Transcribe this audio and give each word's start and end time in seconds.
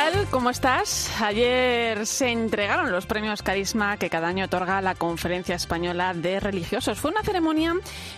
Tal? 0.00 0.26
¿Cómo 0.30 0.50
estás? 0.50 1.10
Ayer 1.20 2.06
se 2.06 2.30
entregaron 2.30 2.90
los 2.90 3.04
premios 3.04 3.42
Carisma 3.42 3.98
que 3.98 4.08
cada 4.08 4.28
año 4.28 4.46
otorga 4.46 4.80
la 4.80 4.94
Conferencia 4.94 5.54
Española 5.54 6.14
de 6.14 6.40
Religiosos. 6.40 6.98
Fue 6.98 7.10
una 7.10 7.22
ceremonia 7.22 7.74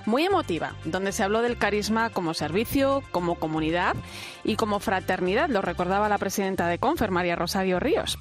muy 0.07 0.25
emotiva, 0.25 0.75
donde 0.85 1.11
se 1.11 1.25
habló 1.25 1.43
del 1.43 1.59
carisma 1.59 2.11
como 2.11 2.35
servicio, 2.35 3.03
como 3.11 3.35
comunidad 3.35 3.97
y 4.45 4.55
como 4.57 4.79
fraternidad. 4.79 5.49
Lo 5.49 5.61
recordaba 5.61 6.09
la 6.09 6.19
presidenta 6.19 6.69
de 6.69 6.79
Confer, 6.79 7.11
María 7.11 7.37
Rosario 7.37 7.81
Ríos. 7.81 8.17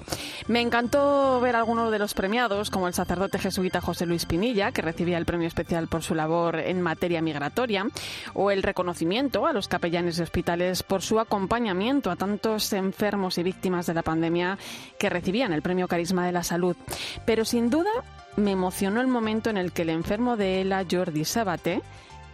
Me 0.48 0.60
encantó 0.60 1.40
ver 1.40 1.54
algunos 1.54 1.92
de 1.92 2.00
los 2.00 2.14
premiados, 2.14 2.70
como 2.70 2.88
el 2.88 2.94
sacerdote 2.94 3.38
jesuita 3.38 3.80
José 3.80 4.06
Luis 4.06 4.26
Pinilla, 4.26 4.72
que 4.72 4.82
recibía 4.82 5.18
el 5.18 5.26
premio 5.26 5.46
especial 5.46 5.86
por 5.86 6.02
su 6.02 6.14
labor 6.16 6.58
en 6.58 6.82
materia 6.82 7.22
migratoria, 7.22 7.86
o 8.34 8.50
el 8.50 8.62
reconocimiento 8.64 9.46
a 9.46 9.52
los 9.52 9.68
capellanes 9.68 10.16
de 10.16 10.24
hospitales 10.24 10.82
por 10.82 11.02
su 11.02 11.20
acompañamiento 11.20 12.10
a 12.10 12.16
tantos 12.16 12.72
enfermos 12.72 13.38
y 13.38 13.42
víctimas 13.42 13.52
de 13.62 13.94
la 13.94 14.02
pandemia 14.02 14.58
que 14.98 15.08
recibían 15.08 15.52
el 15.52 15.62
premio 15.62 15.86
Carisma 15.88 16.26
de 16.26 16.32
la 16.32 16.42
Salud. 16.42 16.76
Pero 17.24 17.44
sin 17.44 17.70
duda 17.70 17.90
me 18.36 18.50
emocionó 18.50 19.00
el 19.00 19.06
momento 19.06 19.50
en 19.50 19.56
el 19.56 19.72
que 19.72 19.82
el 19.82 19.90
enfermo 19.90 20.36
de 20.36 20.62
ELA, 20.62 20.84
Jordi 20.90 21.24
Sabate, 21.24 21.80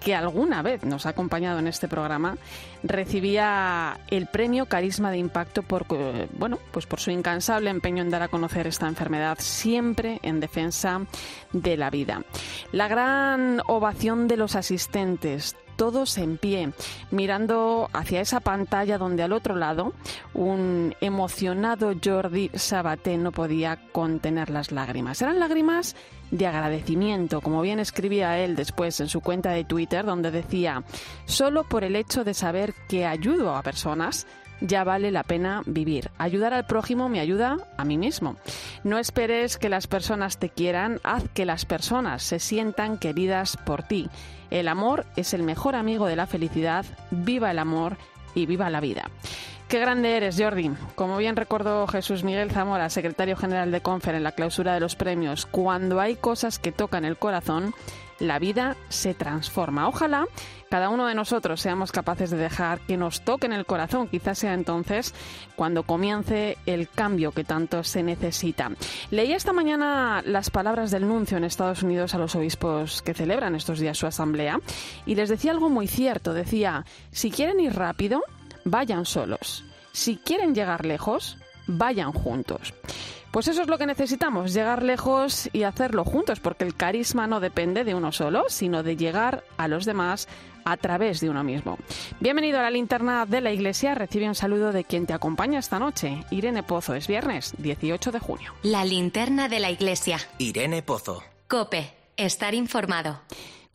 que 0.01 0.15
alguna 0.15 0.63
vez 0.63 0.85
nos 0.85 1.07
ha 1.07 1.11
acompañado 1.11 1.59
en 1.59 1.67
este 1.67 1.89
programa, 1.89 2.37
recibía 2.83 3.99
el 4.11 4.27
premio 4.27 4.67
Carisma 4.67 5.11
de 5.11 5.19
Impacto 5.19 5.63
por 5.63 5.87
bueno, 6.39 6.59
pues 6.71 6.87
por 6.87 7.01
su 7.01 7.11
incansable 7.11 7.71
empeño 7.71 8.03
en 8.03 8.11
dar 8.11 8.23
a 8.23 8.29
conocer 8.29 8.67
esta 8.67 8.87
enfermedad 8.87 9.39
siempre 9.41 10.21
en 10.23 10.41
defensa 10.41 11.01
de 11.53 11.77
la 11.77 11.91
vida. 11.91 12.23
La 12.73 12.89
gran 12.89 13.61
ovación 13.67 14.29
de 14.29 14.37
los 14.37 14.55
asistentes, 14.55 15.57
todos 15.79 16.19
en 16.19 16.39
pie, 16.39 16.73
mirando 17.13 17.89
hacia 17.93 18.21
esa 18.21 18.41
pantalla 18.41 18.99
donde 18.99 19.23
al 19.23 19.33
otro 19.33 19.55
lado 19.55 19.93
un 20.35 20.95
emocionado 21.01 21.95
Jordi 22.05 22.51
Sabaté 22.53 23.17
no 23.17 23.31
podía 23.31 23.79
contener 23.93 24.51
las 24.51 24.73
lágrimas. 24.73 25.23
Eran 25.23 25.39
lágrimas 25.39 25.95
de 26.33 26.49
agradecimiento, 26.49 27.41
como 27.41 27.63
bien 27.63 27.79
escribía 27.79 28.39
él 28.41 28.57
después 28.57 28.99
en 28.99 29.09
su 29.09 29.21
cuenta 29.21 29.53
de 29.53 29.65
Twitter, 29.65 30.05
donde 30.05 30.33
decía, 30.33 30.83
solo 31.27 31.63
por 31.63 31.85
el 31.85 31.95
hecho 31.95 32.25
de 32.25 32.35
saber 32.35 32.75
que 32.89 33.07
ayudo 33.07 33.55
a 33.55 33.63
personas, 33.63 34.27
ya 34.61 34.85
vale 34.85 35.11
la 35.11 35.23
pena 35.23 35.63
vivir. 35.67 36.11
Ayudar 36.19 36.55
al 36.55 36.67
prójimo 36.67 37.09
me 37.09 37.21
ayuda 37.21 37.57
a 37.77 37.85
mí 37.85 37.99
mismo. 37.99 38.37
No 38.85 38.99
esperes 38.99 39.57
que 39.57 39.69
las 39.69 39.87
personas 39.87 40.39
te 40.39 40.49
quieran, 40.49 41.01
haz 41.03 41.25
que 41.35 41.45
las 41.45 41.65
personas 41.65 42.23
se 42.23 42.39
sientan 42.39 42.99
queridas 42.99 43.57
por 43.57 43.83
ti. 43.83 44.09
El 44.51 44.69
amor 44.69 45.07
es 45.17 45.35
el 45.35 45.43
mejor 45.43 45.75
amigo 45.75 46.07
de 46.07 46.17
la 46.17 46.27
felicidad. 46.27 46.85
Viva 47.11 47.51
el 47.51 47.59
amor 47.59 47.97
y 48.35 48.47
viva 48.47 48.71
la 48.71 48.81
vida. 48.81 49.11
Qué 49.69 49.79
grande 49.79 50.17
eres, 50.17 50.37
Jordi. 50.39 50.71
Como 50.95 51.19
bien 51.19 51.37
recordó 51.37 51.87
Jesús 51.87 52.25
Miguel 52.25 52.51
Zamora, 52.51 52.89
secretario 52.89 53.37
general 53.37 53.71
de 53.71 53.83
Confer 53.83 54.15
en 54.15 54.23
la 54.23 54.33
clausura 54.33 54.73
de 54.73 54.81
los 54.81 54.97
premios, 54.97 55.45
cuando 55.45 56.01
hay 56.01 56.17
cosas 56.17 56.59
que 56.59 56.73
tocan 56.73 57.05
el 57.05 57.19
corazón, 57.19 57.75
la 58.19 58.39
vida 58.39 58.77
se 58.89 59.13
transforma. 59.13 59.87
Ojalá 59.87 60.27
cada 60.71 60.89
uno 60.89 61.07
de 61.07 61.15
nosotros 61.15 61.61
seamos 61.61 61.93
capaces 61.93 62.31
de 62.31 62.39
dejar 62.39 62.81
que 62.81 62.97
nos 62.97 63.21
toquen 63.21 63.53
el 63.53 63.67
corazón. 63.67 64.09
Quizás 64.09 64.39
sea 64.39 64.55
entonces 64.55 65.15
cuando 65.55 65.83
comience 65.83 66.57
el 66.65 66.89
cambio 66.89 67.33
que 67.33 67.45
tanto 67.45 67.85
se 67.85 68.03
necesita. 68.03 68.71
Leí 69.11 69.35
esta 69.35 69.53
mañana 69.53 70.23
las 70.25 70.49
palabras 70.49 70.91
del 70.91 71.07
nuncio 71.07 71.37
en 71.37 71.45
Estados 71.45 71.83
Unidos 71.83 72.15
a 72.15 72.19
los 72.19 72.35
obispos 72.35 73.03
que 73.03 73.13
celebran 73.13 73.55
estos 73.55 73.81
días 73.81 73.99
su 73.99 74.07
asamblea 74.07 74.61
y 75.05 75.15
les 75.15 75.29
decía 75.29 75.51
algo 75.51 75.69
muy 75.69 75.89
cierto. 75.89 76.33
Decía, 76.33 76.87
si 77.11 77.31
quieren 77.31 77.61
ir 77.61 77.75
rápido, 77.75 78.23
vayan 78.71 79.05
solos. 79.05 79.65
Si 79.93 80.17
quieren 80.17 80.55
llegar 80.55 80.85
lejos, 80.85 81.39
vayan 81.67 82.13
juntos. 82.13 82.75
Pues 83.31 83.47
eso 83.49 83.61
es 83.61 83.69
lo 83.69 83.77
que 83.77 83.87
necesitamos, 83.87 84.55
llegar 84.55 84.83
lejos 84.83 85.51
y 85.53 85.65
hacerlo 85.65 86.05
juntos, 86.05 86.41
porque 86.41 86.65
el 86.65 86.75
carisma 86.75 87.27
no 87.27 87.41
depende 87.41 87.85
de 87.85 87.95
uno 87.95 88.11
solo, 88.11 88.45
sino 88.49 88.83
de 88.83 88.97
llegar 88.97 89.45
a 89.59 89.69
los 89.69 89.85
demás 89.85 90.29
a 90.65 90.77
través 90.77 91.21
de 91.21 91.29
uno 91.29 91.45
mismo. 91.45 91.79
Bienvenido 92.21 92.59
a 92.59 92.63
la 92.63 92.71
linterna 92.71 93.27
de 93.27 93.41
la 93.41 93.53
iglesia. 93.53 93.95
Recibe 93.95 94.29
un 94.29 94.35
saludo 94.35 94.73
de 94.73 94.85
quien 94.85 95.07
te 95.07 95.13
acompaña 95.13 95.59
esta 95.59 95.79
noche. 95.79 96.25
Irene 96.31 96.63
Pozo. 96.63 96.95
Es 96.95 97.07
viernes 97.07 97.55
18 97.59 98.13
de 98.13 98.19
junio. 98.19 98.55
La 98.63 98.85
linterna 98.85 99.49
de 99.49 99.61
la 99.61 99.71
iglesia. 99.71 100.19
Irene 100.39 100.83
Pozo. 100.83 101.23
Cope. 101.49 101.95
Estar 102.17 102.55
informado. 102.55 103.21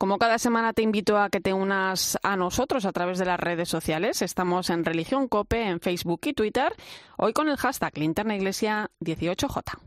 Como 0.03 0.17
cada 0.17 0.37
semana 0.37 0.73
te 0.73 0.81
invito 0.81 1.17
a 1.17 1.29
que 1.29 1.39
te 1.39 1.53
unas 1.53 2.19
a 2.23 2.35
nosotros 2.35 2.83
a 2.83 2.91
través 2.91 3.19
de 3.19 3.23
las 3.23 3.39
redes 3.39 3.69
sociales. 3.69 4.21
Estamos 4.21 4.69
en 4.69 4.83
Religión 4.83 5.29
Cope 5.29 5.63
en 5.63 5.79
Facebook 5.79 6.19
y 6.25 6.33
Twitter. 6.33 6.73
Hoy 7.15 7.31
con 7.31 7.47
el 7.47 7.55
hashtag 7.55 7.97
Linterna 7.97 8.35
Iglesia 8.35 8.91
18J. 8.99 9.79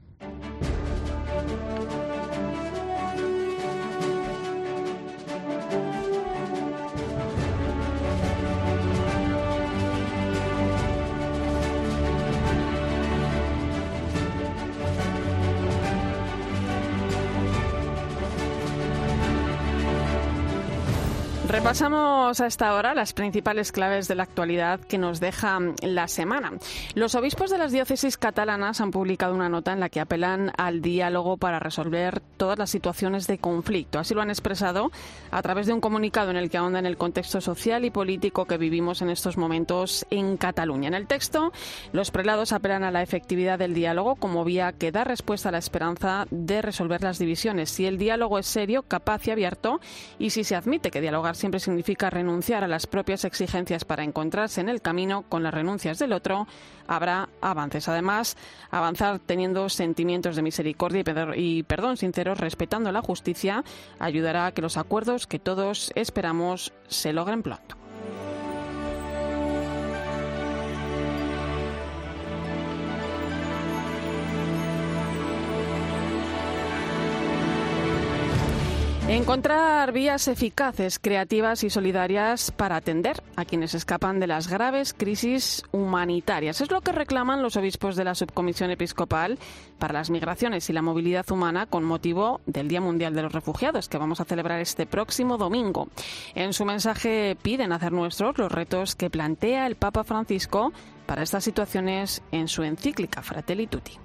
Repasamos 21.49 22.41
a 22.41 22.47
esta 22.47 22.75
hora 22.75 22.93
las 22.93 23.13
principales 23.13 23.71
claves 23.71 24.09
de 24.09 24.17
la 24.17 24.25
actualidad 24.25 24.81
que 24.81 24.99
nos 24.99 25.21
deja 25.21 25.61
la 25.81 26.09
semana. 26.09 26.55
Los 26.97 27.15
obispos 27.15 27.51
de 27.51 27.59
las 27.59 27.71
diócesis 27.71 28.17
catalanas 28.17 28.81
han 28.81 28.91
publicado 28.91 29.33
una 29.33 29.49
nota 29.49 29.73
en 29.73 29.79
la 29.79 29.89
que 29.89 30.01
apelan 30.01 30.51
al 30.59 30.83
diálogo 30.83 31.37
para 31.37 31.61
resolver 31.61 32.21
todas 32.37 32.59
las 32.59 32.71
situaciones 32.71 33.29
de 33.29 33.39
conflicto. 33.39 34.01
Así 34.01 34.13
lo 34.13 34.23
han 34.23 34.31
expresado 34.31 34.91
a 35.31 35.41
través 35.41 35.69
de 35.69 35.73
un 35.73 35.81
comunicado 35.81 36.33
en 36.33 36.37
el 36.37 36.51
que 36.51 36.59
ahondan 36.59 36.85
el 36.85 36.97
contexto 36.97 37.41
social 37.41 37.85
y 37.85 37.91
político 37.91 38.47
que 38.47 38.59
vivimos 38.59 39.01
en 39.01 39.11
estos 39.11 39.37
momentos 39.37 40.05
en 40.11 40.37
Cataluña. 40.39 40.89
En 40.89 40.95
el 40.95 41.07
texto, 41.07 41.53
los 41.93 42.11
prelados 42.11 42.53
apelan 42.53 42.83
a 42.83 42.91
la 42.91 43.03
efectividad 43.03 43.57
del 43.57 43.73
diálogo 43.73 44.17
como 44.17 44.45
vía 44.45 44.73
que 44.73 44.91
da 44.91 45.05
respuesta 45.05 45.51
a 45.51 45.53
la 45.53 45.59
esperanza 45.59 46.27
de 46.33 46.61
resolver 46.61 47.03
las 47.05 47.21
divisiones. 47.21 47.71
Si 47.71 47.87
el 47.87 47.99
diálogo 47.99 48.41
es 48.41 48.47
serio, 48.47 48.83
capaz 48.83 49.29
y 49.29 49.31
abierto, 49.31 49.81
y 50.19 50.31
si 50.31 50.43
se 50.43 50.57
admite 50.57 50.91
que 50.91 51.01
dialogar 51.01 51.36
siempre 51.37 51.61
significa 51.61 52.11
renunciar 52.11 52.65
a 52.65 52.69
las 52.69 52.87
propias 52.87 53.25
exigencias 53.25 53.85
para 53.85 54.03
encontrarse 54.03 54.61
en 54.61 54.69
el 54.69 54.83
camino 54.83 55.23
con 55.29 55.43
las 55.43 55.55
renuncias 55.55 55.99
del 55.99 56.13
otro, 56.13 56.47
habrá 56.87 57.29
avances. 57.41 57.89
Además, 57.89 58.37
avanzar 58.71 59.21
teniendo 59.21 59.69
sentimientos 59.69 60.37
de 60.37 60.43
misericordia 60.43 61.05
y 61.37 61.63
perdón 61.63 61.97
sinceros, 61.97 62.39
respetando 62.39 62.91
la 62.91 63.03
justicia, 63.03 63.65
ayudará 63.99 64.47
a 64.47 64.53
que 64.53 64.63
los 64.63 64.77
acuerdos 64.77 65.27
que 65.27 65.39
todos 65.39 65.93
esperamos 65.95 66.73
se 66.89 67.13
logren 67.13 67.43
pronto. 67.43 67.76
Encontrar 79.09 79.93
vías 79.93 80.27
eficaces, 80.27 80.99
creativas 80.99 81.63
y 81.63 81.71
solidarias 81.71 82.51
para 82.51 82.75
atender 82.75 83.23
a 83.37 83.45
quienes 83.45 83.75
escapan 83.75 84.19
de 84.19 84.27
las 84.27 84.49
graves 84.49 84.93
crisis 84.93 85.63
humanitarias. 85.71 86.61
Es 86.61 86.73
lo 86.73 86.81
que 86.81 86.91
reclaman 86.91 87.41
los 87.41 87.57
obispos 87.57 87.95
de 87.95 88.03
la 88.03 88.17
Subcomisión 88.17 88.73
Episcopal 88.73 89.39
para 89.79 89.93
las 89.93 90.11
Migraciones 90.11 90.69
y 90.71 90.73
la 90.73 90.83
Movilidad 90.83 91.31
Humana 91.31 91.67
con 91.67 91.85
motivo 91.85 92.41
del 92.47 92.67
Día 92.67 92.81
Mundial 92.81 93.15
de 93.15 93.23
los 93.23 93.33
Refugiados, 93.33 93.89
que 93.89 93.97
vamos 93.97 94.21
a 94.21 94.25
celebrar 94.25 94.61
este 94.61 94.87
próximo 94.87 95.39
domingo. 95.39 95.87
En 96.35 96.53
su 96.53 96.65
mensaje 96.65 97.37
piden 97.41 97.71
hacer 97.71 97.93
nuestros 97.93 98.37
los 98.39 98.51
retos 98.51 98.97
que 98.97 99.09
plantea 99.09 99.69
el 99.69 99.77
Papa 99.77 100.03
Francisco 100.03 100.73
para 101.07 101.23
estas 101.23 101.45
situaciones 101.45 102.23
en 102.33 102.49
su 102.49 102.65
encíclica 102.65 103.23
Fratelli 103.23 103.69
Tutti. 103.69 104.01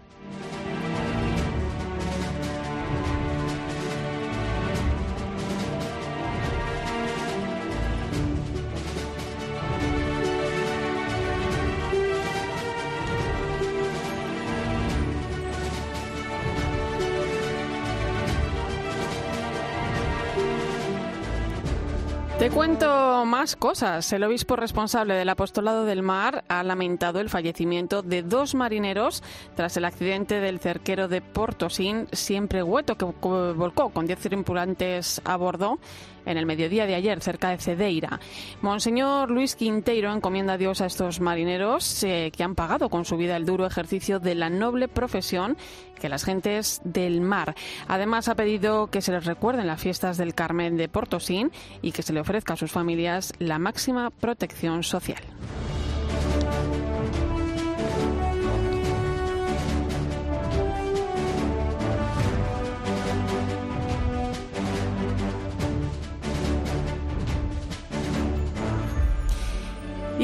Cuento 22.53 23.25
más 23.25 23.56
cosas. 23.56 24.12
El 24.12 24.24
obispo 24.24 24.56
responsable 24.56 25.13
del 25.13 25.30
apostolado 25.30 25.86
del 25.86 26.03
mar 26.03 26.44
ha 26.50 26.63
lamentado 26.63 27.19
el 27.21 27.30
fallecimiento 27.30 28.01
de 28.01 28.24
dos 28.24 28.56
marineros 28.56 29.24
tras 29.56 29.77
el 29.77 29.86
accidente 29.86 30.42
del 30.42 30.59
cerquero 30.59 31.07
de 31.07 31.21
Portosín, 31.21 32.07
siempre 32.12 32.62
hueto, 32.62 32.98
que 32.98 33.06
volcó 33.06 33.89
con 33.89 34.06
10 34.06 34.19
tripulantes 34.19 35.21
a 35.24 35.38
bordo 35.38 35.80
en 36.25 36.38
el 36.38 36.45
mediodía 36.45 36.85
de 36.85 36.95
ayer, 36.95 37.21
cerca 37.21 37.50
de 37.50 37.57
Cedeira. 37.57 38.19
Monseñor 38.62 39.29
Luis 39.29 39.56
Quinteiro 39.56 40.13
encomienda 40.13 40.53
a 40.53 40.57
Dios 40.57 40.81
a 40.81 40.85
estos 40.85 41.19
marineros 41.19 42.03
eh, 42.03 42.31
que 42.35 42.44
han 42.44 42.56
pagado 42.56 42.89
con 42.89 43.06
su 43.06 43.18
vida 43.18 43.38
el 43.38 43.45
duro 43.45 43.65
ejercicio 43.65 44.19
de 44.19 44.35
la 44.35 44.50
noble 44.50 44.88
profesión 44.88 45.57
que 46.00 46.09
las 46.09 46.23
gentes 46.23 46.81
del 46.83 47.21
mar. 47.21 47.56
Además, 47.88 48.27
ha 48.27 48.35
pedido 48.35 48.88
que 48.88 49.01
se 49.01 49.12
les 49.12 49.25
recuerden 49.25 49.68
las 49.68 49.79
fiestas 49.79 50.18
del 50.18 50.33
Carmen 50.33 50.75
de 50.75 50.89
Portosín 50.89 51.51
y 51.81 51.91
que 51.91 52.01
se 52.01 52.12
le 52.12 52.19
ofrezca 52.19 52.53
a 52.53 52.57
sus 52.57 52.71
familias 52.71 53.33
la 53.39 53.59
máxima 53.59 54.09
protección 54.09 54.83
social. 54.83 55.21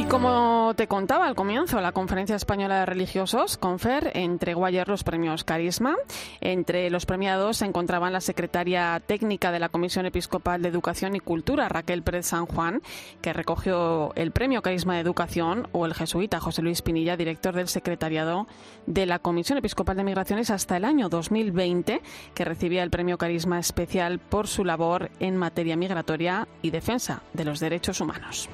Como 0.10 0.74
te 0.76 0.88
contaba 0.88 1.28
al 1.28 1.36
comienzo, 1.36 1.82
la 1.82 1.92
Conferencia 1.92 2.36
Española 2.36 2.80
de 2.80 2.86
Religiosos, 2.86 3.58
CONFER, 3.58 4.12
entregó 4.16 4.66
ayer 4.66 4.88
los 4.88 5.04
premios 5.04 5.44
Carisma. 5.44 5.96
Entre 6.40 6.90
los 6.90 7.06
premiados 7.06 7.58
se 7.58 7.66
encontraban 7.66 8.14
la 8.14 8.22
secretaria 8.22 9.02
técnica 9.06 9.52
de 9.52 9.60
la 9.60 9.70
Comisión 9.70 10.06
Episcopal 10.06 10.62
de 10.62 10.70
Educación 10.70 11.16
y 11.16 11.20
Cultura, 11.20 11.68
Raquel 11.68 12.04
Pérez 12.04 12.28
San 12.28 12.46
Juan, 12.46 12.82
que 13.22 13.34
recogió 13.34 14.14
el 14.16 14.32
premio 14.32 14.62
Carisma 14.62 14.96
de 14.96 15.02
Educación, 15.02 15.68
o 15.72 15.86
el 15.86 15.94
jesuita 15.94 16.40
José 16.40 16.62
Luis 16.62 16.82
Pinilla, 16.82 17.18
director 17.18 17.54
del 17.54 17.68
secretariado 17.68 18.48
de 18.86 19.06
la 19.06 19.20
Comisión 19.20 19.58
Episcopal 19.58 19.98
de 19.98 20.04
Migraciones 20.04 20.52
hasta 20.52 20.78
el 20.78 20.86
año 20.86 21.10
2020, 21.10 22.02
que 22.34 22.46
recibía 22.46 22.84
el 22.84 22.90
premio 22.90 23.18
Carisma 23.18 23.60
especial 23.60 24.20
por 24.20 24.48
su 24.48 24.64
labor 24.64 25.12
en 25.20 25.36
materia 25.36 25.76
migratoria 25.76 26.48
y 26.62 26.70
defensa 26.70 27.22
de 27.34 27.46
los 27.46 27.60
derechos 27.60 28.00
humanos. 28.00 28.50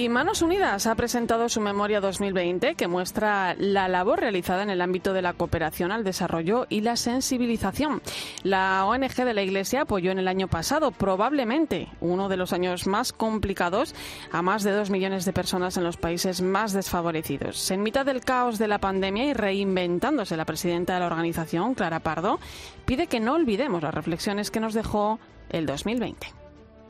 Y 0.00 0.08
Manos 0.08 0.40
Unidas 0.40 0.86
ha 0.86 0.94
presentado 0.94 1.50
su 1.50 1.60
memoria 1.60 2.00
2020 2.00 2.74
que 2.74 2.88
muestra 2.88 3.54
la 3.58 3.86
labor 3.86 4.20
realizada 4.20 4.62
en 4.62 4.70
el 4.70 4.80
ámbito 4.80 5.12
de 5.12 5.20
la 5.20 5.34
cooperación 5.34 5.92
al 5.92 6.04
desarrollo 6.04 6.64
y 6.70 6.80
la 6.80 6.96
sensibilización. 6.96 8.00
La 8.42 8.86
ONG 8.86 9.14
de 9.14 9.34
la 9.34 9.42
Iglesia 9.42 9.82
apoyó 9.82 10.10
en 10.10 10.18
el 10.18 10.26
año 10.26 10.48
pasado, 10.48 10.90
probablemente 10.90 11.88
uno 12.00 12.30
de 12.30 12.38
los 12.38 12.54
años 12.54 12.86
más 12.86 13.12
complicados, 13.12 13.94
a 14.32 14.40
más 14.40 14.62
de 14.62 14.72
dos 14.72 14.88
millones 14.88 15.26
de 15.26 15.34
personas 15.34 15.76
en 15.76 15.84
los 15.84 15.98
países 15.98 16.40
más 16.40 16.72
desfavorecidos. 16.72 17.70
En 17.70 17.82
mitad 17.82 18.06
del 18.06 18.24
caos 18.24 18.58
de 18.58 18.68
la 18.68 18.78
pandemia 18.78 19.26
y 19.26 19.34
reinventándose 19.34 20.38
la 20.38 20.46
presidenta 20.46 20.94
de 20.94 21.00
la 21.00 21.08
organización, 21.08 21.74
Clara 21.74 22.00
Pardo, 22.00 22.40
pide 22.86 23.06
que 23.06 23.20
no 23.20 23.34
olvidemos 23.34 23.82
las 23.82 23.92
reflexiones 23.92 24.50
que 24.50 24.60
nos 24.60 24.72
dejó 24.72 25.20
el 25.50 25.66
2020. 25.66 26.26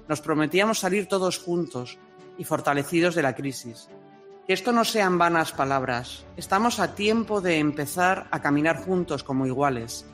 Nos 0.07 0.21
prometíamos 0.21 0.79
salir 0.79 1.07
todos 1.07 1.39
juntos 1.39 1.99
y 2.41 2.45
fortalecidos 2.45 3.15
de 3.15 3.23
la 3.23 3.35
crisis. 3.35 3.91
Que 4.47 4.55
esto 4.55 4.73
no 4.73 4.87
sean 4.87 5.19
vanas 5.19 5.53
palabras. 5.53 6.25
Estamos 6.39 6.81
a 6.81 6.95
tiempo 6.95 7.43
de 7.43 7.59
empezar 7.59 8.29
a 8.31 8.41
caminar 8.41 8.83
juntos 8.83 9.23
como 9.23 9.47
iguales, 9.47 10.07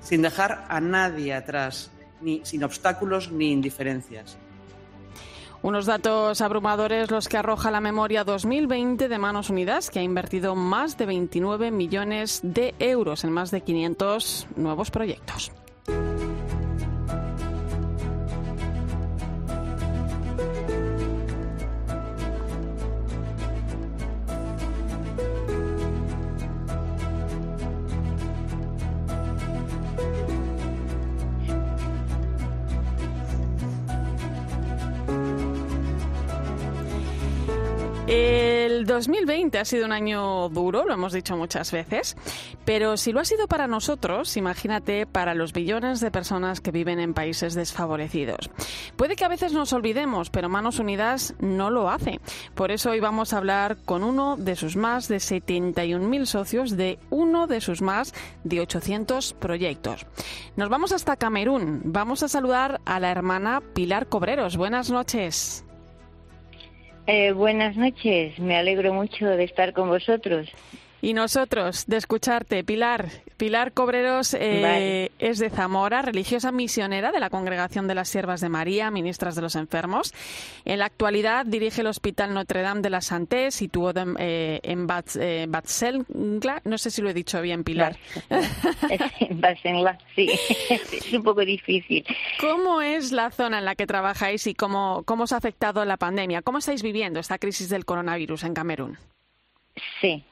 sin 0.00 0.20
dejar 0.20 0.66
a 0.68 0.78
nadie 0.82 1.32
atrás, 1.32 1.90
ni 2.20 2.42
sin 2.44 2.64
obstáculos 2.64 3.32
ni 3.32 3.50
indiferencias. 3.50 4.36
Unos 5.62 5.86
datos 5.86 6.42
abrumadores 6.42 7.10
los 7.10 7.28
que 7.28 7.38
arroja 7.38 7.70
la 7.70 7.80
memoria 7.80 8.24
2020 8.24 9.08
de 9.08 9.18
Manos 9.18 9.48
Unidas, 9.48 9.88
que 9.88 10.00
ha 10.00 10.02
invertido 10.02 10.54
más 10.54 10.98
de 10.98 11.06
29 11.06 11.70
millones 11.70 12.40
de 12.42 12.74
euros 12.78 13.24
en 13.24 13.32
más 13.32 13.50
de 13.50 13.62
500 13.62 14.48
nuevos 14.56 14.90
proyectos. 14.90 15.50
2020 39.00 39.58
ha 39.58 39.64
sido 39.64 39.86
un 39.86 39.92
año 39.92 40.50
duro, 40.50 40.84
lo 40.84 40.92
hemos 40.92 41.14
dicho 41.14 41.34
muchas 41.34 41.72
veces, 41.72 42.18
pero 42.66 42.98
si 42.98 43.12
lo 43.12 43.20
ha 43.20 43.24
sido 43.24 43.48
para 43.48 43.66
nosotros, 43.66 44.36
imagínate 44.36 45.06
para 45.06 45.34
los 45.34 45.54
billones 45.54 46.00
de 46.00 46.10
personas 46.10 46.60
que 46.60 46.70
viven 46.70 47.00
en 47.00 47.14
países 47.14 47.54
desfavorecidos. 47.54 48.50
Puede 48.96 49.16
que 49.16 49.24
a 49.24 49.28
veces 49.28 49.54
nos 49.54 49.72
olvidemos, 49.72 50.28
pero 50.28 50.50
Manos 50.50 50.80
Unidas 50.80 51.34
no 51.38 51.70
lo 51.70 51.88
hace. 51.88 52.20
Por 52.54 52.70
eso 52.72 52.90
hoy 52.90 53.00
vamos 53.00 53.32
a 53.32 53.38
hablar 53.38 53.78
con 53.86 54.04
uno 54.04 54.36
de 54.36 54.54
sus 54.54 54.76
más 54.76 55.08
de 55.08 55.16
71.000 55.16 56.26
socios 56.26 56.76
de 56.76 56.98
uno 57.08 57.46
de 57.46 57.62
sus 57.62 57.80
más 57.80 58.12
de 58.44 58.60
800 58.60 59.32
proyectos. 59.32 60.04
Nos 60.56 60.68
vamos 60.68 60.92
hasta 60.92 61.16
Camerún. 61.16 61.80
Vamos 61.84 62.22
a 62.22 62.28
saludar 62.28 62.82
a 62.84 63.00
la 63.00 63.10
hermana 63.10 63.62
Pilar 63.72 64.08
Cobreros. 64.08 64.58
Buenas 64.58 64.90
noches. 64.90 65.64
Eh, 67.12 67.32
buenas 67.32 67.76
noches, 67.76 68.38
me 68.38 68.56
alegro 68.56 68.94
mucho 68.94 69.26
de 69.26 69.42
estar 69.42 69.72
con 69.72 69.88
vosotros. 69.88 70.48
Y 71.02 71.14
nosotros 71.14 71.86
de 71.86 71.96
escucharte, 71.96 72.62
Pilar. 72.64 73.08
Pilar 73.36 73.72
Cobreros 73.72 74.34
eh, 74.34 75.10
es 75.18 75.38
de 75.38 75.48
Zamora, 75.48 76.02
religiosa 76.02 76.52
misionera 76.52 77.10
de 77.10 77.20
la 77.20 77.30
Congregación 77.30 77.88
de 77.88 77.94
las 77.94 78.10
Siervas 78.10 78.42
de 78.42 78.50
María, 78.50 78.90
ministras 78.90 79.34
de 79.34 79.40
los 79.40 79.56
enfermos. 79.56 80.12
En 80.66 80.78
la 80.78 80.84
actualidad 80.84 81.46
dirige 81.46 81.80
el 81.80 81.86
Hospital 81.86 82.34
Notre 82.34 82.60
Dame 82.60 82.82
de 82.82 82.90
la 82.90 83.00
Santé, 83.00 83.50
situado 83.50 84.00
en, 84.00 84.16
eh, 84.18 84.60
en 84.62 84.86
eh, 85.18 85.46
No 86.64 86.76
sé 86.76 86.90
si 86.90 87.00
lo 87.00 87.08
he 87.08 87.14
dicho 87.14 87.40
bien, 87.40 87.64
Pilar. 87.64 87.96
sí. 90.14 90.30
es 90.70 91.12
un 91.12 91.22
poco 91.22 91.40
difícil. 91.40 92.04
¿Cómo 92.40 92.82
es 92.82 93.10
la 93.12 93.30
zona 93.30 93.58
en 93.58 93.64
la 93.64 93.74
que 93.74 93.86
trabajáis 93.86 94.46
y 94.46 94.54
cómo, 94.54 95.02
cómo 95.06 95.24
os 95.24 95.32
ha 95.32 95.38
afectado 95.38 95.82
la 95.86 95.96
pandemia? 95.96 96.42
¿Cómo 96.42 96.58
estáis 96.58 96.82
viviendo 96.82 97.20
esta 97.20 97.38
crisis 97.38 97.70
del 97.70 97.86
coronavirus 97.86 98.44
en 98.44 98.52
Camerún? 98.52 98.98
Sí, 100.00 100.24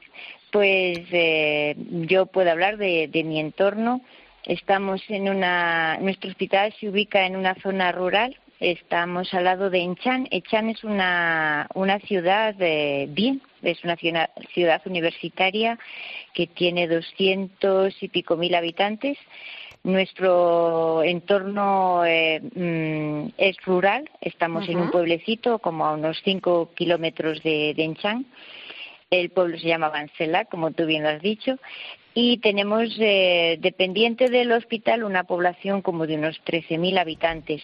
pues 0.51 0.99
eh, 1.13 1.75
yo 1.77 2.27
puedo 2.27 2.51
hablar 2.51 2.77
de, 2.77 3.11
mi 3.25 3.41
entorno. 3.41 4.03
Estamos 4.45 5.03
en 5.09 5.29
una, 5.29 5.99
nuestro 5.99 6.31
hospital 6.31 6.75
se 6.79 6.89
ubica 6.89 7.27
en 7.27 7.37
una 7.37 7.55
zona 7.57 7.93
rural. 7.93 8.37
Estamos 8.61 9.33
al 9.35 9.45
lado 9.45 9.71
de 9.71 9.81
Enchan. 9.81 10.27
Enchan 10.31 10.71
es 10.71 10.83
una, 10.85 11.69
una 11.75 11.99
ciudad 12.01 12.55
de, 12.55 13.07
bien, 13.11 13.43
es 13.63 13.83
una 13.85 13.97
ciudad, 13.97 14.83
universitaria 14.87 15.79
que 16.35 16.47
tiene 16.47 16.89
doscientos 16.89 17.95
y 18.01 18.09
pico 18.09 18.37
mil 18.37 18.55
habitantes. 18.55 19.19
Nuestro 19.85 21.05
entorno 21.05 22.05
eh, 22.05 22.41
mm, 22.41 23.35
es 23.39 23.57
rural. 23.65 24.11
Estamos 24.21 24.69
en 24.69 24.79
un 24.79 24.91
pueblecito 24.91 25.61
como 25.61 25.87
a 25.87 25.93
unos 25.93 26.21
cinco 26.25 26.71
kilómetros 26.75 27.43
de, 27.43 27.75
de 27.75 27.85
Enchan 27.85 28.27
el 29.11 29.31
pueblo 29.31 29.59
se 29.59 29.69
llama 29.69 29.89
Vancela, 29.89 30.45
como 30.47 30.71
tú 30.73 30.87
bien 30.87 31.03
lo 31.03 31.09
has 31.09 31.23
dicho, 31.23 31.59
y 32.15 32.39
tenemos 32.39 32.89
eh, 32.99 33.59
dependiente 33.61 34.29
del 34.29 34.51
hospital 34.53 35.05
una 35.05 35.25
población 35.25 35.83
como 35.83 36.07
de 36.07 36.17
unos 36.17 36.41
13.000 36.45 36.99
habitantes. 36.99 37.63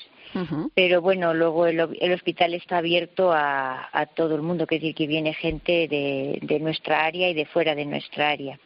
Pero 0.74 1.00
bueno, 1.00 1.32
luego 1.32 1.66
el, 1.66 1.80
hospital 2.12 2.54
está 2.54 2.78
abierto 2.78 3.30
a, 3.32 4.08
todo 4.16 4.34
el 4.34 4.42
mundo, 4.42 4.66
que 4.66 4.76
es 4.76 4.80
decir, 4.82 4.94
que 4.94 5.06
viene 5.06 5.32
gente 5.32 5.86
de, 5.86 6.58
nuestra 6.60 7.04
área 7.04 7.28
y 7.28 7.34
de 7.34 7.46
fuera 7.46 7.74
de 7.74 7.84
nuestra 7.84 8.30
área. 8.30 8.58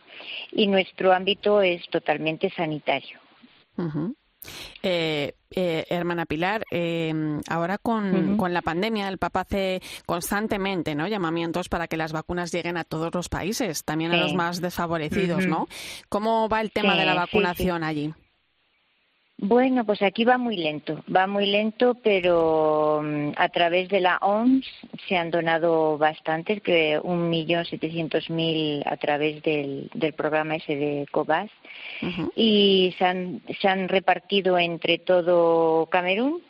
Y 0.52 0.66
nuestro 0.66 1.12
ámbito 1.12 1.61
es 1.61 1.87
totalmente 1.90 2.50
sanitario. 2.50 3.18
Eh, 4.83 5.35
eh, 5.50 5.87
hermana 5.88 6.26
Pilar, 6.26 6.64
eh, 6.71 7.12
ahora 7.49 7.78
con, 7.78 8.37
con, 8.37 8.52
la 8.52 8.62
pandemia, 8.62 9.09
el 9.09 9.18
Papa 9.18 9.40
hace 9.40 9.83
constantemente 10.07 10.95
¿no? 10.95 11.09
llamamientos 11.09 11.68
para 11.68 11.88
que 11.88 11.97
las 11.97 12.12
vacunas 12.12 12.52
lleguen 12.52 12.76
a 12.76 12.85
todos 12.85 13.12
los 13.14 13.28
países, 13.28 13.85
también 13.85 14.12
a 14.12 14.16
los 14.16 14.35
más 14.35 14.61
desfavorecidos, 14.61 15.47
¿no? 15.47 15.66
¿Cómo 16.09 16.49
va 16.49 16.61
el 16.61 16.71
tema 16.71 16.95
de 16.97 17.07
la 17.07 17.14
vacunación 17.14 17.83
allí? 17.83 18.14
Bueno, 19.40 19.85
pues 19.85 20.02
aquí 20.02 20.25
va 20.25 20.37
muy 20.37 20.57
lento, 20.57 21.04
va 21.14 21.28
muy 21.28 21.47
lento, 21.47 21.95
pero 22.02 23.00
mm, 23.04 23.30
a 23.37 23.49
través 23.50 23.88
de 23.88 24.00
la 24.00 24.18
OMS 24.21 24.66
se 25.07 25.16
han 25.16 25.30
donado 25.30 25.97
bastantes, 25.97 26.61
que 26.61 26.99
un 27.00 27.30
millón 27.30 27.64
setecientos 27.64 28.30
mil 28.30 28.83
a 28.85 28.97
través 28.97 29.40
del, 29.45 29.90
del 29.95 30.12
programa 30.14 30.57
ese 30.57 30.75
de 30.75 31.07
COVAS, 31.12 31.50
y 32.35 32.92
se 32.99 33.04
han, 33.04 33.40
se 33.61 33.68
han 33.68 33.88
repartido 33.88 34.59
entre 34.59 34.99
todo 34.99 35.87
Camerún. 35.87 36.42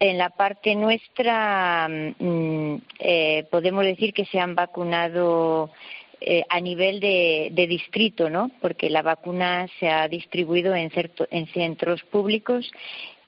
En 0.00 0.18
la 0.18 0.30
parte 0.30 0.74
nuestra 0.74 1.88
mm, 1.88 2.74
eh, 2.98 3.46
podemos 3.52 3.84
decir 3.84 4.12
que 4.12 4.24
se 4.26 4.40
han 4.40 4.56
vacunado 4.56 5.70
eh, 6.20 6.44
a 6.48 6.60
nivel 6.60 7.00
de, 7.00 7.66
distrito, 7.68 8.30
¿no? 8.30 8.50
Porque 8.60 8.90
la 8.90 9.02
vacuna 9.02 9.68
se 9.78 9.88
ha 9.88 10.08
distribuido 10.08 10.74
en, 10.74 10.90
en 11.30 11.46
centros 11.48 12.02
públicos 12.04 12.70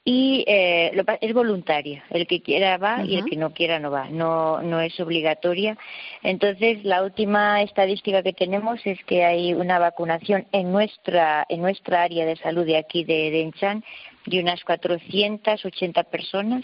y 0.05 0.43
eh, 0.47 0.91
es 1.21 1.33
voluntaria. 1.33 2.03
El 2.09 2.25
que 2.25 2.41
quiera 2.41 2.77
va 2.77 3.03
y 3.03 3.17
el 3.17 3.25
que 3.25 3.35
no 3.35 3.51
quiera 3.51 3.79
no 3.79 3.91
va. 3.91 4.09
No, 4.09 4.61
no 4.61 4.79
es 4.81 4.99
obligatoria. 4.99 5.77
Entonces, 6.23 6.83
la 6.83 7.03
última 7.03 7.61
estadística 7.61 8.23
que 8.23 8.33
tenemos 8.33 8.79
es 8.85 8.97
que 9.05 9.23
hay 9.23 9.53
una 9.53 9.77
vacunación 9.77 10.47
en 10.51 10.71
nuestra, 10.71 11.45
en 11.47 11.61
nuestra 11.61 12.03
área 12.03 12.25
de 12.25 12.37
salud 12.37 12.65
de 12.65 12.77
aquí 12.77 13.03
de, 13.03 13.29
de 13.29 13.41
Enchan 13.41 13.83
de 14.25 14.39
unas 14.39 14.63
480 14.63 16.03
personas 16.03 16.63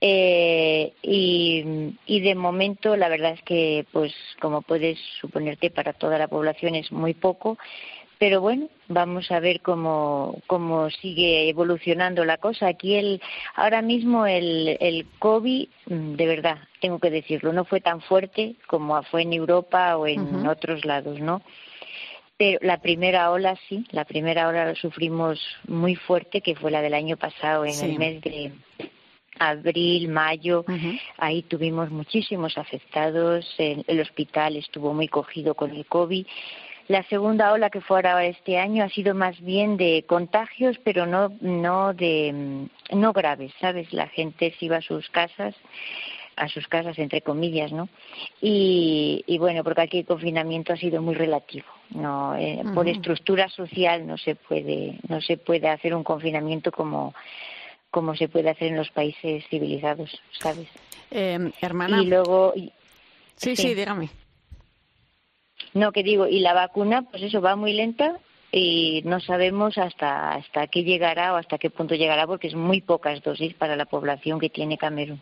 eh, 0.00 0.92
y, 1.02 1.94
y, 2.06 2.20
de 2.20 2.34
momento, 2.34 2.96
la 2.96 3.08
verdad 3.08 3.32
es 3.32 3.42
que, 3.42 3.84
pues, 3.92 4.14
como 4.40 4.62
puedes 4.62 4.98
suponerte, 5.20 5.70
para 5.70 5.92
toda 5.92 6.18
la 6.18 6.28
población 6.28 6.74
es 6.74 6.92
muy 6.92 7.14
poco. 7.14 7.58
Pero 8.18 8.40
bueno, 8.40 8.68
vamos 8.88 9.30
a 9.30 9.38
ver 9.38 9.60
cómo, 9.60 10.40
cómo 10.48 10.90
sigue 10.90 11.48
evolucionando 11.48 12.24
la 12.24 12.36
cosa. 12.38 12.66
Aquí 12.66 12.96
el, 12.96 13.22
ahora 13.54 13.80
mismo 13.80 14.26
el, 14.26 14.76
el 14.80 15.06
COVID, 15.20 15.68
mm, 15.86 16.14
de 16.14 16.26
verdad, 16.26 16.58
tengo 16.80 16.98
que 16.98 17.10
decirlo, 17.10 17.52
no 17.52 17.64
fue 17.64 17.80
tan 17.80 18.00
fuerte 18.00 18.56
como 18.66 19.00
fue 19.04 19.22
en 19.22 19.32
Europa 19.32 19.96
o 19.96 20.06
en 20.08 20.46
otros 20.48 20.84
lados, 20.84 21.20
¿no? 21.20 21.42
Pero 22.36 22.58
la 22.62 22.78
primera 22.78 23.30
ola 23.30 23.56
sí, 23.68 23.84
la 23.90 24.04
primera 24.04 24.48
ola 24.48 24.66
lo 24.66 24.74
sufrimos 24.74 25.40
muy 25.66 25.94
fuerte, 25.94 26.40
que 26.40 26.56
fue 26.56 26.70
la 26.70 26.82
del 26.82 26.94
año 26.94 27.16
pasado, 27.16 27.64
en 27.64 27.84
el 27.84 27.98
mes 27.98 28.20
de, 28.22 28.52
abril, 29.38 30.08
mayo, 30.08 30.64
ahí 31.16 31.42
tuvimos 31.42 31.90
muchísimos 31.90 32.58
afectados, 32.58 33.54
el, 33.58 34.00
hospital 34.00 34.56
estuvo 34.56 34.92
muy 34.94 35.08
cogido 35.08 35.54
con 35.54 35.70
el 35.70 35.86
COVID. 35.86 36.26
La 36.88 37.02
segunda 37.04 37.52
ola 37.52 37.68
que 37.68 37.82
fue 37.82 37.98
ahora 37.98 38.24
este 38.24 38.58
año 38.58 38.82
ha 38.82 38.88
sido 38.88 39.14
más 39.14 39.38
bien 39.42 39.76
de 39.76 40.04
contagios, 40.06 40.78
pero 40.84 41.04
no, 41.04 41.30
no 41.42 41.92
de, 41.92 42.66
no 42.92 43.12
graves, 43.12 43.52
¿sabes? 43.60 43.92
La 43.92 44.08
gente 44.08 44.54
se 44.58 44.64
iba 44.64 44.78
a 44.78 44.82
sus 44.82 45.08
casas 45.10 45.54
a 46.38 46.48
sus 46.48 46.68
casas 46.68 46.98
entre 46.98 47.20
comillas 47.20 47.72
no 47.72 47.88
y, 48.40 49.24
y 49.26 49.38
bueno 49.38 49.64
porque 49.64 49.82
aquí 49.82 49.98
el 49.98 50.06
confinamiento 50.06 50.72
ha 50.72 50.76
sido 50.76 51.02
muy 51.02 51.14
relativo 51.14 51.66
no 51.90 52.36
eh, 52.36 52.62
por 52.74 52.88
estructura 52.88 53.48
social 53.48 54.06
no 54.06 54.16
se 54.16 54.36
puede 54.36 54.98
no 55.08 55.20
se 55.20 55.36
puede 55.36 55.68
hacer 55.68 55.94
un 55.94 56.04
confinamiento 56.04 56.70
como 56.70 57.12
como 57.90 58.14
se 58.14 58.28
puede 58.28 58.50
hacer 58.50 58.68
en 58.68 58.76
los 58.76 58.90
países 58.90 59.44
civilizados, 59.48 60.20
¿sabes? 60.38 60.68
Eh, 61.10 61.50
hermana. 61.60 62.02
Y 62.02 62.06
luego. 62.06 62.52
Sí, 63.36 63.56
sí, 63.56 63.74
dígame. 63.74 64.10
No, 65.74 65.92
que 65.92 66.02
digo, 66.02 66.26
y 66.26 66.40
la 66.40 66.54
vacuna, 66.54 67.02
pues 67.02 67.22
eso 67.22 67.40
va 67.40 67.56
muy 67.56 67.72
lenta 67.72 68.18
y 68.50 69.02
no 69.04 69.20
sabemos 69.20 69.76
hasta 69.76 70.32
hasta 70.32 70.66
qué 70.68 70.82
llegará 70.82 71.34
o 71.34 71.36
hasta 71.36 71.58
qué 71.58 71.70
punto 71.70 71.94
llegará 71.94 72.26
porque 72.26 72.48
es 72.48 72.54
muy 72.54 72.80
pocas 72.80 73.22
dosis 73.22 73.54
para 73.54 73.76
la 73.76 73.84
población 73.84 74.40
que 74.40 74.48
tiene 74.48 74.78
Camerún. 74.78 75.20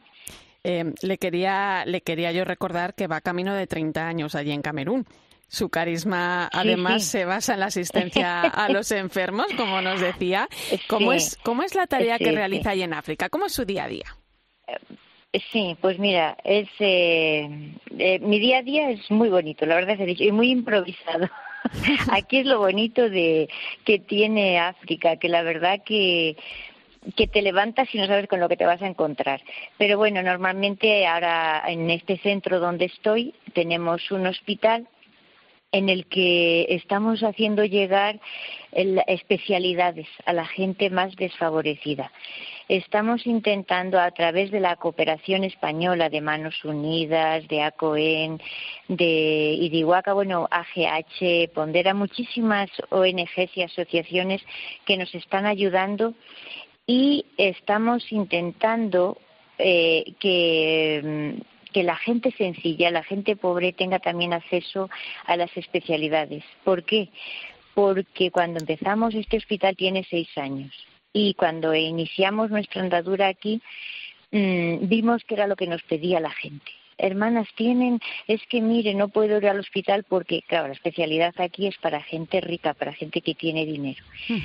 Eh, 0.62 0.94
le 1.02 1.18
quería 1.18 1.84
le 1.86 2.00
quería 2.00 2.32
yo 2.32 2.44
recordar 2.44 2.94
que 2.94 3.06
va 3.06 3.20
camino 3.20 3.54
de 3.54 3.66
30 3.66 4.06
años 4.06 4.34
allí 4.34 4.52
en 4.52 4.62
Camerún. 4.62 5.06
Su 5.48 5.68
carisma 5.68 6.48
además 6.52 7.04
se 7.04 7.24
basa 7.24 7.54
en 7.54 7.60
la 7.60 7.66
asistencia 7.66 8.40
a 8.42 8.68
los 8.72 8.90
enfermos, 8.90 9.46
como 9.56 9.80
nos 9.80 10.00
decía. 10.00 10.48
¿Cómo, 10.88 11.12
es, 11.12 11.36
cómo 11.36 11.62
es 11.62 11.74
la 11.74 11.86
tarea 11.86 12.18
que 12.18 12.32
realiza 12.32 12.70
ahí 12.70 12.82
en 12.82 12.92
África? 12.92 13.28
¿Cómo 13.28 13.46
es 13.46 13.52
su 13.52 13.64
día 13.64 13.84
a 13.84 13.88
día? 13.88 14.16
Eh, 14.66 15.40
sí, 15.52 15.76
pues 15.80 15.98
mira, 15.98 16.36
es 16.42 16.68
eh, 16.80 17.48
eh, 17.96 18.18
mi 18.18 18.40
día 18.40 18.58
a 18.58 18.62
día 18.62 18.90
es 18.90 19.08
muy 19.10 19.28
bonito, 19.28 19.66
la 19.66 19.76
verdad 19.76 20.00
es 20.00 20.20
y 20.20 20.32
muy 20.32 20.50
improvisado. 20.50 21.28
Aquí 22.10 22.38
es 22.38 22.46
lo 22.46 22.58
bonito 22.58 23.08
de 23.08 23.48
que 23.84 24.00
tiene 24.00 24.58
África, 24.58 25.16
que 25.16 25.28
la 25.28 25.42
verdad 25.42 25.80
que 25.84 26.36
que 27.14 27.28
te 27.28 27.40
levantas 27.40 27.88
y 27.94 27.98
no 27.98 28.06
sabes 28.08 28.26
con 28.26 28.40
lo 28.40 28.48
que 28.48 28.56
te 28.56 28.66
vas 28.66 28.82
a 28.82 28.88
encontrar. 28.88 29.40
Pero 29.78 29.96
bueno, 29.96 30.22
normalmente 30.22 31.06
ahora 31.06 31.62
en 31.68 31.88
este 31.88 32.18
centro 32.18 32.58
donde 32.58 32.86
estoy 32.86 33.32
tenemos 33.54 34.10
un 34.10 34.26
hospital 34.26 34.88
en 35.72 35.88
el 35.88 36.06
que 36.06 36.66
estamos 36.70 37.22
haciendo 37.22 37.64
llegar 37.64 38.20
especialidades 38.72 40.06
a 40.24 40.32
la 40.32 40.46
gente 40.46 40.90
más 40.90 41.16
desfavorecida. 41.16 42.12
Estamos 42.68 43.26
intentando 43.26 44.00
a 44.00 44.10
través 44.10 44.50
de 44.50 44.60
la 44.60 44.76
cooperación 44.76 45.44
española 45.44 46.10
de 46.10 46.20
Manos 46.20 46.64
Unidas, 46.64 47.46
de 47.48 47.62
ACOEN, 47.62 48.40
de 48.88 49.56
Idihuaca, 49.60 50.12
bueno, 50.12 50.48
AGH, 50.50 51.52
Pondera, 51.54 51.94
muchísimas 51.94 52.68
ONGs 52.90 53.56
y 53.56 53.62
asociaciones 53.62 54.42
que 54.84 54.96
nos 54.96 55.14
están 55.14 55.46
ayudando 55.46 56.14
y 56.86 57.24
estamos 57.36 58.10
intentando 58.12 59.18
eh, 59.58 60.14
que 60.20 61.34
mm, 61.38 61.55
que 61.76 61.82
la 61.82 61.96
gente 61.96 62.32
sencilla, 62.38 62.90
la 62.90 63.02
gente 63.02 63.36
pobre 63.36 63.74
tenga 63.74 63.98
también 63.98 64.32
acceso 64.32 64.88
a 65.26 65.36
las 65.36 65.54
especialidades. 65.58 66.42
¿Por 66.64 66.84
qué? 66.84 67.10
Porque 67.74 68.30
cuando 68.30 68.60
empezamos 68.60 69.14
este 69.14 69.36
hospital 69.36 69.76
tiene 69.76 70.02
seis 70.08 70.26
años 70.38 70.72
y 71.12 71.34
cuando 71.34 71.74
iniciamos 71.74 72.48
nuestra 72.48 72.80
andadura 72.80 73.28
aquí 73.28 73.60
mm, 74.30 74.88
vimos 74.88 75.22
que 75.24 75.34
era 75.34 75.46
lo 75.46 75.54
que 75.54 75.66
nos 75.66 75.82
pedía 75.82 76.18
la 76.18 76.30
gente 76.30 76.72
hermanas 76.98 77.48
tienen, 77.54 78.00
es 78.26 78.40
que 78.46 78.60
mire, 78.60 78.94
no 78.94 79.08
puedo 79.08 79.38
ir 79.38 79.46
al 79.46 79.60
hospital 79.60 80.04
porque, 80.04 80.42
claro, 80.46 80.68
la 80.68 80.74
especialidad 80.74 81.34
aquí 81.38 81.66
es 81.66 81.76
para 81.78 82.02
gente 82.02 82.40
rica, 82.40 82.74
para 82.74 82.92
gente 82.92 83.20
que 83.20 83.34
tiene 83.34 83.66
dinero. 83.66 84.02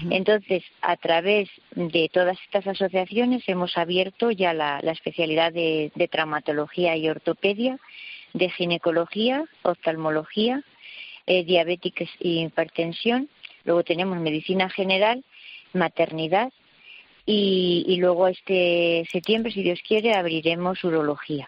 Entonces, 0.10 0.64
a 0.82 0.98
través 0.98 1.50
de 1.76 2.10
todas 2.12 2.38
estas 2.44 2.68
asociaciones 2.68 3.44
hemos 3.48 3.78
abierto 3.78 4.32
ya 4.32 4.54
la, 4.54 4.80
especialidad 4.80 5.54
de, 5.54 5.92
traumatología 6.12 6.96
y 6.98 7.10
ortopedia, 7.10 7.80
de 8.34 8.50
ginecología, 8.50 9.46
oftalmología, 9.64 10.64
eh, 11.28 11.44
diabetes 11.44 12.10
y 12.20 12.44
hipertensión. 12.44 13.30
Luego 13.64 13.84
tenemos 13.84 14.18
medicina 14.20 14.70
general, 14.70 15.24
maternidad 15.74 16.52
y, 17.26 17.86
y, 17.88 17.98
luego 17.98 18.28
este 18.28 19.08
septiembre, 19.12 19.52
si 19.52 19.62
Dios 19.62 19.80
quiere, 19.88 20.16
abriremos 20.16 20.84
urología. 20.84 21.48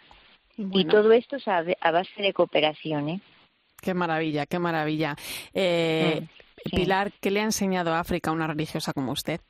Y 0.57 0.85
todo 0.85 1.11
esto 1.11 1.37
es 1.37 1.47
a, 1.47 1.63
base 1.91 2.21
de 2.21 2.33
cooperación. 2.33 3.09
¿eh? 3.09 3.21
Qué 3.81 3.93
maravilla, 3.93 4.45
qué 4.45 4.59
maravilla. 4.59 5.15
Eh, 5.53 6.21
mm, 6.21 6.75
Pilar, 6.75 7.11
¿qué 7.19 7.31
le 7.31 7.41
ha 7.41 7.43
enseñado 7.43 7.93
a 7.93 7.99
África 7.99 8.31
una 8.31 8.47
religiosa 8.47 8.93
como 8.93 9.11
usted? 9.11 9.41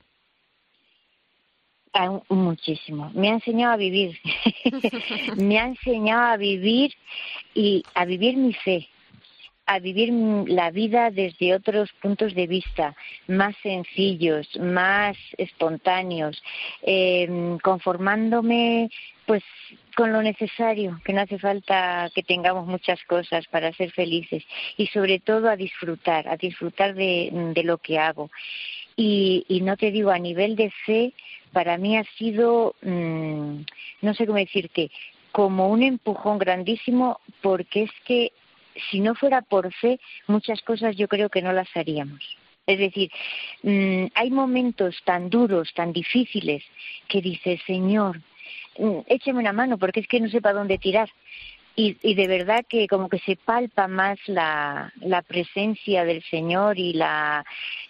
Ah, 1.94 2.20
muchísimo. 2.30 3.12
Me 3.14 3.30
ha 3.30 3.34
enseñado 3.34 3.74
a 3.74 3.78
vivir. 3.78 4.18
me 5.38 5.60
ha 5.60 5.68
enseñado 5.68 6.34
a 6.34 6.38
vivir 6.38 6.94
y 7.54 7.84
a 7.94 8.06
vivir 8.06 8.36
mi 8.36 8.54
fe, 8.54 8.90
a 9.66 9.80
vivir 9.80 10.12
la 10.48 10.72
vida 10.72 11.10
desde 11.10 11.56
otros 11.56 11.90
puntos 12.02 12.34
de 12.34 12.48
vista, 12.48 12.96
más 13.28 13.56
sencillos, 13.64 14.48
más 14.60 15.18
espontáneos, 15.38 16.42
eh, 16.82 17.58
conformándome 17.62 18.90
pues 19.26 19.44
con 19.96 20.12
lo 20.12 20.22
necesario, 20.22 21.00
que 21.06 21.14
no 21.14 21.22
hace 21.22 21.40
falta 21.40 22.10
que 22.14 22.24
tengamos 22.24 22.68
muchas 22.68 23.02
cosas 23.06 23.48
para 23.48 23.72
ser 23.74 23.92
felices 23.92 24.44
y 24.76 24.88
sobre 24.88 25.20
todo 25.20 25.50
a 25.50 25.56
disfrutar, 25.56 26.28
a 26.28 26.36
disfrutar 26.36 26.94
de, 26.94 27.54
lo 27.64 27.78
que 27.78 28.00
hago. 28.00 28.30
Y, 28.98 29.46
y, 29.48 29.62
no 29.62 29.78
te 29.78 29.92
digo, 29.92 30.12
a 30.12 30.20
nivel 30.20 30.56
de 30.56 30.72
fe, 30.86 31.14
para 31.54 31.78
mí 31.78 31.98
ha 31.98 32.04
sido, 32.18 32.76
mm, 32.82 33.62
no 34.02 34.14
sé 34.14 34.26
cómo 34.26 34.40
decirte, 34.40 34.92
como 35.32 35.70
un 35.70 35.84
empujón 35.84 36.38
grandísimo 36.38 37.20
porque 37.42 37.84
es 37.84 37.92
que 38.06 38.32
si 38.90 39.00
no 39.00 39.16
fuera 39.16 39.42
por 39.42 39.72
fe, 39.74 40.00
muchas 40.28 40.62
cosas 40.62 40.96
yo 40.96 41.08
creo 41.08 41.30
que 41.30 41.42
no 41.42 41.54
las 41.54 41.68
haríamos. 41.76 42.38
Es 42.66 42.80
decir, 42.80 43.12
mm, 43.64 44.06
hay 44.14 44.32
momentos 44.32 44.96
tan 45.04 45.30
duros, 45.30 45.74
tan 45.74 45.92
difíciles, 45.92 46.64
que 47.08 47.22
dices, 47.22 47.60
Señor, 47.68 48.22
mm, 48.78 49.00
écheme 49.08 49.40
una 49.40 49.54
mano 49.54 49.78
porque 49.78 50.00
es 50.00 50.08
que 50.08 50.20
no 50.20 50.30
sé 50.30 50.42
para 50.42 50.60
dónde 50.60 50.78
tirar. 50.78 51.10
Y, 51.76 51.98
y, 52.04 52.14
de 52.14 52.28
verdad 52.28 52.64
que 52.70 52.88
como 52.88 53.10
que 53.10 53.18
se 53.20 53.36
palpa 53.36 53.88
más 53.88 54.20
la, 54.28 54.94
presencia 55.28 56.06
del 56.06 56.24
Señor 56.24 56.78
y 56.78 56.94
la 56.94 57.44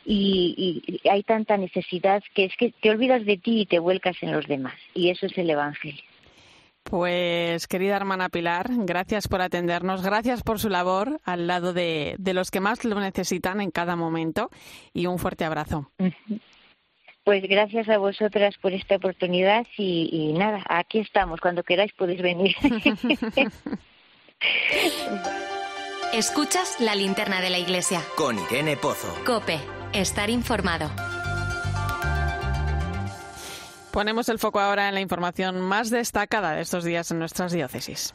y, 0.06 1.02
hay 1.10 1.24
tanta 1.24 1.58
necesidad 1.58 2.24
que 2.34 2.46
es 2.46 2.56
que 2.56 2.72
te 2.72 2.92
olvidas 2.92 3.26
de 3.26 3.38
ti 3.38 3.62
y 3.62 3.66
te 3.66 3.80
vuelcas 3.80 4.16
en 4.22 4.32
los 4.32 4.48
demás 4.48 4.76
y 4.94 5.10
eso 5.10 5.26
es 5.26 5.38
el 5.38 5.50
Evangelio. 5.50 6.13
Pues 6.84 7.68
querida 7.68 7.96
hermana 7.96 8.30
Pilar, 8.30 8.68
gracias 8.70 9.28
por 9.28 9.42
atendernos, 9.42 10.04
gracias 10.04 10.44
por 10.44 10.60
su 10.60 10.70
labor 10.70 11.20
al 11.24 11.48
lado 11.48 11.74
de, 11.74 12.16
de 12.20 12.34
los 12.34 12.52
que 12.52 12.60
más 12.60 12.84
lo 12.84 13.00
necesitan 13.00 13.62
en 13.62 13.72
cada 13.72 13.96
momento 13.96 14.50
y 14.94 15.08
un 15.08 15.18
fuerte 15.18 15.46
abrazo. 15.46 15.92
Pues 17.24 17.42
gracias 17.44 17.88
a 17.88 17.98
vosotras 17.98 18.56
por 18.62 18.74
esta 18.74 18.98
oportunidad 18.98 19.66
y, 19.78 20.10
y 20.12 20.34
nada, 20.34 20.62
aquí 20.68 21.00
estamos. 21.00 21.40
Cuando 21.40 21.64
queráis 21.64 21.94
podéis 21.94 22.22
venir. 22.22 22.56
Escuchas 26.14 26.80
la 26.80 26.96
linterna 26.96 27.42
de 27.42 27.50
la 27.50 27.60
iglesia. 27.60 28.02
Con 28.18 28.38
Irene 28.38 28.76
Pozo. 28.78 29.08
Cope, 29.26 29.58
estar 29.94 30.30
informado. 30.30 30.92
Ponemos 33.94 34.28
el 34.28 34.40
foco 34.40 34.60
ahora 34.60 34.90
en 34.90 34.96
la 34.96 35.02
información 35.02 35.62
más 35.62 35.92
destacada 35.92 36.54
de 36.54 36.64
estos 36.64 36.84
días 36.84 37.12
en 37.12 37.20
nuestras 37.20 37.52
diócesis. 37.52 38.12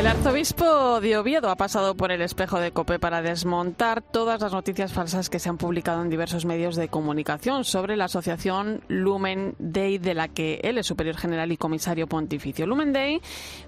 El 0.00 0.06
arzobispo 0.06 0.98
de 1.02 1.18
Oviedo 1.18 1.50
ha 1.50 1.56
pasado 1.56 1.94
por 1.94 2.10
el 2.10 2.22
espejo 2.22 2.58
de 2.58 2.72
COPE 2.72 2.98
para 2.98 3.20
desmontar 3.20 4.00
todas 4.00 4.40
las 4.40 4.50
noticias 4.50 4.94
falsas 4.94 5.28
que 5.28 5.38
se 5.38 5.50
han 5.50 5.58
publicado 5.58 6.00
en 6.00 6.08
diversos 6.08 6.46
medios 6.46 6.74
de 6.74 6.88
comunicación 6.88 7.64
sobre 7.64 7.98
la 7.98 8.06
asociación 8.06 8.80
Lumen 8.88 9.56
Day, 9.58 9.98
de 9.98 10.14
la 10.14 10.28
que 10.28 10.58
él 10.64 10.78
es 10.78 10.86
superior 10.86 11.18
general 11.18 11.52
y 11.52 11.58
comisario 11.58 12.06
pontificio. 12.06 12.66
Lumen 12.66 12.94
Day 12.94 13.20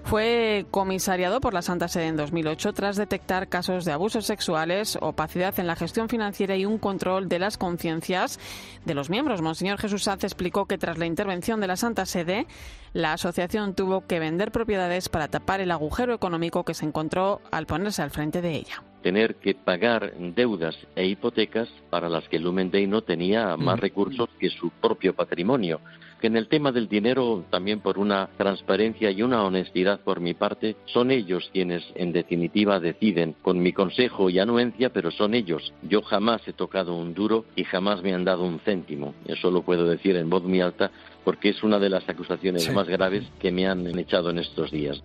fue 0.05 0.65
comisariado 0.71 1.39
por 1.39 1.53
la 1.53 1.61
Santa 1.61 1.87
Sede 1.87 2.07
en 2.07 2.17
2008 2.17 2.73
tras 2.73 2.95
detectar 2.95 3.47
casos 3.47 3.85
de 3.85 3.91
abusos 3.91 4.25
sexuales, 4.25 4.97
opacidad 5.01 5.59
en 5.59 5.67
la 5.67 5.75
gestión 5.75 6.09
financiera 6.09 6.55
y 6.55 6.65
un 6.65 6.79
control 6.79 7.29
de 7.29 7.37
las 7.37 7.59
conciencias 7.59 8.39
de 8.85 8.95
los 8.95 9.11
miembros. 9.11 9.43
Monseñor 9.43 9.77
Jesús 9.77 10.05
Saz 10.05 10.23
explicó 10.23 10.65
que 10.65 10.79
tras 10.79 10.97
la 10.97 11.05
intervención 11.05 11.59
de 11.59 11.67
la 11.67 11.77
Santa 11.77 12.07
Sede, 12.07 12.47
la 12.93 13.13
asociación 13.13 13.75
tuvo 13.75 14.07
que 14.07 14.19
vender 14.19 14.51
propiedades 14.51 15.09
para 15.09 15.27
tapar 15.27 15.61
el 15.61 15.69
agujero 15.69 16.19
económico 16.23 16.63
que 16.63 16.73
se 16.73 16.85
encontró 16.85 17.41
al 17.51 17.65
ponerse 17.65 18.01
al 18.01 18.09
frente 18.09 18.41
de 18.41 18.55
ella. 18.55 18.81
Tener 19.01 19.35
que 19.35 19.55
pagar 19.55 20.13
deudas 20.17 20.73
e 20.95 21.05
hipotecas 21.05 21.67
para 21.89 22.07
las 22.07 22.29
que 22.29 22.39
Lumen 22.39 22.71
Day 22.71 22.87
no 22.87 23.01
tenía 23.01 23.57
más 23.57 23.77
recursos 23.77 24.29
que 24.39 24.49
su 24.49 24.69
propio 24.69 25.13
patrimonio. 25.13 25.81
Que 26.21 26.27
en 26.27 26.37
el 26.37 26.47
tema 26.47 26.71
del 26.71 26.87
dinero, 26.87 27.43
también 27.49 27.81
por 27.81 27.97
una 27.99 28.29
transparencia 28.37 29.11
y 29.11 29.21
una 29.21 29.43
honestidad 29.43 29.99
por 29.99 30.21
mi 30.21 30.33
parte, 30.33 30.77
son 30.85 31.11
ellos 31.11 31.49
quienes 31.51 31.83
en 31.95 32.13
definitiva 32.13 32.79
deciden 32.79 33.35
con 33.41 33.59
mi 33.61 33.73
consejo 33.73 34.29
y 34.29 34.39
anuencia, 34.39 34.91
pero 34.93 35.11
son 35.11 35.33
ellos. 35.33 35.73
Yo 35.81 36.01
jamás 36.03 36.47
he 36.47 36.53
tocado 36.53 36.95
un 36.95 37.13
duro 37.13 37.43
y 37.57 37.65
jamás 37.65 38.01
me 38.01 38.13
han 38.13 38.23
dado 38.23 38.45
un 38.45 38.59
céntimo. 38.59 39.13
Eso 39.25 39.51
lo 39.51 39.63
puedo 39.63 39.85
decir 39.85 40.15
en 40.15 40.29
voz 40.29 40.43
muy 40.43 40.61
alta 40.61 40.89
porque 41.25 41.49
es 41.49 41.61
una 41.61 41.77
de 41.79 41.89
las 41.89 42.07
acusaciones 42.07 42.63
Sí. 42.63 42.71
más 42.71 42.87
graves 42.87 43.25
que 43.41 43.51
me 43.51 43.67
han 43.67 43.85
echado 43.99 44.29
en 44.29 44.39
estos 44.39 44.71
días. 44.71 45.03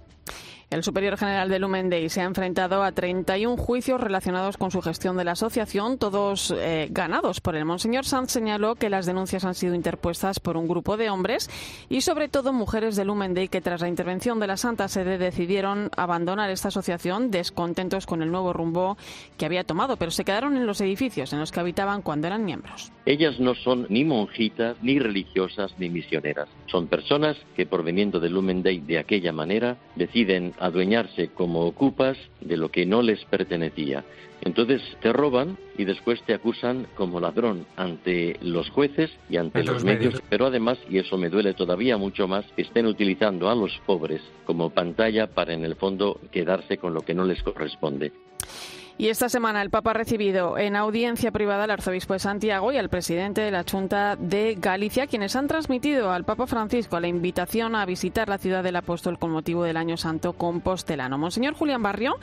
El 0.71 0.83
superior 0.83 1.17
general 1.17 1.49
de 1.49 1.59
Lumen 1.59 1.89
Day 1.89 2.11
se 2.11 2.21
ha 2.21 2.25
enfrentado 2.25 2.83
a 2.83 2.93
31 2.93 3.57
juicios 3.57 3.99
relacionados 3.99 4.59
con 4.59 4.71
su 4.71 4.83
gestión 4.83 5.17
de 5.17 5.25
la 5.25 5.33
asociación, 5.33 5.97
todos 5.97 6.55
eh, 6.55 6.89
ganados 6.91 7.41
por 7.41 7.57
él. 7.57 7.65
Monseñor 7.65 8.05
Sanz 8.05 8.33
señaló 8.33 8.75
que 8.75 8.91
las 8.91 9.07
denuncias 9.07 9.47
han 9.47 9.55
sido 9.55 9.75
interpuestas 9.75 10.41
por 10.41 10.59
un 10.59 10.69
grupo 10.69 10.99
de 10.99 11.09
hombres 11.09 11.49
y 11.89 12.03
sobre 12.03 12.29
todo 12.29 12.53
mujeres 12.53 12.97
de 12.97 13.07
Lumen 13.07 13.33
Day 13.33 13.49
que 13.49 13.63
tras 13.63 13.81
la 13.81 13.89
intervención 13.89 14.41
de 14.41 14.47
la 14.47 14.59
Santa 14.59 14.89
Sede 14.89 15.17
decidieron 15.17 15.91
abandonar 15.97 16.51
esta 16.51 16.69
asociación 16.69 17.31
descontentos 17.31 18.05
con 18.05 18.21
el 18.21 18.31
nuevo 18.31 18.53
rumbo 18.53 18.99
que 19.39 19.47
había 19.47 19.65
tomado, 19.65 19.97
pero 19.97 20.11
se 20.11 20.27
quedaron 20.27 20.55
en 20.59 20.67
los 20.67 20.83
edificios 20.83 21.33
en 21.33 21.41
los 21.41 21.51
que 21.51 21.61
habitaban 21.61 22.03
cuando 22.03 22.27
eran 22.27 22.45
miembros. 22.45 22.93
Ellas 23.07 23.41
no 23.41 23.55
son 23.55 23.87
ni 23.89 24.05
monjitas, 24.05 24.77
ni 24.83 24.99
religiosas, 24.99 25.73
ni 25.79 25.89
misioneras. 25.89 26.51
Son 26.67 26.89
personas 26.89 27.39
que, 27.57 27.65
proveniendo 27.65 28.21
del 28.21 28.35
Lumen 28.35 28.63
Day 28.63 28.81
de 28.81 28.99
aquella 28.99 29.33
manera, 29.33 29.79
deciden 29.97 30.53
adueñarse 30.61 31.29
como 31.29 31.67
ocupas 31.67 32.17
de 32.41 32.57
lo 32.57 32.71
que 32.71 32.87
no 32.87 33.03
les 33.03 33.25
pertenecía. 33.27 34.05
Entonces 34.41 34.83
te 35.01 35.13
roban 35.13 35.59
y 35.77 35.85
después 35.85 36.23
te 36.23 36.35
acusan 36.35 36.87
como 36.95 37.21
ladrón 37.21 37.67
ante 37.77 38.37
los 38.41 38.71
jueces 38.71 39.11
y 39.29 39.37
ante 39.37 39.65
los 39.65 39.83
medios. 39.83 40.13
medios. 40.13 40.23
Pero 40.29 40.47
además, 40.47 40.79
y 40.89 40.99
eso 40.99 41.17
me 41.17 41.29
duele 41.29 41.55
todavía 41.55 41.97
mucho 41.97 42.29
más, 42.29 42.45
que 42.55 42.63
estén 42.63 42.87
utilizando 42.87 43.51
a 43.51 43.55
los 43.55 43.77
pobres 43.85 44.23
como 44.45 44.71
pantalla 44.71 45.27
para 45.27 45.55
en 45.55 45.65
el 45.65 45.75
fondo 45.75 46.21
quedarse 46.31 46.79
con 46.79 46.95
lo 46.95 47.01
que 47.03 47.15
no 47.15 47.25
les 47.25 47.43
corresponde. 47.43 48.13
Y 49.01 49.11
esta 49.11 49.29
semana 49.29 49.63
el 49.63 49.71
Papa 49.71 49.93
ha 49.93 49.95
recibido 49.95 50.59
en 50.59 50.75
audiencia 50.75 51.31
privada 51.31 51.63
al 51.63 51.71
arzobispo 51.71 52.15
de 52.15 52.19
Santiago 52.19 52.73
y 52.73 52.79
al 52.79 52.89
presidente 52.89 53.41
de 53.43 53.53
la 53.53 53.63
Junta 53.63 54.17
de 54.17 54.57
Galicia, 54.59 55.07
quienes 55.07 55.37
han 55.37 55.47
transmitido 55.47 56.11
al 56.11 56.25
Papa 56.25 56.49
Francisco 56.49 56.99
la 56.99 57.07
invitación 57.07 57.77
a 57.77 57.87
visitar 57.87 58.29
la 58.29 58.39
ciudad 58.39 58.65
del 58.65 58.75
apóstol 58.75 59.17
con 59.17 59.31
motivo 59.31 59.63
del 59.63 59.77
Año 59.77 59.97
Santo 59.97 60.33
Compostelano. 60.33 61.17
Monseñor 61.17 61.55
Julián 61.55 61.81
Barrio 61.81 62.17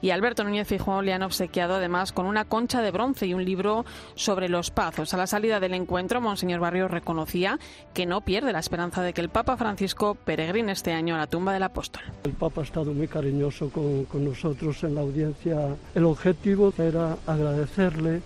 y 0.00 0.08
Alberto 0.08 0.42
Núñez 0.42 0.66
Fijón 0.66 1.04
le 1.04 1.12
han 1.12 1.22
obsequiado 1.22 1.74
además 1.74 2.12
con 2.12 2.24
una 2.24 2.46
concha 2.46 2.80
de 2.80 2.92
bronce 2.92 3.26
y 3.26 3.34
un 3.34 3.44
libro 3.44 3.84
sobre 4.14 4.48
los 4.48 4.70
pazos. 4.70 5.12
A 5.12 5.18
la 5.18 5.26
salida 5.26 5.60
del 5.60 5.74
encuentro, 5.74 6.22
Monseñor 6.22 6.60
Barrio 6.60 6.88
reconocía 6.88 7.58
que 7.92 8.06
no 8.06 8.22
pierde 8.22 8.54
la 8.54 8.60
esperanza 8.60 9.02
de 9.02 9.12
que 9.12 9.20
el 9.20 9.28
Papa 9.28 9.58
Francisco 9.58 10.14
peregrine 10.14 10.72
este 10.72 10.94
año 10.94 11.14
a 11.14 11.18
la 11.18 11.26
tumba 11.26 11.52
del 11.52 11.64
apóstol. 11.64 12.04
El 12.24 12.32
Papa 12.32 12.62
ha 12.62 12.64
estado 12.64 12.94
muy 12.94 13.06
cariñoso 13.06 13.68
con, 13.68 14.06
con 14.06 14.24
nosotros 14.24 14.82
en 14.82 14.94
la 14.94 15.02
audiencia. 15.02 15.76
El 15.94 16.06
objetivo 16.22 16.72
era 16.78 17.16
agradecerle 17.26 18.22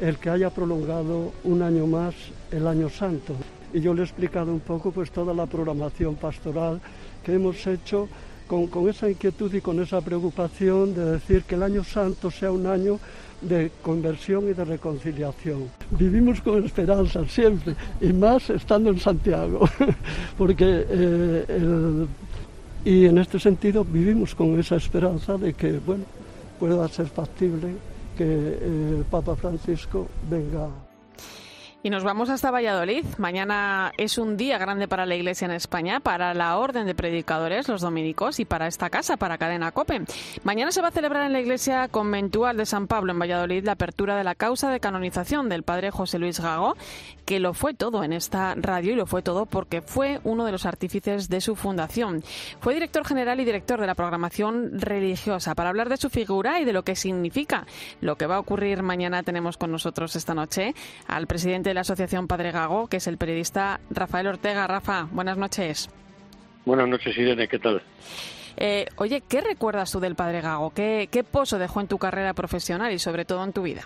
el 0.00 0.18
que 0.18 0.30
haya 0.30 0.50
prolongado 0.50 1.32
un 1.42 1.62
año 1.62 1.84
más 1.84 2.14
el 2.52 2.64
Año 2.68 2.88
Santo. 2.88 3.34
Y 3.72 3.80
yo 3.80 3.92
le 3.92 4.02
he 4.02 4.04
explicado 4.04 4.52
un 4.52 4.60
poco 4.60 4.92
pues 4.92 5.10
toda 5.10 5.34
la 5.34 5.46
programación 5.46 6.14
pastoral 6.14 6.80
que 7.24 7.34
hemos 7.34 7.66
hecho 7.66 8.08
con, 8.46 8.68
con 8.68 8.88
esa 8.88 9.10
inquietud 9.10 9.52
y 9.52 9.60
con 9.60 9.80
esa 9.82 10.00
preocupación 10.00 10.94
de 10.94 11.04
decir 11.12 11.42
que 11.42 11.56
el 11.56 11.64
Año 11.64 11.82
Santo 11.82 12.30
sea 12.30 12.52
un 12.52 12.66
año 12.66 13.00
de 13.40 13.72
conversión 13.82 14.48
y 14.48 14.52
de 14.52 14.64
reconciliación. 14.64 15.70
Vivimos 15.90 16.40
con 16.42 16.64
esperanza 16.64 17.26
siempre 17.26 17.74
y 18.00 18.12
más 18.12 18.48
estando 18.50 18.90
en 18.90 19.00
Santiago, 19.00 19.68
porque 20.38 20.86
eh, 20.88 21.44
el 21.48 22.08
y 22.84 23.04
en 23.04 23.18
este 23.18 23.38
sentido 23.38 23.84
vivimos 23.84 24.34
con 24.34 24.58
esa 24.58 24.76
esperanza 24.76 25.36
de 25.36 25.52
que 25.52 25.78
bueno, 25.84 26.04
pueda 26.60 26.86
ser 26.88 27.06
factible 27.06 27.74
que 28.16 28.24
eh, 28.24 28.96
el 28.98 29.04
Papa 29.04 29.34
Francisco 29.34 30.06
venga 30.28 30.68
Y 31.82 31.88
nos 31.88 32.04
vamos 32.04 32.28
hasta 32.28 32.50
Valladolid. 32.50 33.06
Mañana 33.16 33.92
es 33.96 34.18
un 34.18 34.36
día 34.36 34.58
grande 34.58 34.86
para 34.86 35.06
la 35.06 35.14
Iglesia 35.14 35.46
en 35.46 35.52
España, 35.52 35.98
para 36.00 36.34
la 36.34 36.58
Orden 36.58 36.84
de 36.84 36.94
Predicadores, 36.94 37.68
los 37.68 37.80
dominicos, 37.80 38.38
y 38.38 38.44
para 38.44 38.66
esta 38.66 38.90
casa, 38.90 39.16
para 39.16 39.38
Cadena 39.38 39.72
Cope. 39.72 40.02
Mañana 40.44 40.72
se 40.72 40.82
va 40.82 40.88
a 40.88 40.90
celebrar 40.90 41.24
en 41.24 41.32
la 41.32 41.40
Iglesia 41.40 41.88
Conventual 41.88 42.58
de 42.58 42.66
San 42.66 42.86
Pablo, 42.86 43.12
en 43.12 43.18
Valladolid, 43.18 43.64
la 43.64 43.72
apertura 43.72 44.14
de 44.14 44.24
la 44.24 44.34
causa 44.34 44.70
de 44.70 44.78
canonización 44.78 45.48
del 45.48 45.62
padre 45.62 45.90
José 45.90 46.18
Luis 46.18 46.38
Gago, 46.38 46.76
que 47.24 47.40
lo 47.40 47.54
fue 47.54 47.72
todo 47.72 48.04
en 48.04 48.12
esta 48.12 48.54
radio 48.56 48.92
y 48.92 48.96
lo 48.96 49.06
fue 49.06 49.22
todo 49.22 49.46
porque 49.46 49.80
fue 49.80 50.20
uno 50.24 50.44
de 50.44 50.52
los 50.52 50.66
artífices 50.66 51.30
de 51.30 51.40
su 51.40 51.56
fundación. 51.56 52.22
Fue 52.60 52.74
director 52.74 53.06
general 53.06 53.40
y 53.40 53.46
director 53.46 53.80
de 53.80 53.86
la 53.86 53.94
programación 53.94 54.78
religiosa. 54.78 55.54
Para 55.54 55.70
hablar 55.70 55.88
de 55.88 55.96
su 55.96 56.10
figura 56.10 56.60
y 56.60 56.66
de 56.66 56.74
lo 56.74 56.82
que 56.82 56.94
significa 56.94 57.66
lo 58.02 58.16
que 58.16 58.26
va 58.26 58.36
a 58.36 58.40
ocurrir 58.40 58.82
mañana, 58.82 59.22
tenemos 59.22 59.56
con 59.56 59.70
nosotros 59.70 60.14
esta 60.14 60.34
noche 60.34 60.74
al 61.06 61.26
presidente 61.26 61.69
de 61.70 61.74
la 61.74 61.82
Asociación 61.82 62.26
Padre 62.26 62.50
Gago, 62.50 62.88
que 62.88 62.96
es 62.96 63.06
el 63.06 63.16
periodista 63.16 63.78
Rafael 63.90 64.26
Ortega. 64.26 64.66
Rafa, 64.66 65.06
buenas 65.12 65.38
noches. 65.38 65.88
Buenas 66.64 66.88
noches, 66.88 67.16
Irene, 67.16 67.46
¿qué 67.46 67.60
tal? 67.60 67.80
Eh, 68.56 68.86
oye, 68.96 69.22
¿qué 69.28 69.40
recuerdas 69.40 69.92
tú 69.92 70.00
del 70.00 70.16
Padre 70.16 70.40
Gago? 70.40 70.74
¿Qué, 70.74 71.08
¿Qué 71.12 71.22
pozo 71.22 71.60
dejó 71.60 71.80
en 71.80 71.86
tu 71.86 71.96
carrera 71.96 72.34
profesional 72.34 72.92
y 72.92 72.98
sobre 72.98 73.24
todo 73.24 73.44
en 73.44 73.52
tu 73.52 73.62
vida? 73.62 73.82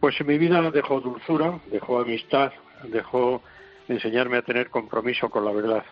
Pues 0.00 0.20
en 0.20 0.26
mi 0.26 0.38
vida 0.38 0.72
dejó 0.72 1.00
dulzura, 1.00 1.60
dejó 1.70 2.00
amistad, 2.00 2.50
dejó 2.82 3.40
enseñarme 3.86 4.38
a 4.38 4.42
tener 4.42 4.70
compromiso 4.70 5.30
con 5.30 5.44
la 5.44 5.52
verdad. 5.52 5.84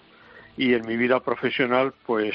Y 0.57 0.75
en 0.75 0.85
mi 0.88 0.96
vida 0.96 1.20
profesional, 1.20 1.94
pues 2.05 2.35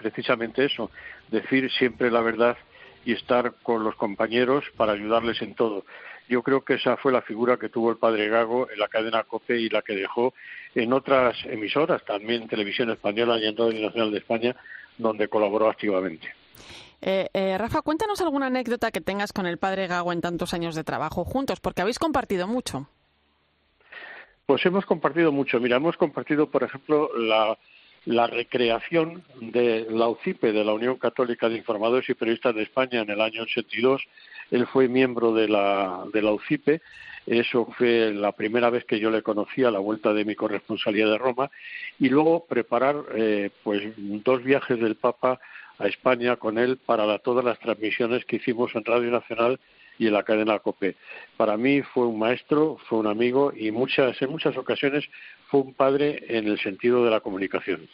precisamente 0.00 0.64
eso, 0.64 0.90
decir 1.30 1.70
siempre 1.70 2.10
la 2.10 2.22
verdad 2.22 2.56
y 3.04 3.12
estar 3.12 3.54
con 3.62 3.84
los 3.84 3.94
compañeros 3.94 4.64
para 4.76 4.94
ayudarles 4.94 5.40
en 5.42 5.54
todo. 5.54 5.84
Yo 6.28 6.42
creo 6.42 6.64
que 6.64 6.74
esa 6.74 6.96
fue 6.96 7.12
la 7.12 7.22
figura 7.22 7.56
que 7.56 7.68
tuvo 7.68 7.90
el 7.90 7.96
padre 7.96 8.28
Gago 8.28 8.70
en 8.70 8.78
la 8.78 8.88
cadena 8.88 9.24
COPE 9.24 9.60
y 9.60 9.68
la 9.68 9.82
que 9.82 9.94
dejó 9.94 10.34
en 10.74 10.92
otras 10.92 11.36
emisoras, 11.44 12.04
también 12.04 12.48
Televisión 12.48 12.90
Española 12.90 13.38
y 13.38 13.46
en 13.46 13.56
Radio 13.56 13.86
Nacional 13.86 14.10
de 14.12 14.18
España, 14.18 14.56
donde 14.96 15.28
colaboró 15.28 15.68
activamente. 15.68 16.28
Eh, 17.00 17.28
eh, 17.34 17.58
Rafa, 17.58 17.82
cuéntanos 17.82 18.20
alguna 18.20 18.46
anécdota 18.46 18.92
que 18.92 19.00
tengas 19.00 19.32
con 19.32 19.46
el 19.46 19.58
padre 19.58 19.88
Gago 19.88 20.12
en 20.12 20.20
tantos 20.20 20.54
años 20.54 20.74
de 20.74 20.84
trabajo 20.84 21.24
juntos, 21.24 21.60
porque 21.60 21.82
habéis 21.82 21.98
compartido 21.98 22.46
mucho. 22.46 22.88
Pues 24.46 24.64
hemos 24.66 24.86
compartido 24.86 25.32
mucho. 25.32 25.58
Mira, 25.60 25.76
hemos 25.76 25.96
compartido, 25.96 26.48
por 26.48 26.62
ejemplo, 26.62 27.10
la, 27.16 27.58
la 28.04 28.26
recreación 28.26 29.22
de 29.40 29.86
la 29.90 30.08
UCIPE, 30.08 30.52
de 30.52 30.64
la 30.64 30.72
Unión 30.72 30.96
Católica 30.96 31.48
de 31.48 31.56
Informadores 31.56 32.08
y 32.08 32.14
Periodistas 32.14 32.54
de 32.54 32.62
España, 32.62 33.00
en 33.00 33.10
el 33.10 33.20
año 33.20 33.42
82. 33.42 34.02
Él 34.50 34.66
fue 34.66 34.88
miembro 34.88 35.32
de 35.32 35.48
la, 35.48 36.04
de 36.12 36.22
la 36.22 36.32
UCIPE. 36.32 36.80
Eso 37.26 37.68
fue 37.78 38.12
la 38.12 38.32
primera 38.32 38.70
vez 38.70 38.84
que 38.84 38.98
yo 38.98 39.10
le 39.10 39.22
conocí 39.22 39.62
a 39.62 39.70
la 39.70 39.78
vuelta 39.78 40.12
de 40.12 40.24
mi 40.24 40.34
corresponsalía 40.34 41.06
de 41.06 41.18
Roma. 41.18 41.50
Y 42.00 42.08
luego 42.08 42.44
preparar 42.46 42.96
eh, 43.14 43.50
pues 43.62 43.82
dos 43.96 44.42
viajes 44.42 44.80
del 44.80 44.96
Papa 44.96 45.38
a 45.78 45.86
España 45.86 46.36
con 46.36 46.58
él 46.58 46.78
para 46.84 47.18
todas 47.18 47.44
las 47.44 47.58
transmisiones 47.60 48.24
que 48.24 48.36
hicimos 48.36 48.74
en 48.74 48.84
Radio 48.84 49.10
Nacional 49.10 49.60
y 50.02 50.08
en 50.08 50.14
la 50.14 50.24
cadena 50.24 50.58
COPE. 50.58 50.96
Para 51.36 51.56
mí 51.56 51.82
fue 51.82 52.06
un 52.06 52.18
maestro, 52.18 52.76
fue 52.88 52.98
un 52.98 53.06
amigo 53.06 53.52
y 53.54 53.70
muchas, 53.70 54.20
en 54.20 54.30
muchas 54.30 54.56
ocasiones 54.56 55.04
fue 55.46 55.60
un 55.60 55.74
padre 55.74 56.24
en 56.28 56.48
el 56.48 56.58
sentido 56.58 57.04
de 57.04 57.10
la 57.10 57.20
comunicación. 57.20 57.88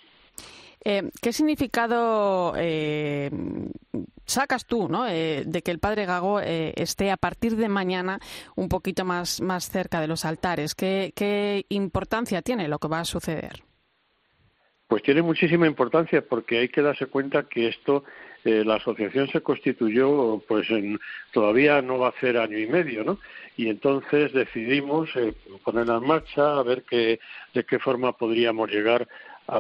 Eh, 0.85 1.11
¿Qué 1.21 1.33
significado 1.33 2.55
eh, 2.57 3.31
sacas 4.25 4.65
tú 4.65 4.89
¿no? 4.89 5.09
Eh, 5.09 5.43
de 5.45 5.63
que 5.63 5.73
el 5.73 5.81
padre 5.81 6.07
Gago 6.07 6.41
esté 6.41 7.11
a 7.11 7.17
partir 7.17 7.57
de 7.57 7.69
mañana 7.69 8.21
un 8.55 8.69
poquito 8.69 9.05
más, 9.05 9.41
más 9.41 9.69
cerca 9.71 10.01
de 10.01 10.09
los 10.09 10.25
altares? 10.25 10.75
¿Qué, 10.75 11.13
¿Qué 11.15 11.67
importancia 11.69 12.43
tiene 12.43 12.69
lo 12.69 12.79
que 12.79 12.89
va 12.89 13.01
a 13.01 13.05
suceder? 13.05 13.63
Pues 14.87 15.03
tiene 15.03 15.21
muchísima 15.21 15.67
importancia 15.67 16.25
porque 16.27 16.61
hay 16.61 16.69
que 16.71 16.81
darse 16.81 17.07
cuenta 17.07 17.43
que 17.43 17.69
esto, 17.69 18.05
la 18.65 18.77
asociación 18.77 19.29
se 19.29 19.41
constituyó, 19.41 20.43
pues 20.47 20.71
en, 20.71 20.99
todavía 21.33 21.83
no 21.83 21.99
va 21.99 22.09
a 22.09 22.21
ser 22.21 22.39
año 22.39 22.59
y 22.59 22.67
medio, 22.67 23.05
¿no? 23.05 23.19
Y 23.57 23.69
entonces 23.69 24.33
decidimos 24.33 25.11
eh, 25.17 25.35
ponerla 25.65 25.97
en 25.97 26.07
marcha, 26.07 26.59
a 26.59 26.63
ver 26.63 26.85
qué, 26.89 27.19
de 27.55 27.65
qué 27.65 27.79
forma 27.79 28.13
podríamos 28.13 28.71
llegar 28.71 29.09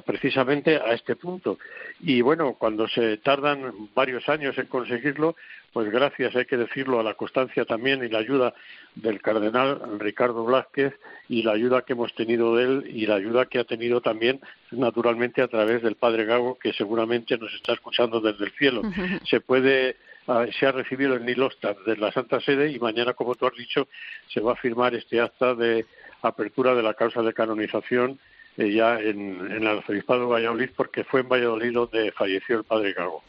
precisamente 0.05 0.77
a 0.77 0.93
este 0.93 1.17
punto. 1.17 1.59
Y 2.01 2.21
bueno, 2.21 2.55
cuando 2.59 2.87
se 2.89 3.17
tardan 3.19 3.89
varios 3.95 4.29
años 4.29 4.57
en 4.59 4.67
conseguirlo, 4.67 5.35
pues 5.73 5.91
gracias, 5.91 6.37
hay 6.37 6.45
que 6.45 6.57
decirlo, 6.57 7.01
a 7.01 7.03
la 7.03 7.15
constancia 7.15 7.65
también 7.65 8.05
y 8.05 8.09
la 8.09 8.19
ayuda 8.19 8.55
del 8.95 9.21
cardenal 9.23 9.99
Ricardo 9.99 10.45
Blázquez 10.45 10.95
y 11.29 11.43
la 11.43 11.53
ayuda 11.53 11.83
que 11.83 11.95
hemos 11.95 12.15
tenido 12.15 12.57
de 12.57 12.65
él 12.65 12.85
y 12.89 13.07
la 13.07 13.15
ayuda 13.15 13.47
que 13.47 13.59
ha 13.59 13.65
tenido 13.65 14.01
también, 14.01 14.41
naturalmente, 14.71 15.41
a 15.41 15.49
través 15.49 15.83
del 15.83 15.95
Padre 15.95 16.27
Gago, 16.27 16.59
que 16.59 16.73
seguramente 16.75 17.39
nos 17.39 17.53
está 17.55 17.73
escuchando 17.73 18.21
desde 18.21 18.45
el 18.45 18.53
cielo. 18.53 18.83
Se 19.25 19.41
puede 19.41 19.97
ah, 20.27 20.47
se 20.59 20.67
ha 20.67 20.73
recibido 20.73 21.15
el 21.15 21.25
Nilostar 21.25 21.77
de 21.87 21.97
la 21.97 22.13
Santa 22.13 22.41
Sede 22.41 22.71
y 22.71 22.79
mañana, 22.79 23.15
como 23.15 23.35
tú 23.35 23.47
has 23.47 23.55
dicho, 23.55 23.89
se 24.29 24.41
va 24.41 24.53
a 24.53 24.57
firmar 24.57 24.95
este 24.95 25.21
acta 25.21 25.55
de 25.55 25.87
apertura 26.21 26.75
de 26.75 26.83
la 26.83 26.93
causa 26.93 27.23
de 27.23 27.33
canonización 27.33 28.19
eh, 28.59 28.73
ya 28.73 28.99
en, 28.99 29.53
el 29.53 29.67
arzobispado 29.67 30.23
de 30.23 30.27
Valladolid, 30.27 30.71
porque 30.77 31.05
fue 31.05 31.21
en 31.21 31.29
Valladolid 31.29 31.73
donde 31.73 32.11
falleció 32.13 32.59
el 32.59 32.65
padre 32.65 32.93
Gago. 32.93 33.23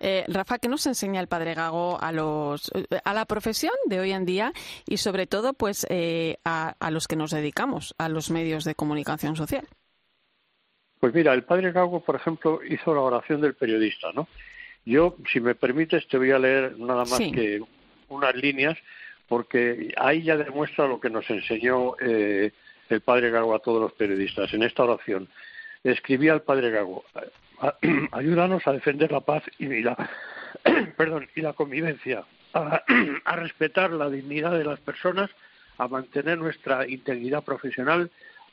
Eh, 0.00 0.24
Rafa, 0.26 0.58
¿qué 0.58 0.68
nos 0.68 0.86
enseña 0.86 1.20
el 1.20 1.28
padre 1.28 1.54
Gago 1.54 2.00
a 2.00 2.12
los 2.12 2.70
a 3.04 3.14
la 3.14 3.26
profesión 3.26 3.74
de 3.86 4.00
hoy 4.00 4.12
en 4.12 4.24
día 4.24 4.52
y 4.86 4.96
sobre 4.96 5.26
todo 5.26 5.52
pues 5.52 5.86
eh, 5.90 6.38
a, 6.44 6.74
los 6.90 7.06
que 7.06 7.16
nos 7.16 7.30
dedicamos 7.30 7.94
a 7.98 8.08
los 8.08 8.30
medios 8.30 8.64
de 8.64 8.74
comunicación 8.74 9.36
social? 9.36 9.68
Pues 10.98 11.14
mira, 11.14 11.34
el 11.34 11.44
padre 11.44 11.70
Gago, 11.70 12.00
por 12.00 12.16
ejemplo, 12.16 12.60
hizo 12.66 12.94
la 12.94 13.02
oración 13.02 13.42
del 13.42 13.54
periodista, 13.54 14.12
¿no? 14.12 14.28
Yo, 14.86 15.16
si 15.30 15.40
me 15.40 15.54
permites, 15.54 16.08
te 16.08 16.18
voy 16.18 16.30
a 16.30 16.38
leer 16.38 16.78
nada 16.78 17.04
más 17.04 17.18
que 17.18 17.60
unas 18.08 18.34
líneas, 18.34 18.78
porque 19.28 19.92
ahí 19.98 20.22
ya 20.22 20.36
demuestra 20.36 20.86
lo 20.86 21.00
que 21.00 21.10
nos 21.10 21.28
enseñó 21.28 21.96
eh, 22.00 22.52
el 22.88 23.00
padre 23.00 23.30
Gago 23.30 23.54
a 23.54 23.60
todos 23.60 23.80
los 23.80 23.92
periodistas 23.92 24.52
en 24.54 24.62
esta 24.62 24.84
oración. 24.84 25.28
Escribía 25.82 26.32
al 26.32 26.42
padre 26.42 26.70
Gago, 26.70 27.04
ayúdanos 28.12 28.66
a 28.66 28.72
defender 28.72 29.12
la 29.12 29.20
paz 29.20 29.42
y 29.58 29.82
la, 29.82 29.96
perdón, 30.96 31.28
y 31.34 31.40
la 31.40 31.52
convivencia, 31.52 32.24
a, 32.52 32.82
a 33.24 33.36
respetar 33.36 33.90
la 33.90 34.08
dignidad 34.08 34.52
de 34.52 34.64
las 34.64 34.80
personas, 34.80 35.30
a 35.78 35.88
mantener 35.88 36.38
nuestra 36.38 36.86
integridad 36.88 37.42
profesional, 37.42 38.10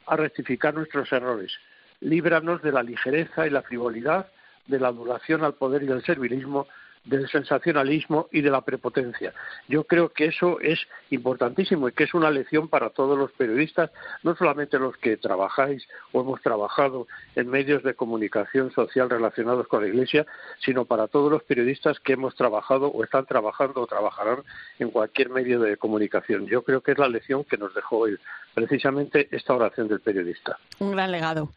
a 0.08 0.15
rectificar 0.15 0.74
nuestros 0.74 1.12
errores. 1.12 1.54
Líbranos 2.00 2.62
de 2.62 2.72
la 2.72 2.84
ligereza 2.84 3.46
y 3.46 3.52
la 3.52 3.62
frivolidad, 3.62 4.28
de 4.67 4.80
la 4.80 4.88
adulación 4.88 5.44
al 5.44 5.54
poder 5.54 5.84
y 5.84 5.91
al 5.91 6.04
servilismo, 6.04 6.67
del 7.04 7.28
sensacionalismo 7.30 8.28
y 8.32 8.42
de 8.42 8.52
la 8.52 8.62
prepotencia. 8.62 9.34
Yo 9.68 9.86
creo 9.86 10.10
que 10.10 10.26
eso 10.26 10.60
es 10.60 10.80
importantísimo 11.10 11.90
y 11.90 11.94
que 11.94 12.04
es 12.04 12.14
una 12.14 12.30
lección 12.30 12.68
para 12.68 12.92
todos 12.92 13.18
los 13.18 13.32
periodistas, 13.32 13.90
no 14.24 14.36
solamente 14.36 14.78
los 14.78 14.96
que 14.98 15.18
trabajáis 15.18 15.88
o 16.12 16.22
hemos 16.22 16.42
trabajado 16.42 17.08
en 17.36 17.50
medios 17.50 17.84
de 17.84 17.96
comunicación 17.96 18.72
social 18.72 19.10
relacionados 19.10 19.68
con 19.68 19.82
la 19.82 19.88
Iglesia, 19.88 20.26
sino 20.64 20.86
para 20.86 21.08
todos 21.08 21.32
los 21.32 21.44
periodistas 21.44 22.00
que 22.00 22.14
hemos 22.14 22.36
trabajado 22.36 22.88
o 22.88 23.04
están 23.04 23.26
trabajando 23.26 23.82
o 23.82 23.88
trabajarán 23.88 24.44
en 24.80 24.92
cualquier 24.92 25.30
medio 25.30 25.60
de 25.60 25.78
comunicación. 25.78 26.46
Yo 26.46 26.64
creo 26.64 26.82
que 26.82 26.92
es 26.92 26.98
la 26.98 27.10
lección 27.10 27.44
que 27.44 27.58
nos 27.58 27.74
dejó 27.74 28.00
hoy, 28.00 28.18
precisamente 28.54 29.28
esta 29.32 29.56
oración 29.56 29.88
del 29.88 30.02
periodista. 30.02 30.58
Un 30.80 30.92
gran 30.92 31.12
legado. 31.12 31.50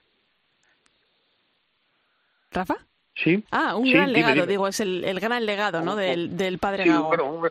¿Rafa? 2.51 2.77
Sí. 3.16 3.44
Ah, 3.50 3.77
un 3.77 3.90
gran 3.90 4.12
legado, 4.12 4.46
digo, 4.46 4.66
es 4.66 4.81
el, 4.81 5.05
el, 5.05 5.20
gran 5.20 5.46
legado, 5.46 5.83
¿no? 5.83 5.94
Del, 5.94 6.37
del 6.37 6.59
padre 6.59 6.85
Gago. 6.85 7.48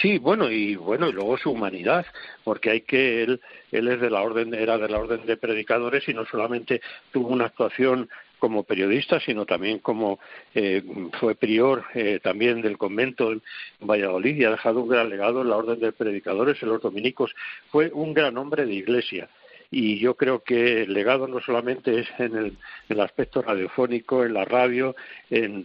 sí, 0.00 0.18
bueno, 0.18 0.50
y 0.50 0.76
bueno, 0.76 1.08
y 1.08 1.12
luego 1.12 1.36
su 1.36 1.50
humanidad, 1.50 2.06
porque 2.44 2.70
hay 2.70 2.80
que 2.82 3.24
él, 3.24 3.40
él 3.72 3.88
es 3.88 4.00
de 4.00 4.10
la 4.10 4.22
orden, 4.22 4.54
era 4.54 4.78
de 4.78 4.88
la 4.88 4.98
orden 4.98 5.26
de 5.26 5.36
predicadores 5.36 6.08
y 6.08 6.14
no 6.14 6.24
solamente 6.26 6.80
tuvo 7.12 7.28
una 7.28 7.46
actuación 7.46 8.08
como 8.38 8.62
periodista, 8.62 9.18
sino 9.20 9.46
también 9.46 9.78
como 9.78 10.18
eh, 10.54 10.82
fue 11.18 11.34
prior 11.34 11.86
eh, 11.94 12.20
también 12.22 12.60
del 12.60 12.76
convento 12.76 13.32
en 13.32 13.40
Valladolid 13.80 14.36
y 14.36 14.44
ha 14.44 14.50
dejado 14.50 14.80
un 14.80 14.88
gran 14.88 15.08
legado 15.08 15.40
en 15.40 15.48
la 15.48 15.56
orden 15.56 15.80
de 15.80 15.92
predicadores, 15.92 16.62
en 16.62 16.68
los 16.68 16.82
dominicos. 16.82 17.34
Fue 17.70 17.90
un 17.92 18.12
gran 18.12 18.36
hombre 18.36 18.66
de 18.66 18.74
iglesia 18.74 19.28
y 19.74 19.98
yo 19.98 20.14
creo 20.14 20.44
que 20.44 20.82
el 20.82 20.94
legado 20.94 21.26
no 21.26 21.40
solamente 21.40 21.98
es 21.98 22.08
en 22.18 22.56
el, 22.88 23.00
aspecto 23.00 23.42
radiofónico, 23.42 24.24
en 24.24 24.34
la 24.34 24.44
radio, 24.44 24.94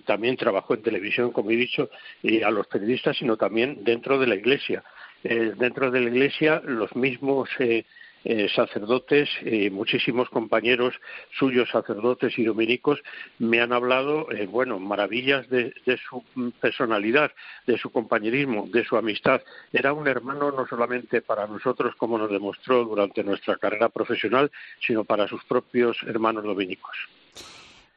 también 0.06 0.36
trabajó 0.36 0.74
en 0.74 0.82
televisión, 0.82 1.32
como 1.32 1.52
he 1.52 1.56
dicho, 1.56 1.89
y 2.24 2.41
a 2.41 2.50
los 2.50 2.65
periodistas, 2.67 3.17
sino 3.17 3.38
también 3.38 3.84
dentro 3.84 4.17
de 4.17 4.28
la 4.28 4.36
Iglesia. 4.36 4.84
Eh, 5.24 5.54
dentro 5.58 5.91
de 5.91 6.00
la 6.00 6.10
Iglesia, 6.10 6.62
los 6.65 6.95
mismos 6.95 7.50
eh, 7.60 7.86
eh, 8.25 8.49
sacerdotes, 8.53 9.29
eh, 9.43 9.69
muchísimos 9.69 10.29
compañeros 10.29 10.93
suyos, 11.38 11.69
sacerdotes 11.69 12.38
y 12.38 12.43
dominicos, 12.43 13.01
me 13.38 13.62
han 13.62 13.73
hablado, 13.73 14.32
eh, 14.32 14.45
bueno, 14.45 14.79
maravillas 14.79 15.49
de, 15.49 15.73
su 16.10 16.23
personalidad, 16.60 17.32
de 17.65 17.77
su 17.77 17.91
compañerismo, 17.91 18.67
de 18.71 18.84
su 18.84 18.97
amistad. 18.97 19.41
Era 19.71 19.93
un 19.93 20.08
hermano 20.08 20.51
no 20.51 20.67
solamente 20.67 21.21
para 21.21 21.47
nosotros, 21.47 21.95
como 21.95 22.17
nos 22.17 22.29
demostró 22.29 22.84
durante 22.84 23.23
nuestra 23.23 23.58
carrera 23.58 23.89
profesional, 23.89 24.51
sino 24.86 25.03
para 25.03 25.27
sus 25.27 25.43
propios 25.45 25.97
hermanos 26.03 26.43
dominicos. 26.43 26.97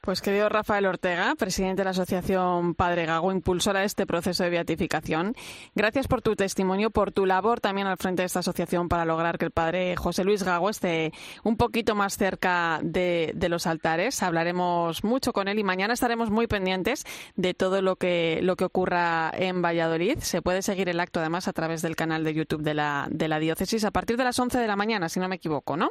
Pues 0.05 0.21
querido 0.21 0.49
Rafael 0.49 0.85
Ortega, 0.87 1.33
presidente 1.39 1.83
de 1.83 1.85
la 1.85 1.91
Asociación 1.91 2.75
Padre 2.75 3.07
Gago, 3.07 3.31
impulsora 3.31 3.79
de 3.79 3.87
este 3.87 4.05
proceso 4.05 4.43
de 4.43 4.51
beatificación, 4.51 5.37
gracias 5.77 6.09
por 6.09 6.23
tu 6.23 6.35
testimonio, 6.35 6.91
por 6.91 7.13
tu 7.13 7.25
labor 7.25 7.61
también 7.61 7.87
al 7.87 7.99
frente 7.99 8.23
de 8.23 8.27
esta 8.27 8.41
asociación 8.41 8.89
para 8.89 9.05
lograr 9.05 9.39
que 9.39 9.45
el 9.45 9.53
Padre 9.53 9.95
José 9.95 10.25
Luis 10.25 10.43
Gago 10.43 10.71
esté 10.71 11.13
un 11.45 11.57
poquito 11.57 11.95
más 11.95 12.17
cerca 12.17 12.81
de, 12.83 13.33
los 13.49 13.69
altares. 13.69 14.25
Hablaremos 14.25 15.05
mucho 15.05 15.33
con 15.33 15.47
él 15.47 15.61
y 15.61 15.63
mañana 15.63 15.95
estaremos 15.95 16.31
muy 16.31 16.49
pendientes 16.49 17.05
de 17.37 17.55
todo 17.55 17.81
lo 17.81 17.95
que, 17.95 18.41
lo 18.43 18.57
que 18.57 18.65
ocurra 18.65 19.31
en 19.33 19.63
Valladolid. 19.63 20.19
Se 20.19 20.43
puede 20.43 20.63
seguir 20.63 20.89
el 20.89 20.99
acto 20.99 21.21
además 21.21 21.47
a 21.47 21.53
través 21.53 21.81
del 21.81 21.95
canal 21.95 22.25
de 22.25 22.35
YouTube 22.35 22.63
de 22.63 22.75
la, 22.75 23.07
de 23.09 23.29
la 23.29 23.39
diócesis 23.39 23.85
a 23.85 23.93
partir 23.93 24.17
de 24.17 24.25
las 24.25 24.37
11 24.37 24.59
de 24.59 24.67
la 24.67 24.75
mañana, 24.75 25.09
si 25.09 25.21
no 25.21 25.29
me 25.29 25.37
equivoco, 25.37 25.77
¿no? 25.77 25.91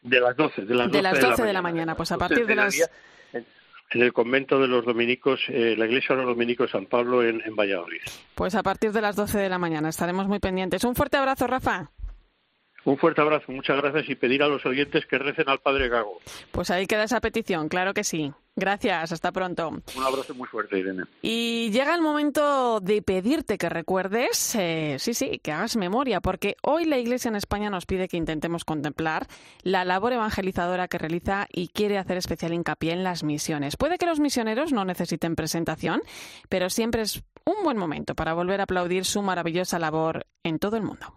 De 0.00 0.20
las 0.20 0.36
12, 0.36 0.62
de 0.62 0.74
las 0.76 0.92
12, 1.20 1.42
de, 1.42 1.52
la 1.52 1.60
mañana. 1.60 1.96
Pues 1.96 2.12
a 2.12 2.18
partir 2.18 2.46
de 2.46 2.54
las 2.54 2.88
en 3.32 4.02
el 4.02 4.12
convento 4.12 4.60
de 4.60 4.68
los 4.68 4.84
dominicos, 4.84 5.40
eh, 5.48 5.74
la 5.76 5.86
iglesia 5.86 6.14
de 6.14 6.22
los 6.22 6.30
dominicos 6.30 6.70
San 6.70 6.86
Pablo 6.86 7.22
en, 7.22 7.40
Valladolid. 7.56 8.00
Pues 8.34 8.54
a 8.54 8.62
partir 8.62 8.92
de 8.92 9.00
las 9.00 9.16
12 9.16 9.38
de 9.38 9.48
la 9.48 9.58
mañana 9.58 9.88
estaremos 9.88 10.28
muy 10.28 10.38
pendientes. 10.38 10.84
Un 10.84 10.94
fuerte 10.94 11.16
abrazo, 11.16 11.46
Rafa. 11.46 11.90
Un 12.84 12.96
fuerte 12.96 13.20
abrazo, 13.20 13.52
muchas 13.52 13.76
gracias 13.76 14.08
y 14.08 14.14
pedir 14.14 14.42
a 14.42 14.48
los 14.48 14.64
oyentes 14.64 15.04
que 15.06 15.18
recen 15.18 15.48
al 15.48 15.58
Padre 15.58 15.88
Gago. 15.88 16.20
Pues 16.52 16.70
ahí 16.70 16.86
queda 16.86 17.04
esa 17.04 17.20
petición, 17.20 17.68
claro 17.68 17.92
que 17.92 18.04
sí. 18.04 18.32
Gracias, 18.58 19.12
hasta 19.12 19.30
pronto. 19.30 19.68
Un 19.68 20.02
abrazo 20.02 20.34
muy 20.34 20.48
fuerte, 20.48 20.80
Irene. 20.80 21.04
Y 21.22 21.70
llega 21.70 21.94
el 21.94 22.02
momento 22.02 22.80
de 22.80 23.02
pedirte 23.02 23.56
que 23.56 23.68
recuerdes, 23.68 24.56
eh, 24.56 24.96
sí, 24.98 25.14
sí, 25.14 25.38
que 25.40 25.52
hagas 25.52 25.76
memoria, 25.76 26.20
porque 26.20 26.56
hoy 26.62 26.84
la 26.84 26.98
Iglesia 26.98 27.28
en 27.28 27.36
España 27.36 27.70
nos 27.70 27.86
pide 27.86 28.08
que 28.08 28.16
intentemos 28.16 28.64
contemplar 28.64 29.28
la 29.62 29.84
labor 29.84 30.12
evangelizadora 30.12 30.88
que 30.88 30.98
realiza 30.98 31.46
y 31.52 31.68
quiere 31.68 31.98
hacer 31.98 32.16
especial 32.16 32.52
hincapié 32.52 32.94
en 32.94 33.04
las 33.04 33.22
misiones. 33.22 33.76
Puede 33.76 33.96
que 33.96 34.06
los 34.06 34.18
misioneros 34.18 34.72
no 34.72 34.84
necesiten 34.84 35.36
presentación, 35.36 36.02
pero 36.48 36.68
siempre 36.68 37.02
es 37.02 37.22
un 37.44 37.62
buen 37.62 37.78
momento 37.78 38.16
para 38.16 38.34
volver 38.34 38.58
a 38.58 38.64
aplaudir 38.64 39.04
su 39.04 39.22
maravillosa 39.22 39.78
labor 39.78 40.26
en 40.42 40.58
todo 40.58 40.76
el 40.76 40.82
mundo. 40.82 41.14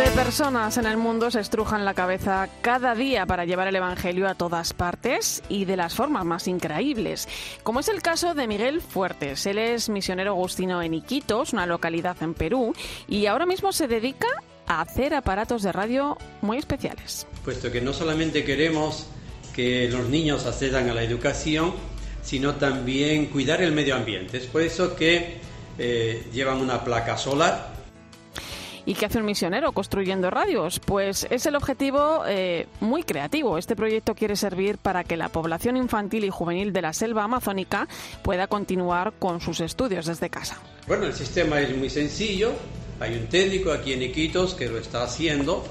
Millones 0.00 0.16
de 0.16 0.24
personas 0.24 0.78
en 0.78 0.86
el 0.86 0.96
mundo 0.96 1.30
se 1.30 1.40
estrujan 1.40 1.84
la 1.84 1.92
cabeza 1.92 2.48
cada 2.62 2.94
día 2.94 3.26
para 3.26 3.44
llevar 3.44 3.68
el 3.68 3.76
Evangelio 3.76 4.28
a 4.28 4.34
todas 4.34 4.72
partes 4.72 5.42
y 5.50 5.66
de 5.66 5.76
las 5.76 5.94
formas 5.94 6.24
más 6.24 6.48
increíbles, 6.48 7.28
como 7.64 7.80
es 7.80 7.88
el 7.88 8.00
caso 8.00 8.32
de 8.32 8.46
Miguel 8.46 8.80
Fuertes. 8.80 9.44
Él 9.44 9.58
es 9.58 9.90
misionero 9.90 10.30
agustino 10.30 10.80
en 10.80 10.94
Iquitos, 10.94 11.52
una 11.52 11.66
localidad 11.66 12.16
en 12.22 12.32
Perú, 12.32 12.72
y 13.08 13.26
ahora 13.26 13.44
mismo 13.44 13.72
se 13.72 13.88
dedica 13.88 14.28
a 14.66 14.80
hacer 14.80 15.12
aparatos 15.12 15.62
de 15.62 15.72
radio 15.72 16.16
muy 16.40 16.56
especiales. 16.56 17.26
Puesto 17.44 17.70
que 17.70 17.82
no 17.82 17.92
solamente 17.92 18.42
queremos 18.42 19.06
que 19.54 19.90
los 19.90 20.08
niños 20.08 20.46
accedan 20.46 20.88
a 20.88 20.94
la 20.94 21.02
educación, 21.02 21.74
sino 22.22 22.54
también 22.54 23.26
cuidar 23.26 23.60
el 23.60 23.72
medio 23.72 23.96
ambiente. 23.96 24.38
Es 24.38 24.46
por 24.46 24.62
eso 24.62 24.96
que 24.96 25.40
eh, 25.78 26.26
llevan 26.32 26.58
una 26.62 26.84
placa 26.84 27.18
solar 27.18 27.79
¿Y 28.90 28.94
qué 28.94 29.06
hace 29.06 29.18
un 29.18 29.24
misionero 29.24 29.70
construyendo 29.70 30.30
radios? 30.30 30.80
Pues 30.80 31.24
es 31.30 31.46
el 31.46 31.54
objetivo 31.54 32.24
eh, 32.26 32.66
muy 32.80 33.04
creativo. 33.04 33.56
Este 33.56 33.76
proyecto 33.76 34.16
quiere 34.16 34.34
servir 34.34 34.78
para 34.78 35.04
que 35.04 35.16
la 35.16 35.28
población 35.28 35.76
infantil 35.76 36.24
y 36.24 36.28
juvenil 36.28 36.72
de 36.72 36.82
la 36.82 36.92
selva 36.92 37.22
amazónica 37.22 37.86
pueda 38.24 38.48
continuar 38.48 39.12
con 39.16 39.40
sus 39.40 39.60
estudios 39.60 40.06
desde 40.06 40.28
casa. 40.28 40.58
Bueno, 40.88 41.06
el 41.06 41.14
sistema 41.14 41.60
es 41.60 41.76
muy 41.76 41.88
sencillo. 41.88 42.50
Hay 42.98 43.14
un 43.14 43.28
técnico 43.28 43.70
aquí 43.70 43.92
en 43.92 44.02
Iquitos 44.02 44.54
que 44.54 44.68
lo 44.68 44.78
está 44.78 45.04
haciendo 45.04 45.64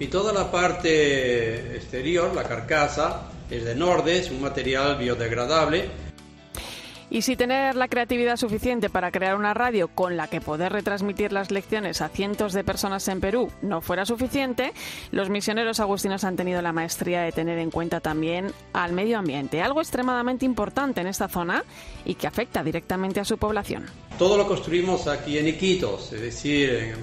y 0.00 0.06
toda 0.06 0.32
la 0.32 0.50
parte 0.50 1.76
exterior, 1.76 2.34
la 2.34 2.44
carcasa, 2.44 3.28
es 3.50 3.66
de 3.66 3.74
Nordes, 3.74 4.30
un 4.30 4.40
material 4.40 4.96
biodegradable 4.96 5.90
y 7.12 7.20
si 7.20 7.36
tener 7.36 7.76
la 7.76 7.88
creatividad 7.88 8.38
suficiente 8.38 8.88
para 8.88 9.10
crear 9.10 9.36
una 9.36 9.52
radio 9.52 9.88
con 9.88 10.16
la 10.16 10.28
que 10.28 10.40
poder 10.40 10.72
retransmitir 10.72 11.30
las 11.30 11.50
lecciones 11.50 12.00
a 12.00 12.08
cientos 12.08 12.54
de 12.54 12.64
personas 12.64 13.06
en 13.08 13.20
Perú 13.20 13.52
no 13.60 13.82
fuera 13.82 14.06
suficiente, 14.06 14.72
los 15.10 15.28
misioneros 15.28 15.78
agustinos 15.78 16.24
han 16.24 16.36
tenido 16.36 16.62
la 16.62 16.72
maestría 16.72 17.20
de 17.20 17.30
tener 17.30 17.58
en 17.58 17.70
cuenta 17.70 18.00
también 18.00 18.50
al 18.72 18.94
medio 18.94 19.18
ambiente, 19.18 19.60
algo 19.60 19.82
extremadamente 19.82 20.46
importante 20.46 21.02
en 21.02 21.06
esta 21.06 21.28
zona 21.28 21.64
y 22.06 22.14
que 22.14 22.26
afecta 22.26 22.64
directamente 22.64 23.20
a 23.20 23.26
su 23.26 23.36
población. 23.36 23.84
Todo 24.18 24.38
lo 24.38 24.48
construimos 24.48 25.06
aquí 25.06 25.36
en 25.36 25.48
Iquitos, 25.48 26.14
es 26.14 26.20
decir, 26.22 26.94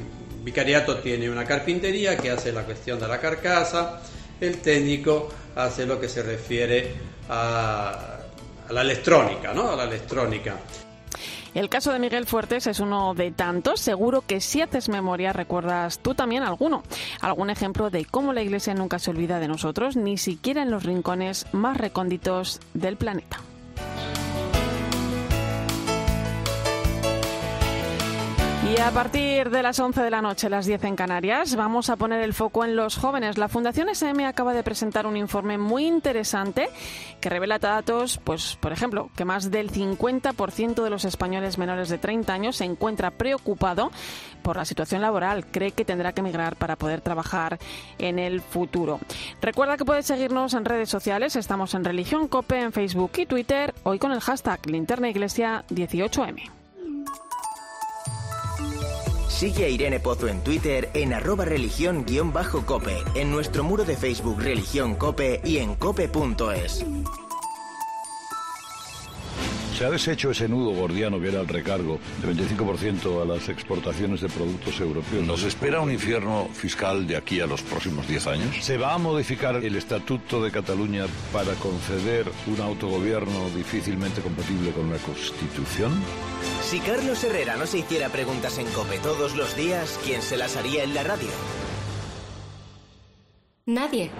Vicariato 0.43 0.97
tiene 0.97 1.29
una 1.29 1.45
carpintería 1.45 2.17
que 2.17 2.31
hace 2.31 2.51
la 2.51 2.63
cuestión 2.63 2.99
de 2.99 3.07
la 3.07 3.19
carcasa, 3.19 4.01
el 4.41 4.57
técnico 4.57 5.29
hace 5.55 5.85
lo 5.85 5.99
que 5.99 6.09
se 6.09 6.23
refiere 6.23 6.95
a 7.29 8.18
a 8.69 8.73
la 8.73 8.81
electrónica, 8.81 9.53
¿no? 9.53 9.69
A 9.69 9.75
la 9.75 9.83
electrónica. 9.83 10.55
El 11.55 11.67
caso 11.67 11.91
de 11.91 11.97
Miguel 11.97 12.27
Fuertes 12.27 12.67
es 12.67 12.79
uno 12.79 13.15
de 13.15 13.31
tantos. 13.31 13.79
Seguro 13.79 14.21
que 14.21 14.39
si 14.39 14.61
haces 14.61 14.87
memoria 14.87 15.33
recuerdas 15.33 15.99
tú 15.99 16.13
también 16.13 16.43
alguno. 16.43 16.83
Algún 17.21 17.49
ejemplo 17.49 17.89
de 17.89 18.05
cómo 18.05 18.33
la 18.33 18.43
Iglesia 18.43 18.75
nunca 18.75 18.99
se 18.99 19.09
olvida 19.09 19.39
de 19.39 19.47
nosotros, 19.47 19.95
ni 19.95 20.17
siquiera 20.17 20.61
en 20.61 20.69
los 20.69 20.83
rincones 20.83 21.47
más 21.51 21.77
recónditos 21.77 22.59
del 22.75 22.97
planeta. 22.97 23.39
Y 28.69 28.79
a 28.79 28.91
partir 28.91 29.49
de 29.49 29.63
las 29.63 29.79
11 29.79 30.03
de 30.03 30.11
la 30.11 30.21
noche, 30.21 30.47
las 30.47 30.67
10 30.67 30.83
en 30.83 30.95
Canarias, 30.95 31.55
vamos 31.55 31.89
a 31.89 31.95
poner 31.95 32.21
el 32.21 32.35
foco 32.35 32.63
en 32.63 32.75
los 32.75 32.97
jóvenes. 32.97 33.39
La 33.39 33.47
Fundación 33.47 33.89
SM 33.89 34.27
acaba 34.27 34.53
de 34.53 34.61
presentar 34.61 35.07
un 35.07 35.17
informe 35.17 35.57
muy 35.57 35.87
interesante 35.87 36.69
que 37.19 37.29
revela 37.29 37.57
datos, 37.57 38.19
pues, 38.23 38.57
por 38.61 38.71
ejemplo, 38.71 39.09
que 39.15 39.25
más 39.25 39.49
del 39.49 39.71
50% 39.71 40.83
de 40.83 40.89
los 40.91 41.03
españoles 41.03 41.57
menores 41.57 41.89
de 41.89 41.97
30 41.97 42.31
años 42.31 42.57
se 42.57 42.65
encuentra 42.65 43.09
preocupado 43.09 43.89
por 44.43 44.57
la 44.57 44.65
situación 44.65 45.01
laboral. 45.01 45.47
Cree 45.47 45.71
que 45.71 45.83
tendrá 45.83 46.13
que 46.13 46.21
emigrar 46.21 46.55
para 46.55 46.75
poder 46.75 47.01
trabajar 47.01 47.57
en 47.97 48.19
el 48.19 48.39
futuro. 48.39 48.99
Recuerda 49.41 49.77
que 49.77 49.85
puedes 49.85 50.05
seguirnos 50.05 50.53
en 50.53 50.65
redes 50.65 50.89
sociales. 50.89 51.35
Estamos 51.35 51.73
en 51.73 51.83
Religión 51.83 52.27
Cope, 52.27 52.61
en 52.61 52.71
Facebook 52.71 53.13
y 53.17 53.25
Twitter. 53.25 53.73
Hoy 53.81 53.97
con 53.97 54.11
el 54.11 54.19
hashtag 54.19 54.63
Linterna 54.67 55.09
Iglesia 55.09 55.65
18M. 55.69 56.58
Sigue 59.39 59.63
a 59.63 59.69
Irene 59.69 60.01
Pozo 60.01 60.27
en 60.27 60.41
Twitter 60.41 60.89
en 60.93 61.13
arroba 61.13 61.45
religión-cope, 61.45 62.97
en 63.15 63.31
nuestro 63.31 63.63
muro 63.63 63.85
de 63.85 63.95
Facebook 63.95 64.41
Religión 64.41 64.95
Cope 64.95 65.39
y 65.45 65.59
en 65.59 65.75
cope.es. 65.75 66.85
Se 69.77 69.85
ha 69.85 69.89
deshecho 69.89 70.31
ese 70.31 70.49
nudo 70.49 70.71
gordiano 70.71 71.21
que 71.21 71.29
era 71.29 71.39
el 71.39 71.47
recargo 71.47 71.99
de 72.21 72.33
25% 72.33 73.21
a 73.21 73.25
las 73.25 73.47
exportaciones 73.47 74.19
de 74.19 74.27
productos 74.27 74.77
europeos. 74.81 75.25
¿Nos 75.25 75.43
espera 75.43 75.79
un 75.79 75.89
infierno 75.89 76.49
fiscal 76.51 77.07
de 77.07 77.15
aquí 77.15 77.39
a 77.39 77.47
los 77.47 77.61
próximos 77.61 78.09
10 78.09 78.27
años? 78.27 78.57
¿Se 78.59 78.77
va 78.77 78.93
a 78.93 78.97
modificar 78.97 79.55
el 79.55 79.77
Estatuto 79.77 80.43
de 80.43 80.51
Cataluña 80.51 81.05
para 81.31 81.53
conceder 81.53 82.29
un 82.45 82.59
autogobierno 82.59 83.49
difícilmente 83.55 84.19
compatible 84.19 84.71
con 84.71 84.91
la 84.91 84.97
Constitución? 84.97 85.93
Si 86.69 86.79
Carlos 86.81 87.23
Herrera 87.23 87.55
no 87.55 87.65
se 87.65 87.79
hiciera 87.79 88.09
preguntas 88.09 88.59
en 88.59 88.67
COPE 88.67 88.99
todos 88.99 89.35
los 89.35 89.55
días, 89.55 89.99
¿quién 90.05 90.21
se 90.21 90.37
las 90.37 90.55
haría 90.55 90.83
en 90.83 90.93
la 90.93 91.01
radio? 91.01 91.27
Nadie. 93.65 94.11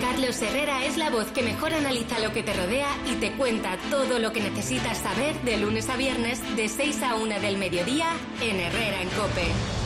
Carlos 0.00 0.40
Herrera 0.42 0.84
es 0.84 0.96
la 0.96 1.10
voz 1.10 1.26
que 1.32 1.42
mejor 1.42 1.74
analiza 1.74 2.20
lo 2.20 2.32
que 2.32 2.44
te 2.44 2.54
rodea 2.54 2.86
y 3.10 3.16
te 3.16 3.32
cuenta 3.32 3.78
todo 3.90 4.20
lo 4.20 4.32
que 4.32 4.42
necesitas 4.42 4.98
saber 4.98 5.34
de 5.42 5.56
lunes 5.56 5.88
a 5.88 5.96
viernes 5.96 6.40
de 6.54 6.68
6 6.68 7.02
a 7.02 7.16
1 7.16 7.40
del 7.40 7.58
mediodía 7.58 8.12
en 8.40 8.60
Herrera 8.60 9.02
en 9.02 9.08
Cope. 9.08 9.85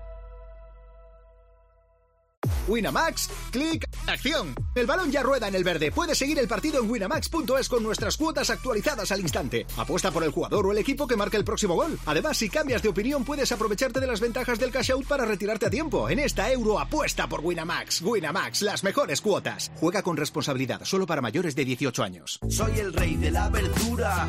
Winamax, 2.67 3.29
clic, 3.51 3.87
acción. 4.07 4.53
El 4.75 4.85
balón 4.85 5.11
ya 5.11 5.23
rueda 5.23 5.47
en 5.47 5.55
el 5.55 5.63
verde. 5.63 5.91
Puedes 5.91 6.17
seguir 6.17 6.39
el 6.39 6.47
partido 6.47 6.81
en 6.81 6.89
winamax.es 6.89 7.69
con 7.69 7.83
nuestras 7.83 8.17
cuotas 8.17 8.49
actualizadas 8.49 9.11
al 9.11 9.21
instante. 9.21 9.65
Apuesta 9.77 10.11
por 10.11 10.23
el 10.23 10.31
jugador 10.31 10.65
o 10.65 10.71
el 10.71 10.77
equipo 10.77 11.07
que 11.07 11.15
marque 11.15 11.37
el 11.37 11.43
próximo 11.43 11.75
gol. 11.75 11.97
Además, 12.05 12.37
si 12.37 12.49
cambias 12.49 12.81
de 12.81 12.89
opinión, 12.89 13.25
puedes 13.25 13.51
aprovecharte 13.51 13.99
de 13.99 14.07
las 14.07 14.19
ventajas 14.19 14.59
del 14.59 14.71
cash 14.71 14.91
out 14.91 15.05
para 15.07 15.25
retirarte 15.25 15.65
a 15.65 15.69
tiempo. 15.69 16.09
En 16.09 16.19
esta 16.19 16.51
euro 16.51 16.79
apuesta 16.79 17.27
por 17.27 17.41
Winamax. 17.41 18.01
Winamax, 18.01 18.61
las 18.61 18.83
mejores 18.83 19.21
cuotas. 19.21 19.71
Juega 19.75 20.01
con 20.01 20.17
responsabilidad, 20.17 20.81
solo 20.83 21.05
para 21.05 21.21
mayores 21.21 21.55
de 21.55 21.65
18 21.65 22.03
años. 22.03 22.39
Soy 22.49 22.79
el 22.79 22.93
rey 22.93 23.15
de 23.15 23.31
la 23.31 23.49
verdura. 23.49 24.27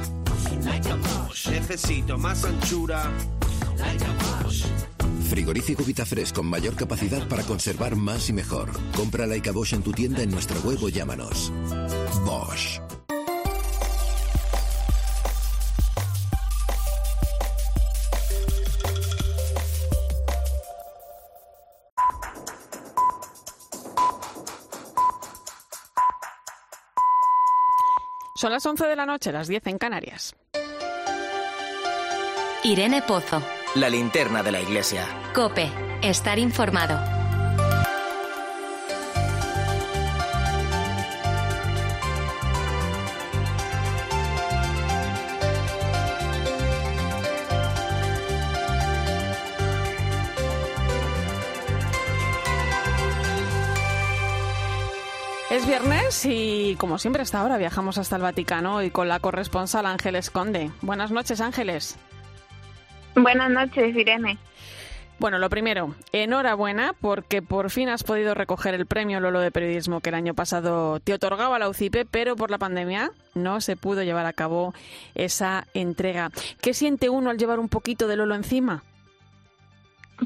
Necesito 1.51 2.19
más 2.19 2.45
anchura. 2.45 3.11
Frigorífico 5.33 5.83
Vitafresh 5.83 6.35
con 6.35 6.45
mayor 6.45 6.77
capacidad 6.77 7.27
para 7.27 7.43
conservar 7.45 7.97
más 7.97 8.29
y 8.29 8.35
mejor. 8.35 8.69
Compra 8.95 9.27
Laika 9.27 9.51
Bosch 9.51 9.73
en 9.73 9.83
tu 9.83 9.91
tienda 9.91 10.23
en 10.23 10.31
nuestra 10.31 10.59
web 10.61 10.77
o 10.83 10.91
llámanos. 10.91 11.51
Bosch. 12.27 12.83
Son 28.35 28.53
las 28.53 28.67
11 28.67 28.85
de 28.85 28.97
la 28.97 29.07
noche, 29.07 29.33
las 29.33 29.49
10 29.49 29.67
en 29.69 29.79
Canarias. 29.79 30.37
Irene 32.65 33.01
Pozo. 33.01 33.41
La 33.75 33.89
linterna 33.89 34.43
de 34.43 34.53
la 34.53 34.61
iglesia. 34.61 35.07
Cope. 35.35 35.73
Estar 36.03 36.39
informado. 36.39 37.01
Es 55.51 55.67
viernes 55.67 56.27
y, 56.27 56.77
como 56.77 56.99
siempre, 56.99 57.23
hasta 57.23 57.41
ahora 57.41 57.57
viajamos 57.57 57.97
hasta 57.97 58.17
el 58.17 58.23
Vaticano 58.23 58.83
y 58.83 58.91
con 58.91 59.09
la 59.09 59.19
corresponsal 59.19 59.87
Ángeles 59.87 60.29
Conde. 60.29 60.71
Buenas 60.83 61.11
noches, 61.11 61.41
Ángeles. 61.41 61.97
Buenas 63.15 63.51
noches, 63.51 63.95
Irene. 63.95 64.39
Bueno, 65.19 65.39
lo 65.39 65.51
primero, 65.51 65.95
enhorabuena 66.11 66.95
porque 67.01 67.43
por 67.43 67.71
fin 67.71 67.89
has 67.89 68.03
podido 68.03 68.35
recoger 68.35 68.75
el 68.75 68.87
premio 68.87 69.21
Lolo 69.21 69.39
de 69.39 69.53
Periodismo 69.53 70.01
que 70.01 70.09
el 70.09 70.17
año 70.17 70.35
pasado 70.35 70.99
te 70.99 71.15
otorgaba 71.15 71.61
la 71.61 71.69
UCIPE, 71.69 72.07
pero 72.07 72.35
por 72.35 72.51
la 72.51 72.59
pandemia 72.59 73.13
no 73.35 73.61
se 73.61 73.77
pudo 73.77 74.03
llevar 74.03 74.27
a 74.27 74.33
cabo 74.33 74.75
esa 75.15 75.69
entrega. 75.75 76.33
¿Qué 76.61 76.75
siente 76.75 77.09
uno 77.09 77.31
al 77.31 77.39
llevar 77.39 77.61
un 77.61 77.69
poquito 77.69 78.09
de 78.09 78.17
Lolo 78.17 78.35
encima? 78.35 78.83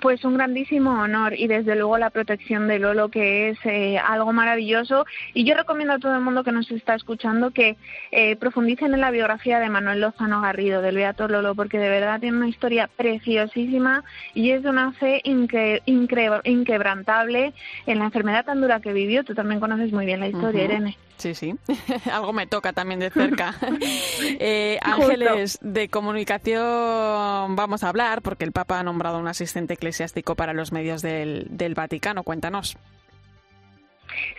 Pues 0.00 0.24
un 0.24 0.34
grandísimo 0.34 1.00
honor 1.00 1.38
y 1.38 1.46
desde 1.46 1.74
luego 1.74 1.98
la 1.98 2.10
protección 2.10 2.68
de 2.68 2.78
Lolo 2.78 3.08
que 3.08 3.50
es 3.50 3.58
eh, 3.64 3.98
algo 3.98 4.32
maravilloso 4.32 5.06
y 5.32 5.44
yo 5.44 5.54
recomiendo 5.54 5.94
a 5.94 5.98
todo 5.98 6.14
el 6.14 6.20
mundo 6.20 6.44
que 6.44 6.52
nos 6.52 6.70
está 6.70 6.94
escuchando 6.94 7.50
que 7.50 7.76
eh, 8.10 8.36
profundicen 8.36 8.92
en 8.92 9.00
la 9.00 9.10
biografía 9.10 9.58
de 9.58 9.70
Manuel 9.70 10.00
Lozano 10.00 10.40
Garrido 10.40 10.82
del 10.82 10.96
Beato 10.96 11.28
Lolo 11.28 11.54
porque 11.54 11.78
de 11.78 11.88
verdad 11.88 12.20
tiene 12.20 12.36
una 12.36 12.48
historia 12.48 12.90
preciosísima 12.94 14.04
y 14.34 14.50
es 14.50 14.62
de 14.62 14.70
una 14.70 14.92
fe 14.92 15.22
inquebrantable 15.24 17.54
en 17.86 17.98
la 17.98 18.04
enfermedad 18.04 18.44
tan 18.44 18.60
dura 18.60 18.80
que 18.80 18.92
vivió. 18.92 19.24
Tú 19.24 19.34
también 19.34 19.60
conoces 19.60 19.92
muy 19.92 20.06
bien 20.06 20.20
la 20.20 20.28
historia, 20.28 20.64
Irene. 20.64 20.96
Sí, 21.18 21.34
sí, 21.34 21.54
algo 22.12 22.32
me 22.32 22.46
toca 22.46 22.72
también 22.72 23.00
de 23.00 23.10
cerca. 23.10 23.54
eh, 24.22 24.78
ángeles 24.82 25.58
de 25.62 25.88
comunicación 25.88 27.56
vamos 27.56 27.82
a 27.82 27.88
hablar 27.88 28.22
porque 28.22 28.44
el 28.44 28.52
Papa 28.52 28.78
ha 28.78 28.82
nombrado 28.82 29.18
un 29.18 29.28
asistente 29.28 29.74
eclesiástico 29.74 30.34
para 30.34 30.52
los 30.52 30.72
medios 30.72 31.02
del, 31.02 31.46
del 31.50 31.74
Vaticano. 31.74 32.22
Cuéntanos. 32.22 32.76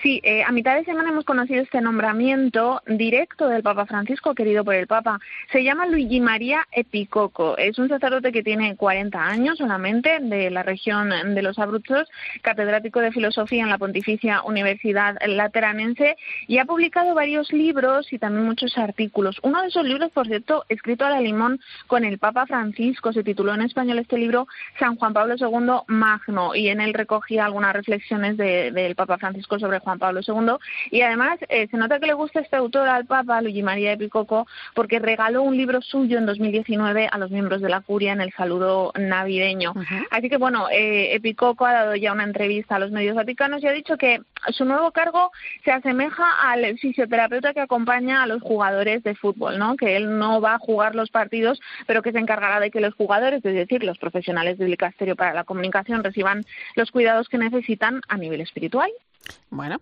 Sí, 0.01 0.21
eh, 0.23 0.43
a 0.43 0.51
mitad 0.51 0.75
de 0.75 0.85
semana 0.85 1.09
hemos 1.09 1.25
conocido 1.25 1.61
este 1.61 1.81
nombramiento 1.81 2.81
directo 2.85 3.47
del 3.47 3.63
Papa 3.63 3.85
Francisco, 3.85 4.35
querido 4.35 4.63
por 4.63 4.75
el 4.75 4.87
Papa. 4.87 5.19
Se 5.51 5.63
llama 5.63 5.87
Luigi 5.87 6.19
María 6.19 6.65
Epicoco. 6.71 7.57
Es 7.57 7.77
un 7.79 7.89
sacerdote 7.89 8.31
que 8.31 8.43
tiene 8.43 8.75
40 8.75 9.21
años 9.21 9.57
solamente, 9.57 10.19
de 10.21 10.49
la 10.49 10.63
región 10.63 11.09
de 11.09 11.41
los 11.41 11.59
Abruzos, 11.59 12.09
catedrático 12.41 12.99
de 12.99 13.11
filosofía 13.11 13.63
en 13.63 13.69
la 13.69 13.77
Pontificia 13.77 14.41
Universidad 14.43 15.17
Lateranense 15.25 16.15
y 16.47 16.57
ha 16.57 16.65
publicado 16.65 17.13
varios 17.13 17.51
libros 17.51 18.11
y 18.11 18.19
también 18.19 18.45
muchos 18.45 18.77
artículos. 18.77 19.39
Uno 19.43 19.61
de 19.61 19.67
esos 19.67 19.85
libros, 19.85 20.11
por 20.11 20.27
cierto, 20.27 20.65
escrito 20.69 21.05
a 21.05 21.09
la 21.09 21.21
limón 21.21 21.59
con 21.87 22.03
el 22.03 22.17
Papa 22.17 22.45
Francisco, 22.45 23.13
se 23.13 23.23
tituló 23.23 23.53
en 23.53 23.61
español 23.61 23.99
este 23.99 24.17
libro 24.17 24.47
San 24.79 24.95
Juan 24.95 25.13
Pablo 25.13 25.35
II 25.37 25.83
Magno 25.87 26.55
y 26.55 26.69
en 26.69 26.81
él 26.81 26.93
recogía 26.93 27.45
algunas 27.45 27.73
reflexiones 27.73 28.37
del 28.37 28.95
Papa 28.95 29.17
Francisco 29.17 29.59
sobre 29.59 29.66
Juan 29.79 29.99
Pablo 29.99 30.21
II. 30.25 30.57
Y 30.91 31.01
además 31.01 31.39
eh, 31.49 31.67
se 31.69 31.77
nota 31.77 31.99
que 31.99 32.07
le 32.07 32.13
gusta 32.13 32.39
este 32.39 32.55
autor 32.55 32.87
al 32.87 33.05
Papa, 33.05 33.41
Luigi 33.41 33.63
María 33.63 33.91
de 33.91 33.97
Picoco, 33.97 34.47
porque 34.73 34.99
regaló 34.99 35.43
un 35.43 35.57
libro 35.57 35.81
suyo 35.81 36.17
en 36.17 36.25
2019 36.25 37.09
a 37.11 37.17
los 37.17 37.31
miembros 37.31 37.61
de 37.61 37.69
la 37.69 37.81
curia 37.81 38.13
en 38.13 38.21
el 38.21 38.31
saludo 38.33 38.91
navideño. 38.97 39.73
Así 40.11 40.29
que 40.29 40.37
bueno, 40.37 40.67
eh, 40.71 41.15
Epicoco 41.15 41.65
ha 41.65 41.73
dado 41.73 41.95
ya 41.95 42.13
una 42.13 42.23
entrevista 42.23 42.75
a 42.75 42.79
los 42.79 42.91
medios 42.91 43.15
vaticanos 43.15 43.63
y 43.63 43.67
ha 43.67 43.71
dicho 43.71 43.97
que 43.97 44.21
su 44.49 44.65
nuevo 44.65 44.91
cargo 44.91 45.31
se 45.63 45.71
asemeja 45.71 46.25
al 46.41 46.77
fisioterapeuta 46.77 47.53
que 47.53 47.61
acompaña 47.61 48.23
a 48.23 48.27
los 48.27 48.41
jugadores 48.41 49.03
de 49.03 49.15
fútbol, 49.15 49.57
¿no? 49.57 49.75
Que 49.75 49.95
él 49.95 50.17
no 50.17 50.41
va 50.41 50.55
a 50.55 50.59
jugar 50.59 50.95
los 50.95 51.09
partidos, 51.09 51.59
pero 51.85 52.01
que 52.01 52.11
se 52.11 52.19
encargará 52.19 52.59
de 52.59 52.71
que 52.71 52.81
los 52.81 52.93
jugadores, 52.93 53.43
es 53.43 53.53
decir, 53.53 53.83
los 53.83 53.97
profesionales 53.97 54.57
del 54.57 54.71
dicasterio 54.71 55.15
para 55.15 55.33
la 55.33 55.43
comunicación, 55.43 56.03
reciban 56.03 56.45
los 56.75 56.91
cuidados 56.91 57.29
que 57.29 57.37
necesitan 57.37 58.01
a 58.07 58.17
nivel 58.17 58.41
espiritual 58.41 58.91
bueno, 59.49 59.77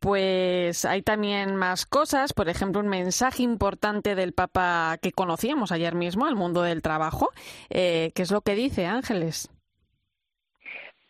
pues 0.00 0.84
hay 0.84 1.02
también 1.02 1.56
más 1.56 1.86
cosas, 1.86 2.32
por 2.32 2.48
ejemplo, 2.48 2.80
un 2.80 2.88
mensaje 2.88 3.42
importante 3.42 4.14
del 4.14 4.32
Papa 4.32 4.98
que 5.00 5.12
conocíamos 5.12 5.72
ayer 5.72 5.94
mismo, 5.94 6.28
el 6.28 6.36
mundo 6.36 6.62
del 6.62 6.82
trabajo. 6.82 7.30
Eh, 7.70 8.12
¿Qué 8.14 8.22
es 8.22 8.30
lo 8.30 8.40
que 8.40 8.54
dice 8.54 8.86
Ángeles? 8.86 9.48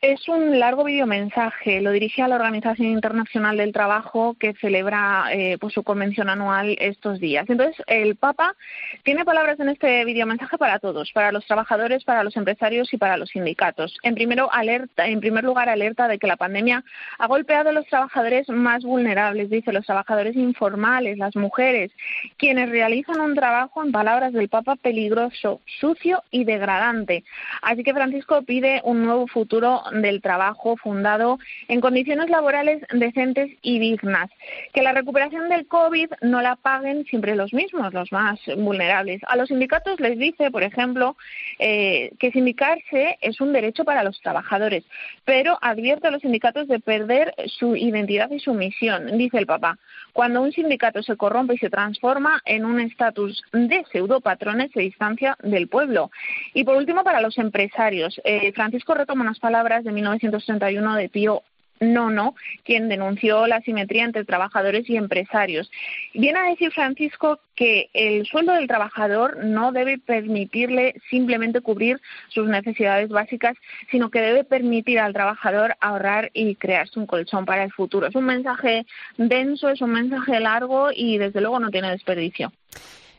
Es 0.02 0.26
un 0.26 0.58
largo 0.58 0.82
videomensaje, 0.82 1.80
lo 1.80 1.92
dirige 1.92 2.22
a 2.22 2.26
la 2.26 2.34
Organización 2.34 2.88
Internacional 2.88 3.56
del 3.56 3.72
Trabajo 3.72 4.34
que 4.36 4.52
celebra 4.54 5.26
eh, 5.30 5.58
pues, 5.60 5.74
su 5.74 5.84
convención 5.84 6.28
anual 6.28 6.76
estos 6.80 7.20
días. 7.20 7.48
Entonces, 7.48 7.80
el 7.86 8.16
Papa 8.16 8.56
tiene 9.04 9.24
palabras 9.24 9.60
en 9.60 9.68
este 9.68 10.04
videomensaje 10.04 10.58
para 10.58 10.80
todos, 10.80 11.12
para 11.12 11.30
los 11.30 11.46
trabajadores, 11.46 12.02
para 12.02 12.24
los 12.24 12.36
empresarios 12.36 12.92
y 12.92 12.96
para 12.96 13.16
los 13.16 13.28
sindicatos. 13.28 13.96
En, 14.02 14.16
primero, 14.16 14.52
alerta, 14.52 15.06
en 15.06 15.20
primer 15.20 15.44
lugar, 15.44 15.68
alerta 15.68 16.08
de 16.08 16.18
que 16.18 16.26
la 16.26 16.36
pandemia 16.36 16.82
ha 17.20 17.28
golpeado 17.28 17.68
a 17.68 17.72
los 17.72 17.86
trabajadores 17.86 18.48
más 18.48 18.82
vulnerables, 18.82 19.50
dice, 19.50 19.72
los 19.72 19.86
trabajadores 19.86 20.34
informales, 20.34 21.16
las 21.16 21.36
mujeres, 21.36 21.92
quienes 22.38 22.70
realizan 22.70 23.20
un 23.20 23.36
trabajo, 23.36 23.84
en 23.84 23.92
palabras 23.92 24.32
del 24.32 24.48
Papa, 24.48 24.74
peligroso, 24.74 25.60
sucio 25.78 26.24
y 26.32 26.42
degradante. 26.42 27.22
Así 27.62 27.84
que 27.84 27.94
Francisco 27.94 28.42
pide 28.42 28.80
un 28.82 29.04
nuevo 29.04 29.28
futuro 29.28 29.84
del 29.92 30.20
trabajo 30.22 30.76
fundado 30.76 31.38
en 31.68 31.80
condiciones 31.80 32.30
laborales 32.30 32.82
decentes 32.92 33.50
y 33.62 33.78
dignas. 33.78 34.30
Que 34.72 34.82
la 34.82 34.92
recuperación 34.92 35.48
del 35.48 35.66
COVID 35.66 36.10
no 36.22 36.42
la 36.42 36.56
paguen 36.56 37.04
siempre 37.04 37.36
los 37.36 37.52
mismos, 37.52 37.92
los 37.92 38.12
más 38.12 38.40
vulnerables. 38.56 39.20
A 39.28 39.36
los 39.36 39.48
sindicatos 39.48 40.00
les 40.00 40.18
dice, 40.18 40.50
por 40.50 40.62
ejemplo, 40.62 41.16
eh, 41.58 42.10
que 42.18 42.30
sindicarse 42.32 43.18
es 43.20 43.40
un 43.40 43.52
derecho 43.52 43.84
para 43.84 44.04
los 44.04 44.20
trabajadores, 44.20 44.84
pero 45.24 45.58
advierte 45.60 46.08
a 46.08 46.10
los 46.10 46.22
sindicatos 46.22 46.68
de 46.68 46.80
perder 46.80 47.34
su 47.46 47.76
identidad 47.76 48.30
y 48.30 48.40
su 48.40 48.54
misión, 48.54 49.18
dice 49.18 49.38
el 49.38 49.46
papá. 49.46 49.78
Cuando 50.12 50.42
un 50.42 50.52
sindicato 50.52 51.02
se 51.02 51.16
corrompe 51.16 51.54
y 51.54 51.58
se 51.58 51.70
transforma 51.70 52.40
en 52.44 52.64
un 52.64 52.80
estatus 52.80 53.42
de 53.52 53.84
pseudopatrones, 53.90 54.70
se 54.72 54.80
distancia 54.80 55.36
del 55.42 55.68
pueblo. 55.68 56.10
Y 56.54 56.64
por 56.64 56.76
último, 56.76 57.02
para 57.04 57.20
los 57.20 57.38
empresarios, 57.38 58.20
eh, 58.24 58.52
Francisco 58.52 58.94
retoma 58.94 59.22
unas 59.22 59.38
palabras 59.38 59.81
de 59.84 59.92
1931 59.92 60.96
de 60.96 61.08
Pío 61.08 61.42
Nono, 61.82 62.34
quien 62.64 62.88
denunció 62.88 63.46
la 63.46 63.56
asimetría 63.56 64.04
entre 64.04 64.24
trabajadores 64.24 64.88
y 64.88 64.96
empresarios. 64.96 65.70
Viene 66.14 66.38
a 66.38 66.50
decir 66.50 66.70
Francisco 66.70 67.40
que 67.56 67.90
el 67.92 68.24
sueldo 68.26 68.52
del 68.52 68.68
trabajador 68.68 69.44
no 69.44 69.72
debe 69.72 69.98
permitirle 69.98 70.94
simplemente 71.10 71.60
cubrir 71.60 72.00
sus 72.28 72.48
necesidades 72.48 73.08
básicas, 73.08 73.56
sino 73.90 74.10
que 74.10 74.20
debe 74.20 74.44
permitir 74.44 75.00
al 75.00 75.12
trabajador 75.12 75.76
ahorrar 75.80 76.30
y 76.34 76.54
crearse 76.54 76.98
un 76.98 77.06
colchón 77.06 77.44
para 77.44 77.64
el 77.64 77.72
futuro. 77.72 78.06
Es 78.06 78.14
un 78.14 78.24
mensaje 78.24 78.86
denso, 79.16 79.68
es 79.68 79.80
un 79.80 79.90
mensaje 79.90 80.38
largo 80.40 80.90
y 80.94 81.18
desde 81.18 81.40
luego 81.40 81.58
no 81.58 81.70
tiene 81.70 81.90
desperdicio. 81.90 82.52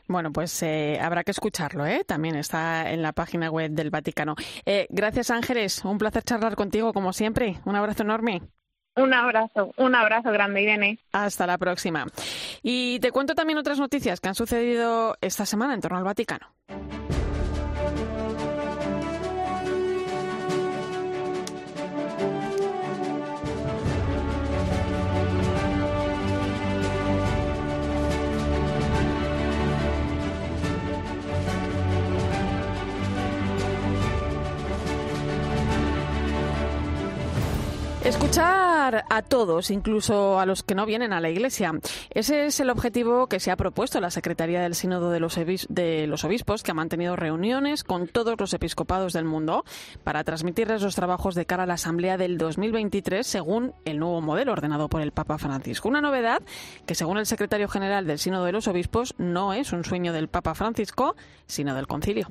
Bueno, 0.06 0.32
pues 0.32 0.62
eh, 0.62 0.98
habrá 1.00 1.24
que 1.24 1.30
escucharlo, 1.30 1.86
¿eh? 1.86 2.04
También 2.06 2.36
está 2.36 2.90
en 2.90 3.02
la 3.02 3.12
página 3.12 3.50
web 3.50 3.70
del 3.70 3.90
Vaticano. 3.90 4.34
Eh, 4.66 4.86
gracias, 4.90 5.30
Ángeles. 5.30 5.84
Un 5.84 5.98
placer 5.98 6.22
charlar 6.22 6.56
contigo, 6.56 6.92
como 6.92 7.12
siempre. 7.12 7.60
Un 7.64 7.76
abrazo 7.76 8.02
enorme. 8.02 8.42
Un 8.96 9.12
abrazo, 9.12 9.72
un 9.76 9.94
abrazo 9.94 10.30
grande, 10.30 10.62
Irene. 10.62 11.00
Hasta 11.12 11.46
la 11.46 11.58
próxima. 11.58 12.06
Y 12.62 13.00
te 13.00 13.10
cuento 13.10 13.34
también 13.34 13.58
otras 13.58 13.78
noticias 13.78 14.20
que 14.20 14.28
han 14.28 14.36
sucedido 14.36 15.16
esta 15.20 15.46
semana 15.46 15.74
en 15.74 15.80
torno 15.80 15.98
al 15.98 16.04
Vaticano. 16.04 16.54
Escuchar 38.04 39.06
a 39.08 39.22
todos, 39.22 39.70
incluso 39.70 40.38
a 40.38 40.44
los 40.44 40.62
que 40.62 40.74
no 40.74 40.84
vienen 40.84 41.14
a 41.14 41.20
la 41.20 41.30
Iglesia. 41.30 41.72
Ese 42.10 42.44
es 42.44 42.60
el 42.60 42.68
objetivo 42.68 43.28
que 43.28 43.40
se 43.40 43.50
ha 43.50 43.56
propuesto 43.56 43.98
la 43.98 44.10
Secretaría 44.10 44.60
del 44.60 44.74
Sínodo 44.74 45.10
de 45.10 45.20
los, 45.20 45.40
de 45.70 46.06
los 46.06 46.22
Obispos, 46.24 46.62
que 46.62 46.72
ha 46.72 46.74
mantenido 46.74 47.16
reuniones 47.16 47.82
con 47.82 48.06
todos 48.06 48.38
los 48.38 48.52
episcopados 48.52 49.14
del 49.14 49.24
mundo 49.24 49.64
para 50.04 50.22
transmitirles 50.22 50.82
los 50.82 50.94
trabajos 50.94 51.34
de 51.34 51.46
cara 51.46 51.62
a 51.62 51.66
la 51.66 51.74
Asamblea 51.74 52.18
del 52.18 52.36
2023 52.36 53.26
según 53.26 53.72
el 53.86 53.98
nuevo 53.98 54.20
modelo 54.20 54.52
ordenado 54.52 54.90
por 54.90 55.00
el 55.00 55.12
Papa 55.12 55.38
Francisco. 55.38 55.88
Una 55.88 56.02
novedad 56.02 56.42
que, 56.84 56.94
según 56.94 57.16
el 57.16 57.24
secretario 57.24 57.68
general 57.68 58.06
del 58.06 58.18
Sínodo 58.18 58.44
de 58.44 58.52
los 58.52 58.68
Obispos, 58.68 59.14
no 59.16 59.54
es 59.54 59.72
un 59.72 59.82
sueño 59.82 60.12
del 60.12 60.28
Papa 60.28 60.54
Francisco, 60.54 61.16
sino 61.46 61.74
del 61.74 61.86
Concilio. 61.86 62.28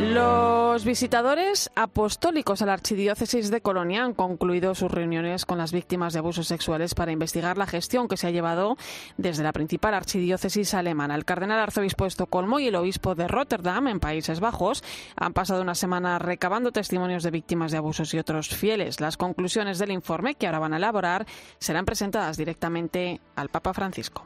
Los 0.00 0.86
visitadores 0.86 1.70
apostólicos 1.74 2.62
a 2.62 2.66
la 2.66 2.72
Archidiócesis 2.72 3.50
de 3.50 3.60
Colonia 3.60 4.02
han 4.02 4.14
concluido 4.14 4.74
sus 4.74 4.90
reuniones 4.90 5.44
con 5.44 5.58
las 5.58 5.72
víctimas 5.72 6.14
de 6.14 6.20
abusos 6.20 6.46
sexuales 6.46 6.94
para 6.94 7.12
investigar 7.12 7.58
la 7.58 7.66
gestión 7.66 8.08
que 8.08 8.16
se 8.16 8.26
ha 8.26 8.30
llevado 8.30 8.78
desde 9.18 9.42
la 9.42 9.52
principal 9.52 9.92
archidiócesis 9.92 10.72
alemana. 10.72 11.16
El 11.16 11.26
cardenal 11.26 11.58
arzobispo 11.58 12.04
de 12.04 12.08
Estocolmo 12.08 12.60
y 12.60 12.68
el 12.68 12.76
obispo 12.76 13.14
de 13.14 13.28
Rotterdam, 13.28 13.88
en 13.88 14.00
Países 14.00 14.40
Bajos, 14.40 14.82
han 15.16 15.34
pasado 15.34 15.60
una 15.60 15.74
semana 15.74 16.18
recabando 16.18 16.72
testimonios 16.72 17.22
de 17.22 17.32
víctimas 17.32 17.70
de 17.70 17.76
abusos 17.76 18.14
y 18.14 18.18
otros 18.18 18.48
fieles. 18.48 19.00
Las 19.00 19.18
conclusiones 19.18 19.78
del 19.78 19.90
informe, 19.90 20.34
que 20.34 20.46
ahora 20.46 20.60
van 20.60 20.72
a 20.72 20.78
elaborar, 20.78 21.26
serán 21.58 21.84
presentadas 21.84 22.38
directamente 22.38 23.20
al 23.36 23.50
Papa 23.50 23.74
Francisco. 23.74 24.24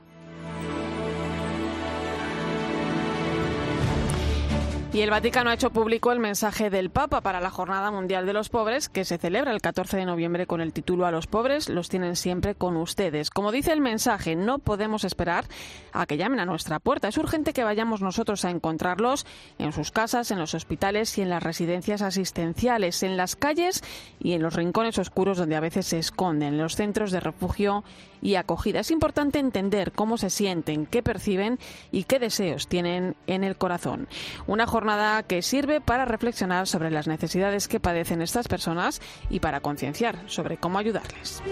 Y 4.94 5.00
el 5.00 5.10
Vaticano 5.10 5.50
ha 5.50 5.54
hecho 5.54 5.70
público 5.70 6.12
el 6.12 6.20
mensaje 6.20 6.70
del 6.70 6.88
Papa 6.88 7.20
para 7.20 7.40
la 7.40 7.50
Jornada 7.50 7.90
Mundial 7.90 8.26
de 8.26 8.32
los 8.32 8.48
Pobres, 8.48 8.88
que 8.88 9.04
se 9.04 9.18
celebra 9.18 9.50
el 9.50 9.60
14 9.60 9.96
de 9.96 10.04
noviembre 10.04 10.46
con 10.46 10.60
el 10.60 10.72
título 10.72 11.04
A 11.04 11.10
los 11.10 11.26
pobres 11.26 11.68
los 11.68 11.88
tienen 11.88 12.14
siempre 12.14 12.54
con 12.54 12.76
ustedes. 12.76 13.30
Como 13.30 13.50
dice 13.50 13.72
el 13.72 13.80
mensaje, 13.80 14.36
no 14.36 14.60
podemos 14.60 15.02
esperar 15.02 15.46
a 15.92 16.06
que 16.06 16.16
llamen 16.16 16.38
a 16.38 16.46
nuestra 16.46 16.78
puerta. 16.78 17.08
Es 17.08 17.18
urgente 17.18 17.52
que 17.52 17.64
vayamos 17.64 18.02
nosotros 18.02 18.44
a 18.44 18.50
encontrarlos 18.50 19.26
en 19.58 19.72
sus 19.72 19.90
casas, 19.90 20.30
en 20.30 20.38
los 20.38 20.54
hospitales 20.54 21.18
y 21.18 21.22
en 21.22 21.30
las 21.30 21.42
residencias 21.42 22.00
asistenciales, 22.00 23.02
en 23.02 23.16
las 23.16 23.34
calles 23.34 23.82
y 24.20 24.34
en 24.34 24.42
los 24.42 24.54
rincones 24.54 24.96
oscuros 24.98 25.38
donde 25.38 25.56
a 25.56 25.60
veces 25.60 25.86
se 25.86 25.98
esconden, 25.98 26.54
en 26.54 26.58
los 26.58 26.76
centros 26.76 27.10
de 27.10 27.18
refugio 27.18 27.82
y 28.24 28.34
acogida. 28.34 28.80
Es 28.80 28.90
importante 28.90 29.38
entender 29.38 29.92
cómo 29.92 30.18
se 30.18 30.30
sienten, 30.30 30.86
qué 30.86 31.02
perciben 31.02 31.60
y 31.92 32.04
qué 32.04 32.18
deseos 32.18 32.66
tienen 32.66 33.14
en 33.28 33.44
el 33.44 33.56
corazón. 33.56 34.08
Una 34.48 34.66
jornada 34.66 35.22
que 35.22 35.42
sirve 35.42 35.80
para 35.80 36.06
reflexionar 36.06 36.66
sobre 36.66 36.90
las 36.90 37.06
necesidades 37.06 37.68
que 37.68 37.78
padecen 37.78 38.22
estas 38.22 38.48
personas 38.48 39.00
y 39.30 39.40
para 39.40 39.60
concienciar 39.60 40.18
sobre 40.26 40.56
cómo 40.56 40.78
ayudarles. 40.78 41.42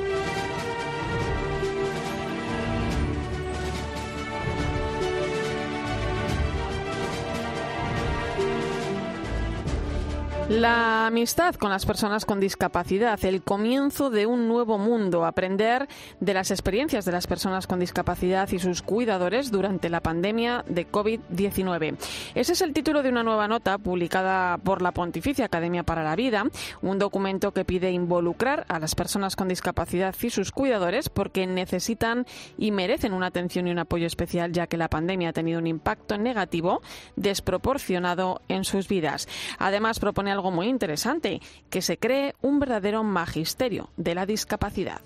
La 10.48 11.06
amistad 11.06 11.54
con 11.54 11.70
las 11.70 11.86
personas 11.86 12.26
con 12.26 12.40
discapacidad, 12.40 13.24
el 13.24 13.42
comienzo 13.42 14.10
de 14.10 14.26
un 14.26 14.48
nuevo 14.48 14.76
mundo, 14.76 15.24
aprender 15.24 15.88
de 16.20 16.34
las 16.34 16.50
experiencias 16.50 17.04
de 17.04 17.12
las 17.12 17.26
personas 17.26 17.66
con 17.66 17.78
discapacidad 17.78 18.50
y 18.50 18.58
sus 18.58 18.82
cuidadores 18.82 19.50
durante 19.50 19.88
la 19.88 20.00
pandemia 20.00 20.64
de 20.68 20.86
COVID-19. 20.90 21.96
Ese 22.34 22.52
es 22.52 22.60
el 22.60 22.72
título 22.72 23.02
de 23.02 23.08
una 23.08 23.22
nueva 23.22 23.48
nota 23.48 23.78
publicada 23.78 24.58
por 24.58 24.82
la 24.82 24.92
Pontificia 24.92 25.46
Academia 25.46 25.84
para 25.84 26.02
la 26.02 26.16
Vida, 26.16 26.44
un 26.82 26.98
documento 26.98 27.52
que 27.52 27.64
pide 27.64 27.92
involucrar 27.92 28.66
a 28.68 28.78
las 28.78 28.94
personas 28.94 29.36
con 29.36 29.48
discapacidad 29.48 30.14
y 30.20 30.30
sus 30.30 30.50
cuidadores 30.50 31.08
porque 31.08 31.46
necesitan 31.46 32.26
y 32.58 32.72
merecen 32.72 33.14
una 33.14 33.28
atención 33.28 33.68
y 33.68 33.70
un 33.70 33.78
apoyo 33.78 34.06
especial 34.06 34.52
ya 34.52 34.66
que 34.66 34.76
la 34.76 34.88
pandemia 34.88 35.30
ha 35.30 35.32
tenido 35.32 35.60
un 35.60 35.66
impacto 35.66 36.18
negativo 36.18 36.82
desproporcionado 37.16 38.42
en 38.48 38.64
sus 38.64 38.88
vidas. 38.88 39.28
Además, 39.58 40.00
propone 40.00 40.31
algo 40.32 40.50
muy 40.50 40.68
interesante, 40.68 41.40
que 41.70 41.82
se 41.82 41.98
cree 41.98 42.34
un 42.42 42.58
verdadero 42.58 43.04
magisterio 43.04 43.90
de 43.96 44.14
la 44.14 44.26
discapacidad. 44.26 45.00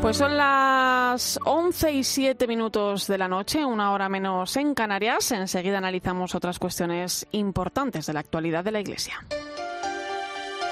Pues 0.00 0.16
son 0.16 0.34
las 0.34 1.38
11 1.44 1.92
y 1.92 2.04
7 2.04 2.46
minutos 2.46 3.06
de 3.06 3.18
la 3.18 3.28
noche, 3.28 3.66
una 3.66 3.92
hora 3.92 4.08
menos 4.08 4.56
en 4.56 4.72
Canarias. 4.72 5.30
Enseguida 5.30 5.76
analizamos 5.76 6.34
otras 6.34 6.58
cuestiones 6.58 7.26
importantes 7.32 8.06
de 8.06 8.14
la 8.14 8.20
actualidad 8.20 8.64
de 8.64 8.72
la 8.72 8.80
Iglesia. 8.80 9.26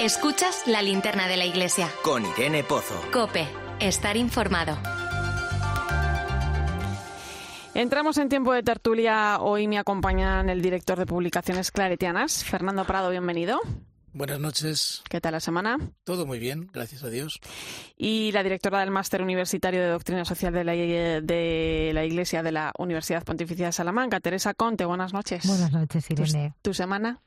Escuchas 0.00 0.62
la 0.68 0.80
linterna 0.80 1.26
de 1.26 1.36
la 1.36 1.44
iglesia. 1.44 1.90
Con 2.04 2.24
Irene 2.24 2.62
Pozo. 2.62 2.94
Cope, 3.12 3.48
estar 3.80 4.16
informado. 4.16 4.78
Entramos 7.74 8.16
en 8.18 8.28
tiempo 8.28 8.52
de 8.52 8.62
tertulia. 8.62 9.38
Hoy 9.40 9.66
me 9.66 9.76
acompañan 9.76 10.50
el 10.50 10.62
director 10.62 11.00
de 11.00 11.06
publicaciones 11.06 11.72
claretianas, 11.72 12.44
Fernando 12.44 12.84
Prado, 12.84 13.10
bienvenido. 13.10 13.58
Buenas 14.12 14.38
noches. 14.38 15.02
¿Qué 15.10 15.20
tal 15.20 15.32
la 15.32 15.40
semana? 15.40 15.78
Todo 16.04 16.26
muy 16.26 16.38
bien, 16.38 16.70
gracias 16.72 17.02
a 17.02 17.08
Dios. 17.08 17.40
Y 17.96 18.30
la 18.30 18.44
directora 18.44 18.78
del 18.78 18.92
Máster 18.92 19.20
Universitario 19.20 19.80
de 19.80 19.88
Doctrina 19.88 20.24
Social 20.24 20.52
de 20.52 20.62
la, 20.62 20.72
de 20.74 21.90
la 21.92 22.04
Iglesia 22.04 22.44
de 22.44 22.52
la 22.52 22.72
Universidad 22.78 23.24
Pontificia 23.24 23.66
de 23.66 23.72
Salamanca, 23.72 24.20
Teresa 24.20 24.54
Conte, 24.54 24.84
buenas 24.84 25.12
noches. 25.12 25.44
Buenas 25.44 25.72
noches, 25.72 26.08
Irene. 26.08 26.54
¿Tu, 26.62 26.70
tu 26.70 26.74
semana? 26.74 27.20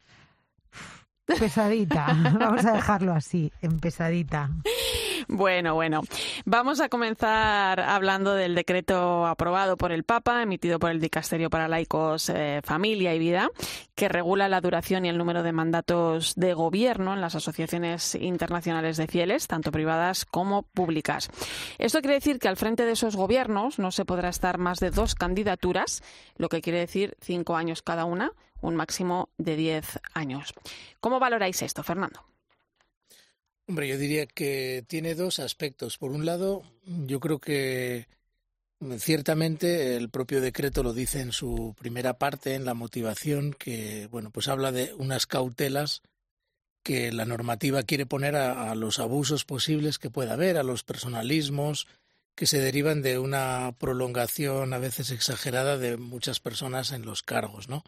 Pesadita, 1.26 2.07
vamos 2.39 2.65
a 2.65 2.74
dejarlo 2.74 3.13
así, 3.13 3.51
en 3.61 3.80
pesadita. 3.80 4.49
Bueno, 5.28 5.76
bueno. 5.76 6.01
Vamos 6.45 6.82
a 6.82 6.89
comenzar 6.89 7.80
hablando 7.80 8.34
del 8.34 8.53
decreto 8.53 9.26
aprobado 9.26 9.78
por 9.78 9.91
el 9.91 10.03
Papa, 10.03 10.41
emitido 10.41 10.78
por 10.78 10.91
el 10.91 10.99
Dicasterio 10.99 11.49
para 11.49 11.69
Laicos, 11.69 12.30
eh, 12.30 12.59
Familia 12.63 13.15
y 13.15 13.19
Vida, 13.19 13.49
que 13.95 14.09
regula 14.09 14.49
la 14.49 14.59
duración 14.59 15.05
y 15.05 15.09
el 15.09 15.17
número 15.17 15.41
de 15.43 15.53
mandatos 15.53 16.36
de 16.36 16.53
gobierno 16.53 17.13
en 17.13 17.22
las 17.22 17.36
asociaciones 17.36 18.15
internacionales 18.15 18.97
de 18.97 19.07
fieles, 19.07 19.47
tanto 19.47 19.72
privadas 19.72 20.26
como 20.26 20.63
públicas. 20.63 21.30
Esto 21.78 22.01
quiere 22.01 22.15
decir 22.15 22.39
que 22.39 22.49
al 22.49 22.57
frente 22.57 22.86
de 22.86 22.91
esos 22.91 23.15
gobiernos 23.15 23.80
no 23.80 23.91
se 23.91 24.05
podrá 24.05 24.30
estar 24.30 24.57
más 24.57 24.80
de 24.80 24.91
dos 24.91 25.15
candidaturas, 25.15 26.03
lo 26.36 26.49
que 26.49 26.61
quiere 26.61 26.80
decir 26.80 27.15
cinco 27.22 27.55
años 27.55 27.82
cada 27.82 28.05
una, 28.05 28.34
un 28.62 28.76
máximo 28.76 29.30
de 29.38 29.55
diez 29.55 29.99
años. 30.14 30.53
¿Cómo 30.99 31.20
valoráis 31.20 31.62
esto, 31.62 31.84
Fernando? 31.84 32.24
Hombre, 33.68 33.88
yo 33.88 33.97
diría 33.97 34.26
que 34.26 34.84
tiene 34.88 35.16
dos 35.16 35.39
aspectos. 35.39 35.97
Por 35.97 36.12
un 36.12 36.26
lado, 36.26 36.64
yo 36.84 37.20
creo 37.20 37.39
que 37.39 38.07
mm, 38.80 38.95
ciertamente 38.95 39.95
el 39.95 40.09
propio 40.09 40.41
decreto 40.41 40.84
lo 40.84 40.93
dice 40.93 41.22
en 41.22 41.32
su 41.32 41.76
primera 41.80 42.18
parte, 42.18 42.55
en 42.55 42.66
la 42.66 42.74
motivación, 42.74 43.53
que 43.53 44.07
bueno, 44.12 44.30
pues 44.32 44.47
habla 44.47 44.72
de 44.72 44.93
unas 44.95 45.26
cautelas 45.26 46.01
que 46.84 47.12
la 47.12 47.26
normativa 47.26 47.84
quiere 47.84 48.05
poner 48.05 48.36
a, 48.36 48.72
a 48.72 48.76
los 48.76 48.99
abusos 48.99 49.45
posibles 49.45 49.99
que 49.99 50.09
pueda 50.09 50.34
haber, 50.34 50.57
a 50.57 50.64
los 50.64 50.84
personalismos 50.84 51.88
que 52.36 52.47
se 52.47 52.59
derivan 52.59 53.01
de 53.01 53.20
una 53.20 53.74
prolongación 53.78 54.74
a 54.74 54.80
veces 54.80 55.12
exagerada 55.12 55.78
de 55.78 55.97
muchas 55.97 56.39
personas 56.39 56.91
en 56.91 57.05
los 57.05 57.24
cargos, 57.24 57.70
¿no? 57.70 57.84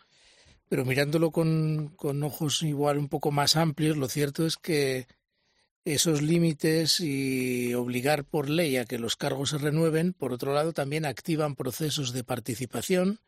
Pero 0.73 0.85
mirándolo 0.85 1.29
con, 1.29 1.89
con 1.97 2.23
ojos 2.23 2.63
igual 2.63 2.97
un 2.97 3.07
poco 3.07 3.29
más 3.29 3.57
amplios, 3.57 3.95
lo 3.95 4.07
cierto 4.07 4.43
es 4.43 4.57
que 4.57 5.05
esos 5.85 6.23
límites 6.23 6.99
y 6.99 7.75
obligar 7.75 8.25
por 8.25 8.49
ley 8.49 8.77
a 8.77 8.85
que 8.85 8.97
los 8.97 9.15
cargos 9.15 9.51
se 9.51 9.59
renueven, 9.59 10.13
por 10.13 10.33
otro 10.33 10.51
lado, 10.51 10.73
también 10.73 11.05
activan 11.05 11.53
procesos 11.53 12.11
de 12.11 12.23
participación 12.23 13.19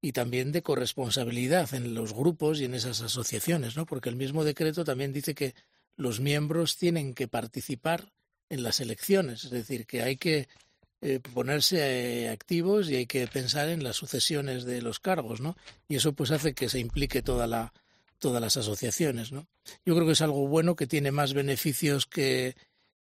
y 0.00 0.10
también 0.10 0.50
de 0.50 0.62
corresponsabilidad 0.62 1.72
en 1.72 1.94
los 1.94 2.12
grupos 2.14 2.60
y 2.60 2.64
en 2.64 2.74
esas 2.74 3.00
asociaciones, 3.00 3.76
¿no? 3.76 3.86
Porque 3.86 4.08
el 4.08 4.16
mismo 4.16 4.42
decreto 4.42 4.84
también 4.84 5.12
dice 5.12 5.36
que 5.36 5.54
los 5.94 6.18
miembros 6.18 6.78
tienen 6.78 7.14
que 7.14 7.28
participar 7.28 8.12
en 8.48 8.64
las 8.64 8.80
elecciones, 8.80 9.44
es 9.44 9.50
decir, 9.52 9.86
que 9.86 10.02
hay 10.02 10.16
que 10.16 10.48
eh, 11.02 11.20
ponerse 11.34 12.24
eh, 12.24 12.28
activos 12.30 12.88
y 12.88 12.96
hay 12.96 13.06
que 13.06 13.26
pensar 13.26 13.68
en 13.68 13.82
las 13.82 13.96
sucesiones 13.96 14.64
de 14.64 14.80
los 14.80 15.00
cargos, 15.00 15.40
¿no? 15.40 15.56
Y 15.88 15.96
eso 15.96 16.12
pues 16.12 16.30
hace 16.30 16.54
que 16.54 16.68
se 16.68 16.78
implique 16.78 17.22
toda 17.22 17.46
la 17.46 17.72
todas 18.22 18.40
las 18.40 18.56
asociaciones. 18.56 19.32
¿no? 19.32 19.46
Yo 19.84 19.94
creo 19.94 20.06
que 20.06 20.12
es 20.12 20.22
algo 20.22 20.46
bueno 20.46 20.76
que 20.76 20.86
tiene 20.86 21.10
más 21.10 21.34
beneficios 21.34 22.06
que, 22.06 22.56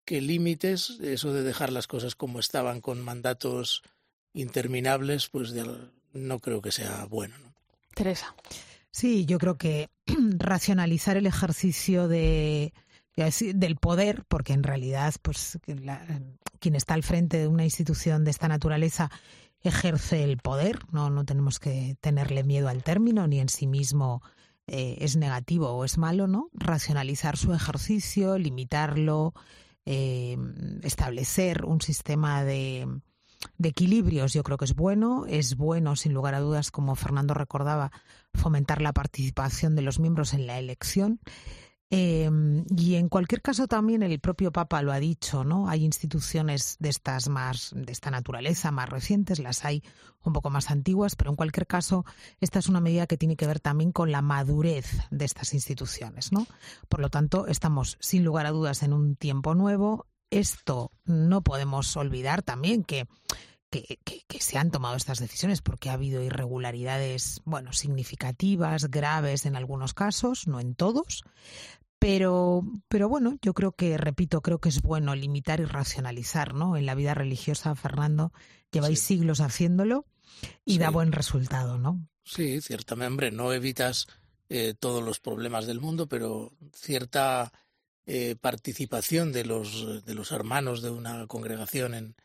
que 0.05 0.21
límites. 0.21 0.99
Eso 1.01 1.33
de 1.33 1.43
dejar 1.43 1.71
las 1.71 1.87
cosas 1.87 2.17
como 2.17 2.41
estaban 2.41 2.81
con 2.81 3.05
mandatos 3.05 3.83
interminables, 4.33 5.29
pues 5.29 5.55
no 6.15 6.39
creo 6.41 6.63
que 6.63 6.73
sea 6.73 7.05
bueno. 7.05 7.37
¿no? 7.39 7.55
Teresa. 7.95 8.35
Sí, 8.91 9.27
yo 9.27 9.39
creo 9.39 9.59
que 9.59 9.91
racionalizar 10.39 11.17
el 11.17 11.27
ejercicio 11.27 12.09
de, 12.09 12.73
del 13.25 13.77
poder, 13.77 14.25
porque 14.29 14.53
en 14.53 14.62
realidad, 14.62 15.14
pues 15.23 15.59
quien 16.59 16.75
está 16.75 16.95
al 16.95 17.03
frente 17.03 17.39
de 17.39 17.49
una 17.49 17.64
institución 17.64 18.25
de 18.25 18.31
esta 18.31 18.49
naturaleza 18.49 19.11
ejerce 19.62 20.25
el 20.25 20.39
poder, 20.39 20.79
no, 20.91 21.11
no 21.11 21.25
tenemos 21.25 21.59
que 21.59 21.97
tenerle 22.01 22.45
miedo 22.45 22.68
al 22.68 22.83
término 22.83 23.27
ni 23.27 23.41
en 23.41 23.49
sí 23.49 23.66
mismo 23.66 24.23
eh, 24.66 24.99
es 25.01 25.16
negativo 25.16 25.68
o 25.71 25.85
es 25.85 25.99
malo, 25.99 26.27
¿no? 26.27 26.49
Racionalizar 26.55 27.37
su 27.37 27.53
ejercicio, 27.53 28.39
limitarlo, 28.39 29.35
eh, 29.85 30.37
establecer 30.83 31.64
un 31.64 31.81
sistema 31.81 32.45
de, 32.45 32.87
de 33.59 33.68
equilibrios 33.68 34.33
yo 34.33 34.43
creo 34.43 34.59
que 34.59 34.64
es 34.64 34.75
bueno. 34.75 35.25
Es 35.27 35.57
bueno, 35.57 35.97
sin 35.97 36.14
lugar 36.14 36.35
a 36.35 36.41
dudas, 36.41 36.71
como 36.71 36.95
Fernando 36.95 37.35
recordaba, 37.35 37.91
fomentar 38.35 38.81
la 38.81 38.93
participación 38.93 39.75
de 39.75 39.83
los 39.83 39.99
miembros 39.99 40.35
en 40.35 40.47
la 40.47 40.59
elección. 40.59 41.21
Em, 41.93 42.64
y 42.76 42.95
en 42.95 43.09
cualquier 43.09 43.43
caso 43.43 43.66
también 43.66 44.05
el 44.05 44.20
propio 44.20 44.53
Papa 44.53 44.80
lo 44.80 44.93
ha 44.93 45.01
dicho, 45.01 45.43
¿no? 45.43 45.68
Hay 45.68 45.84
instituciones 45.84 46.76
de 46.78 46.88
estas 46.88 47.28
más, 47.28 47.72
de 47.74 47.91
esta 47.91 48.12
naturaleza, 48.12 48.70
más 48.70 48.88
recientes, 48.88 49.41
las 49.41 49.64
hay 49.64 49.82
un 50.22 50.32
poco 50.32 50.51
más 50.51 50.70
antiguas, 50.70 51.16
pero 51.16 51.30
en 51.30 51.36
cualquier 51.36 51.66
caso 51.66 52.05
esta 52.41 52.61
es 52.61 52.68
una 52.68 52.80
medida 52.80 53.09
que 53.09 53.16
tiene 53.16 53.34
que 53.34 53.49
ver 53.49 53.59
también 53.59 53.91
con 53.91 54.12
la 54.12 54.22
madurez 54.22 54.86
de 55.11 55.24
estas 55.24 55.53
instituciones, 55.53 56.30
¿no? 56.30 56.47
Por 56.88 57.01
lo 57.01 57.11
tanto, 57.11 57.49
estamos 57.49 57.97
sin 57.99 58.22
lugar 58.22 58.47
a 58.47 58.53
dudas 58.53 58.84
en 58.84 58.93
un 58.93 59.16
tiempo 59.16 59.57
nuevo. 59.57 60.07
Esto 60.30 60.93
no 61.05 61.43
podemos 61.43 61.97
olvidar 61.97 62.43
también 62.43 62.84
que 62.84 63.09
que, 63.70 64.01
que, 64.05 64.41
se 64.41 64.59
han 64.59 64.70
tomado 64.70 64.97
estas 64.97 65.20
decisiones 65.20 65.62
porque 65.62 65.91
ha 65.91 65.95
habido 65.95 66.22
irregularidades, 66.22 67.41
bueno, 67.45 67.72
significativas, 67.72 68.91
graves 68.91 69.47
en 69.47 69.55
algunos 69.55 69.95
casos, 69.95 70.49
no 70.49 70.59
en 70.59 70.74
todos, 70.74 71.22
pero, 72.01 72.65
pero 72.89 73.11
bueno, 73.11 73.37
yo 73.43 73.53
creo 73.53 73.73
que, 73.73 73.99
repito, 73.99 74.41
creo 74.41 74.59
que 74.59 74.71
es 74.71 74.81
bueno 74.81 75.15
limitar 75.15 75.61
y 75.61 75.67
racionalizar, 75.67 76.55
¿no? 76.55 76.77
En 76.79 76.87
la 76.87 76.95
vida 76.95 77.13
religiosa, 77.13 77.75
Fernando, 77.75 78.33
lleváis 78.73 79.01
siglos 79.01 79.41
haciéndolo 79.41 80.07
y 80.65 80.79
da 80.79 80.89
buen 80.89 81.13
resultado, 81.13 81.79
¿no? 81.79 82.09
Sí, 82.25 82.63
ciertamente, 82.63 83.11
hombre, 83.11 83.31
no 83.31 83.53
evitas 83.53 84.09
eh, 84.49 84.73
todos 84.79 85.05
los 85.05 85.21
problemas 85.21 85.67
del 85.67 85.81
mundo, 85.81 86.09
pero 86.09 86.53
cierta 86.73 87.53
eh, 88.07 88.35
participación 88.41 89.31
de 89.31 89.45
los, 89.45 90.03
de 90.05 90.15
los 90.15 90.33
hermanos 90.33 90.81
de 90.81 90.91
una 90.91 91.27
congregación 91.27 91.93
en, 91.95 92.17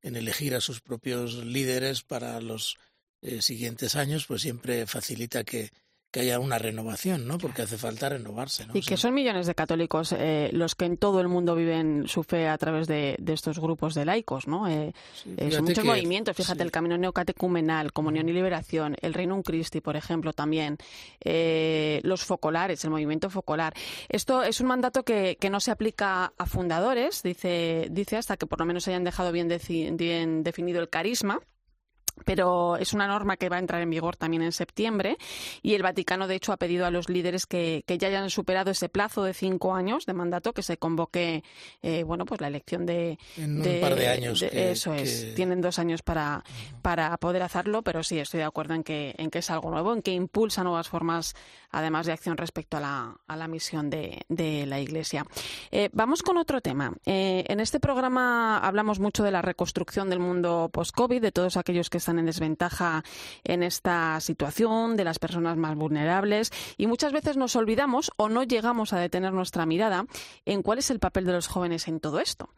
en 0.00 0.14
elegir 0.14 0.54
a 0.54 0.60
sus 0.60 0.80
propios 0.80 1.34
líderes 1.44 2.02
para 2.04 2.40
los 2.40 2.76
eh, 3.20 3.42
siguientes 3.42 3.96
años, 3.96 4.26
pues 4.26 4.42
siempre 4.42 4.86
facilita 4.86 5.42
que, 5.42 5.72
que 6.14 6.20
haya 6.20 6.38
una 6.38 6.60
renovación, 6.60 7.26
¿no? 7.26 7.38
Porque 7.38 7.62
hace 7.62 7.76
falta 7.76 8.08
renovarse, 8.08 8.64
¿no? 8.68 8.76
Y 8.76 8.82
que 8.82 8.96
son 8.96 9.14
millones 9.14 9.48
de 9.48 9.54
católicos 9.56 10.14
eh, 10.16 10.48
los 10.52 10.76
que 10.76 10.84
en 10.84 10.96
todo 10.96 11.20
el 11.20 11.26
mundo 11.26 11.56
viven 11.56 12.06
su 12.06 12.22
fe 12.22 12.46
a 12.46 12.56
través 12.56 12.86
de, 12.86 13.16
estos 13.26 13.58
grupos 13.58 13.96
de 13.96 14.04
laicos, 14.04 14.46
¿no? 14.46 14.68
Eh, 14.68 14.94
eh, 15.36 15.50
son 15.50 15.64
muchos 15.64 15.84
movimientos, 15.84 16.36
fíjate, 16.36 16.62
el 16.62 16.70
Camino 16.70 16.96
Neocatecumenal, 16.96 17.92
Comunión 17.92 18.28
y 18.28 18.32
Liberación, 18.32 18.94
el 19.02 19.12
Reino 19.12 19.42
Christi, 19.42 19.80
por 19.80 19.96
ejemplo, 19.96 20.32
también, 20.32 20.78
los 22.04 22.24
focolares, 22.24 22.84
el 22.84 22.90
movimiento 22.90 23.28
focolar. 23.28 23.74
Esto 24.08 24.44
es 24.44 24.60
un 24.60 24.68
mandato 24.68 25.02
que, 25.02 25.36
que 25.40 25.50
no 25.50 25.58
se 25.58 25.72
aplica 25.72 26.32
a 26.38 26.46
fundadores, 26.46 27.24
dice, 27.24 27.88
dice 27.90 28.18
hasta 28.18 28.36
que 28.36 28.46
por 28.46 28.60
lo 28.60 28.66
menos 28.66 28.86
hayan 28.86 29.02
dejado 29.02 29.32
bien, 29.32 29.48
bien 29.96 30.44
definido 30.44 30.80
el 30.80 30.88
carisma 30.88 31.40
pero 32.24 32.76
es 32.76 32.92
una 32.92 33.06
norma 33.06 33.36
que 33.36 33.48
va 33.48 33.56
a 33.56 33.58
entrar 33.58 33.82
en 33.82 33.90
vigor 33.90 34.16
también 34.16 34.42
en 34.42 34.52
septiembre 34.52 35.16
y 35.62 35.74
el 35.74 35.82
Vaticano, 35.82 36.26
de 36.26 36.36
hecho, 36.36 36.52
ha 36.52 36.56
pedido 36.56 36.86
a 36.86 36.90
los 36.90 37.08
líderes 37.08 37.46
que, 37.46 37.84
ya 37.86 38.08
hayan 38.08 38.30
superado 38.30 38.70
ese 38.70 38.88
plazo 38.88 39.22
de 39.22 39.34
cinco 39.34 39.74
años 39.74 40.06
de 40.06 40.14
mandato 40.14 40.52
que 40.52 40.62
se 40.62 40.76
convoque, 40.76 41.44
eh, 41.82 42.02
bueno, 42.04 42.24
pues 42.24 42.40
la 42.40 42.48
elección 42.48 42.86
de, 42.86 43.18
en 43.36 43.58
un 43.60 43.80
par 43.80 43.94
de 43.94 44.08
años. 44.08 44.42
eso 44.42 44.94
es. 44.94 45.34
Tienen 45.34 45.60
dos 45.60 45.78
años 45.78 46.02
para, 46.02 46.44
para 46.82 47.16
poder 47.18 47.42
hacerlo, 47.42 47.82
pero 47.82 48.02
sí 48.02 48.18
estoy 48.18 48.38
de 48.38 48.44
acuerdo 48.44 48.74
en 48.74 48.82
que, 48.82 49.14
en 49.18 49.30
que 49.30 49.38
es 49.38 49.50
algo 49.50 49.70
nuevo, 49.70 49.92
en 49.92 50.02
que 50.02 50.12
impulsa 50.12 50.64
nuevas 50.64 50.88
formas, 50.88 51.34
además 51.70 52.06
de 52.06 52.12
acción 52.12 52.36
respecto 52.36 52.76
a 52.76 52.80
la, 52.80 53.16
a 53.26 53.36
la 53.36 53.48
misión 53.48 53.90
de, 53.90 54.24
de 54.28 54.66
la 54.66 54.80
Iglesia. 54.80 55.24
Eh, 55.70 55.90
vamos 55.92 56.22
con 56.22 56.36
otro 56.36 56.60
tema. 56.60 56.92
Eh, 57.06 57.44
en 57.48 57.60
este 57.60 57.80
programa 57.80 58.58
hablamos 58.58 59.00
mucho 59.00 59.22
de 59.22 59.30
la 59.30 59.42
reconstrucción 59.42 60.10
del 60.10 60.20
mundo 60.20 60.70
post-COVID, 60.72 61.20
de 61.20 61.32
todos 61.32 61.56
aquellos 61.56 61.90
que 61.90 62.00
están 62.04 62.18
en 62.18 62.26
desventaja 62.26 63.02
en 63.44 63.62
esta 63.62 64.20
situación, 64.20 64.96
de 64.96 65.04
las 65.04 65.18
personas 65.18 65.56
más 65.56 65.74
vulnerables 65.74 66.52
y 66.76 66.86
muchas 66.86 67.12
veces 67.12 67.38
nos 67.38 67.56
olvidamos 67.56 68.12
o 68.18 68.28
no 68.28 68.42
llegamos 68.42 68.92
a 68.92 68.98
detener 68.98 69.32
nuestra 69.32 69.64
mirada 69.64 70.04
en 70.44 70.62
cuál 70.62 70.78
es 70.78 70.90
el 70.90 70.98
papel 70.98 71.24
de 71.24 71.32
los 71.32 71.48
jóvenes 71.48 71.88
en 71.88 72.00
todo 72.00 72.20
esto. 72.20 72.50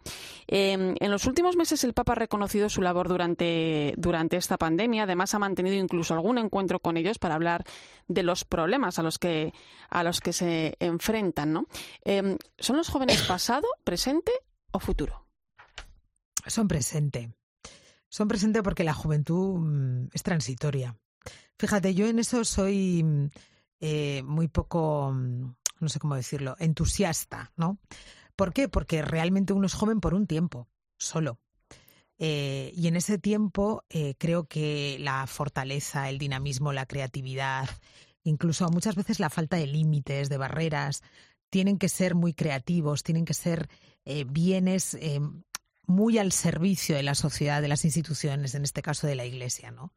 Em, 0.48 0.96
en 0.98 1.10
los 1.12 1.26
últimos 1.26 1.54
meses 1.54 1.84
el 1.84 1.94
Papa 1.94 2.12
ha 2.12 2.16
reconocido 2.16 2.68
su 2.68 2.82
labor 2.82 3.08
durante, 3.08 3.94
durante 3.96 4.36
esta 4.36 4.58
pandemia, 4.58 5.04
además 5.04 5.32
ha 5.34 5.38
mantenido 5.38 5.76
incluso 5.76 6.14
algún 6.14 6.38
encuentro 6.38 6.80
con 6.80 6.96
ellos 6.96 7.18
para 7.18 7.36
hablar 7.36 7.64
de 8.08 8.24
los 8.24 8.44
problemas 8.44 8.98
a 8.98 9.04
los 9.04 9.18
que, 9.18 9.52
a 9.90 10.02
los 10.02 10.20
que 10.20 10.32
se 10.32 10.76
enfrentan. 10.80 11.52
¿no? 11.52 11.66
Em, 12.04 12.36
¿Son 12.58 12.76
los 12.76 12.88
jóvenes 12.88 13.22
pasado, 13.22 13.68
presente 13.84 14.32
o 14.72 14.80
futuro? 14.80 15.24
Son 16.46 16.66
presente 16.66 17.30
son 18.08 18.28
presentes 18.28 18.62
porque 18.62 18.84
la 18.84 18.94
juventud 18.94 19.58
mm, 19.58 20.08
es 20.12 20.22
transitoria. 20.22 20.96
Fíjate, 21.58 21.94
yo 21.94 22.06
en 22.06 22.18
eso 22.18 22.44
soy 22.44 23.02
mm, 23.02 23.30
eh, 23.80 24.22
muy 24.24 24.48
poco, 24.48 25.12
mm, 25.12 25.54
no 25.80 25.88
sé 25.88 25.98
cómo 25.98 26.14
decirlo, 26.14 26.56
entusiasta, 26.58 27.52
¿no? 27.56 27.78
¿Por 28.36 28.52
qué? 28.52 28.68
Porque 28.68 29.02
realmente 29.02 29.52
uno 29.52 29.66
es 29.66 29.74
joven 29.74 30.00
por 30.00 30.14
un 30.14 30.26
tiempo, 30.26 30.68
solo. 30.98 31.40
Eh, 32.18 32.72
y 32.74 32.88
en 32.88 32.96
ese 32.96 33.18
tiempo 33.18 33.84
eh, 33.90 34.14
creo 34.18 34.46
que 34.46 34.96
la 35.00 35.26
fortaleza, 35.26 36.08
el 36.08 36.18
dinamismo, 36.18 36.72
la 36.72 36.86
creatividad, 36.86 37.68
incluso 38.22 38.68
muchas 38.70 38.94
veces 38.94 39.20
la 39.20 39.30
falta 39.30 39.56
de 39.56 39.66
límites, 39.66 40.28
de 40.28 40.38
barreras, 40.38 41.02
tienen 41.50 41.78
que 41.78 41.88
ser 41.88 42.14
muy 42.14 42.34
creativos, 42.34 43.02
tienen 43.02 43.24
que 43.24 43.34
ser 43.34 43.68
bienes 44.28 44.96
muy 45.86 46.18
al 46.18 46.32
servicio 46.32 46.96
de 46.96 47.02
la 47.02 47.14
sociedad, 47.14 47.62
de 47.62 47.68
las 47.68 47.84
instituciones, 47.84 48.54
en 48.54 48.64
este 48.64 48.82
caso 48.82 49.06
de 49.06 49.14
la 49.14 49.24
Iglesia, 49.24 49.70
¿no? 49.70 49.92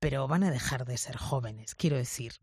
Pero 0.00 0.26
van 0.26 0.44
a 0.44 0.50
dejar 0.50 0.84
de 0.84 0.98
ser 0.98 1.16
jóvenes, 1.16 1.74
quiero 1.74 1.96
decir. 1.96 2.34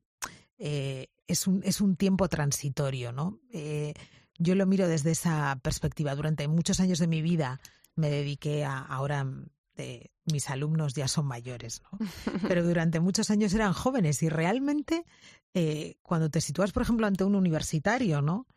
Eh, 0.57 1.07
es, 1.27 1.47
un, 1.47 1.61
es 1.63 1.81
un 1.81 1.95
tiempo 1.95 2.27
transitorio, 2.27 3.11
¿no? 3.11 3.39
Eh, 3.51 3.93
yo 4.37 4.55
lo 4.55 4.65
miro 4.65 4.87
desde 4.87 5.11
esa 5.11 5.59
perspectiva. 5.61 6.15
Durante 6.15 6.47
muchos 6.47 6.79
años 6.79 6.99
de 6.99 7.07
mi 7.07 7.21
vida 7.21 7.59
me 7.95 8.09
dediqué 8.09 8.63
a, 8.63 8.79
ahora 8.79 9.27
de, 9.75 10.11
mis 10.31 10.49
alumnos 10.49 10.93
ya 10.93 11.07
son 11.07 11.25
mayores, 11.25 11.81
¿no? 11.91 11.99
Pero 12.47 12.63
durante 12.63 12.99
muchos 12.99 13.29
años 13.29 13.53
eran 13.53 13.73
jóvenes 13.73 14.23
y 14.23 14.29
realmente 14.29 15.05
eh, 15.53 15.97
cuando 16.01 16.29
te 16.29 16.41
sitúas, 16.41 16.71
por 16.71 16.83
ejemplo, 16.83 17.07
ante 17.07 17.23
un 17.23 17.35
universitario, 17.35 18.21
¿no? 18.21 18.47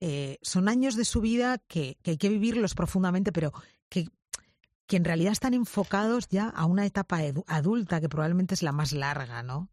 Eh, 0.00 0.38
son 0.42 0.68
años 0.68 0.94
de 0.96 1.04
su 1.04 1.20
vida 1.20 1.58
que, 1.68 1.96
hay 2.04 2.18
que 2.18 2.28
vivirlos 2.28 2.74
profundamente, 2.74 3.32
pero 3.32 3.52
que, 3.88 4.08
que, 4.86 4.96
en 4.96 5.04
realidad 5.04 5.32
están 5.32 5.54
enfocados 5.54 6.28
ya 6.28 6.48
a 6.48 6.66
una 6.66 6.84
etapa 6.84 7.20
adulta 7.46 8.00
que 8.00 8.08
probablemente 8.08 8.54
es 8.54 8.62
la 8.62 8.72
más 8.72 8.92
larga, 8.92 9.42
¿no? 9.42 9.70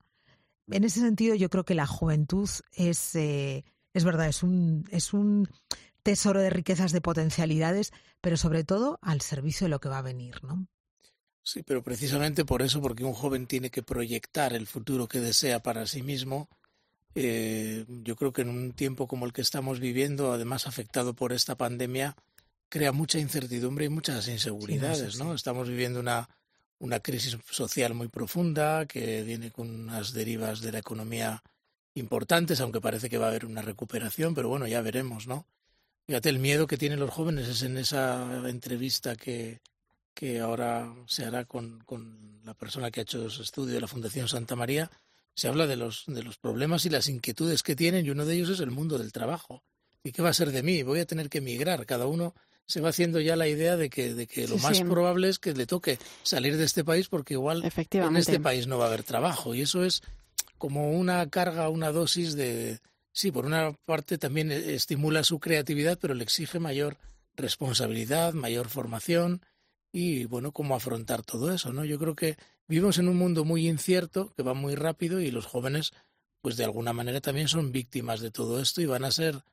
En 0.68 0.84
ese 0.86 1.02
sentido, 1.02 1.36
yo 1.36 1.50
creo 1.50 1.66
que 1.66 1.76
la 1.76 1.88
juventud 1.88 2.50
es, 2.72 3.16
eh, 3.16 3.66
es 3.94 4.04
verdad, 4.06 4.28
es 4.28 4.44
un, 4.44 4.88
es 4.92 5.14
un 5.14 5.50
tesoro 6.04 6.42
de 6.42 6.50
riquezas, 6.50 6.92
de 6.92 7.02
potencialidades, 7.02 7.92
pero 8.22 8.38
sobre 8.38 8.64
todo 8.64 9.00
al 9.02 9.22
servicio 9.22 9.66
de 9.66 9.70
lo 9.70 9.80
que 9.80 9.90
va 9.90 10.00
a 10.00 10.04
venir, 10.04 10.44
¿no? 10.44 10.68
Sí, 11.44 11.62
pero 11.62 11.84
precisamente 11.84 12.46
por 12.46 12.62
eso, 12.62 12.82
porque 12.82 13.04
un 13.04 13.14
joven 13.14 13.48
tiene 13.48 13.70
que 13.70 13.84
proyectar 13.84 14.54
el 14.54 14.66
futuro 14.66 15.08
que 15.08 15.20
desea 15.20 15.62
para 15.62 15.86
sí 15.86 16.02
mismo, 16.02 16.50
eh, 17.16 17.86
yo 17.88 18.16
creo 18.16 18.34
que 18.34 18.42
en 18.42 18.50
un 18.50 18.74
tiempo 18.74 19.08
como 19.08 19.26
el 19.26 19.34
que 19.34 19.42
estamos 19.42 19.80
viviendo, 19.80 20.34
además 20.34 20.68
afectado 20.68 21.14
por 21.14 21.34
esta 21.34 21.56
pandemia, 21.56 22.16
crea 22.70 22.92
mucha 22.92 23.20
incertidumbre 23.20 23.86
y 23.86 23.90
muchas 23.90 24.28
inseguridades, 24.28 25.20
¿no? 25.20 25.36
Estamos 25.36 25.70
viviendo 25.70 26.00
una, 26.00 26.28
una 26.80 27.00
crisis 27.00 27.38
social 27.50 27.94
muy 27.94 28.08
profunda 28.08 28.88
que 28.88 29.22
viene 29.24 29.52
con 29.52 29.70
unas 29.70 30.12
derivas 30.12 30.62
de 30.62 30.72
la 30.72 30.80
economía 30.80 31.44
importantes, 31.94 32.60
aunque 32.62 32.82
parece 32.82 33.10
que 33.10 33.20
va 33.20 33.28
a 33.28 33.30
haber 33.30 33.46
una 33.46 33.62
recuperación, 33.62 34.34
pero 34.34 34.50
bueno, 34.50 34.68
ya 34.68 34.82
veremos, 34.82 35.28
¿no? 35.28 35.46
Fíjate, 36.08 36.30
el 36.30 36.40
miedo 36.40 36.68
que 36.68 36.78
tienen 36.78 37.00
los 37.00 37.12
jóvenes 37.12 37.48
es 37.48 37.62
en 37.62 37.78
esa 37.78 38.50
entrevista 38.50 39.16
que, 39.16 39.62
que 40.14 40.40
ahora 40.40 40.94
se 41.06 41.26
hará 41.26 41.46
con, 41.46 41.80
con 41.82 42.42
la 42.44 42.54
persona 42.54 42.92
que 42.92 43.00
ha 43.00 43.04
hecho 43.04 43.28
ese 43.28 43.44
estudio 43.44 43.76
de 43.76 43.82
la 43.82 43.88
Fundación 43.88 44.28
Santa 44.28 44.56
María, 44.56 44.92
se 45.36 45.48
habla 45.48 45.68
de 45.68 45.76
los, 45.76 46.04
de 46.08 46.24
los 46.24 46.38
problemas 46.38 46.86
y 46.86 46.90
las 46.90 47.08
inquietudes 47.08 47.64
que 47.64 47.76
tienen 47.76 48.06
y 48.06 48.10
uno 48.10 48.26
de 48.26 48.36
ellos 48.36 48.50
es 48.50 48.60
el 48.60 48.72
mundo 48.72 48.98
del 48.98 49.12
trabajo. 49.12 49.64
¿Y 50.04 50.12
qué 50.12 50.22
va 50.22 50.30
a 50.30 50.34
ser 50.34 50.52
de 50.52 50.64
mí? 50.64 50.84
Voy 50.84 51.00
a 51.00 51.06
tener 51.06 51.30
que 51.30 51.38
emigrar. 51.40 51.86
Cada 51.86 52.08
uno 52.08 52.36
se 52.66 52.82
va 52.82 52.90
haciendo 52.90 53.20
ya 53.20 53.36
la 53.36 53.48
idea 53.48 53.78
de 53.78 53.90
que, 53.90 54.14
de 54.14 54.28
que 54.28 54.48
lo 54.48 54.58
más 54.58 54.82
probable 54.82 55.30
es 55.30 55.40
que 55.40 55.54
le 55.54 55.66
toque 55.66 55.98
salir 56.24 56.58
de 56.58 56.66
este 56.66 56.84
país 56.84 57.08
porque 57.08 57.36
igual 57.36 57.64
en 57.92 58.18
este 58.18 58.40
país 58.40 58.68
no 58.68 58.78
va 58.78 58.86
a 58.86 58.88
haber 58.88 59.04
trabajo. 59.04 59.56
Y 59.56 59.62
eso 59.62 59.84
es 59.84 60.02
como 60.58 60.92
una 60.92 61.30
carga, 61.30 61.70
una 61.70 61.92
dosis 61.92 62.36
de... 62.36 62.80
Sí, 63.12 63.32
por 63.32 63.46
una 63.46 63.74
parte 63.86 64.18
también 64.18 64.52
estimula 64.52 65.24
su 65.24 65.40
creatividad, 65.40 66.00
pero 66.02 66.16
le 66.16 66.24
exige 66.24 66.60
mayor 66.60 66.98
responsabilidad, 67.36 68.34
mayor 68.34 68.70
formación 68.70 69.42
y, 69.94 70.26
bueno, 70.26 70.52
cómo 70.52 70.76
afrontar 70.76 71.24
todo 71.24 71.54
eso, 71.54 71.72
¿no? 71.72 71.86
Yo 71.86 71.98
creo 71.98 72.16
que 72.16 72.36
Vivimos 72.68 72.98
en 72.98 73.10
un 73.10 73.18
mundo 73.18 73.44
muy 73.44 73.68
incierto, 73.68 74.34
que 74.36 74.44
va 74.44 74.54
muy 74.54 74.76
rápido 74.76 75.20
y 75.20 75.32
los 75.32 75.46
jóvenes, 75.46 75.92
pues 76.42 76.56
de 76.56 76.64
alguna 76.64 76.94
manera 76.94 77.20
también 77.20 77.50
son 77.50 77.72
víctimas 77.72 78.22
de 78.22 78.32
todo 78.32 78.62
esto 78.62 78.82
y 78.82 78.86
van 78.86 79.04
a 79.04 79.12
ser 79.12 79.44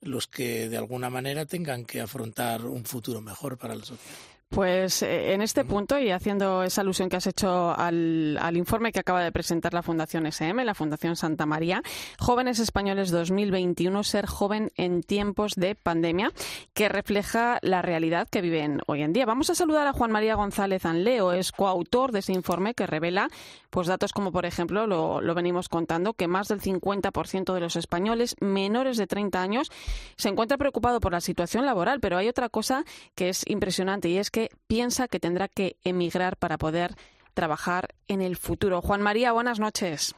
los 0.00 0.28
que 0.28 0.68
de 0.68 0.76
alguna 0.76 1.10
manera 1.10 1.46
tengan 1.46 1.84
que 1.84 2.00
afrontar 2.00 2.64
un 2.64 2.84
futuro 2.84 3.20
mejor 3.20 3.58
para 3.58 3.74
la 3.74 3.84
sociedad. 3.84 4.39
Pues 4.52 5.02
eh, 5.02 5.32
en 5.32 5.42
este 5.42 5.64
punto, 5.64 5.96
y 5.96 6.10
haciendo 6.10 6.64
esa 6.64 6.80
alusión 6.80 7.08
que 7.08 7.14
has 7.14 7.28
hecho 7.28 7.70
al, 7.70 8.36
informe 8.56 8.90
que 8.90 8.98
acaba 8.98 9.22
de 9.22 9.30
presentar 9.30 9.72
la 9.72 9.84
Fundación 9.84 10.26
SM, 10.26 10.64
la 10.64 10.74
Fundación 10.74 11.14
Santa 11.14 11.46
María, 11.46 11.84
Jóvenes 12.18 12.58
Españoles 12.58 13.12
2021, 13.12 14.02
ser 14.02 14.26
joven 14.26 14.72
en 14.74 15.04
tiempos 15.04 15.54
de 15.54 15.76
pandemia, 15.76 16.32
que 16.74 16.88
refleja 16.88 17.60
la 17.62 17.80
realidad 17.80 18.26
que 18.28 18.40
viven 18.40 18.80
hoy 18.88 19.02
en 19.02 19.12
día. 19.12 19.24
Vamos 19.24 19.50
a 19.50 19.54
saludar 19.54 19.86
a 19.86 19.92
Juan 19.92 20.10
María 20.10 20.34
González 20.34 20.84
Anleo, 20.84 21.32
es 21.32 21.52
coautor 21.52 22.10
de 22.10 22.18
ese 22.18 22.32
informe 22.32 22.74
que 22.74 22.88
revela 22.88 23.28
pues 23.70 23.86
datos 23.86 24.12
como, 24.12 24.32
por 24.32 24.46
ejemplo, 24.46 24.88
lo, 24.88 25.20
lo 25.20 25.34
venimos 25.36 25.68
contando, 25.68 26.14
que 26.14 26.26
más 26.26 26.48
del 26.48 26.60
50% 26.60 27.54
de 27.54 27.60
los 27.60 27.76
españoles 27.76 28.34
menores 28.40 28.96
de 28.96 29.06
30 29.06 29.40
años 29.40 29.70
se 30.16 30.28
encuentra 30.28 30.58
preocupado 30.58 30.98
por 30.98 31.12
la 31.12 31.20
situación 31.20 31.66
laboral, 31.66 32.00
pero 32.00 32.16
hay 32.16 32.26
otra 32.26 32.48
cosa 32.48 32.84
que 33.14 33.28
es 33.28 33.48
impresionante 33.48 34.08
y 34.08 34.18
es 34.18 34.32
que 34.32 34.39
piensa 34.66 35.08
que 35.08 35.20
tendrá 35.20 35.48
que 35.48 35.76
emigrar 35.84 36.36
para 36.36 36.56
poder 36.56 36.94
trabajar 37.34 37.94
en 38.08 38.22
el 38.22 38.36
futuro. 38.36 38.80
Juan 38.80 39.02
María, 39.02 39.32
buenas 39.32 39.60
noches. 39.60 40.14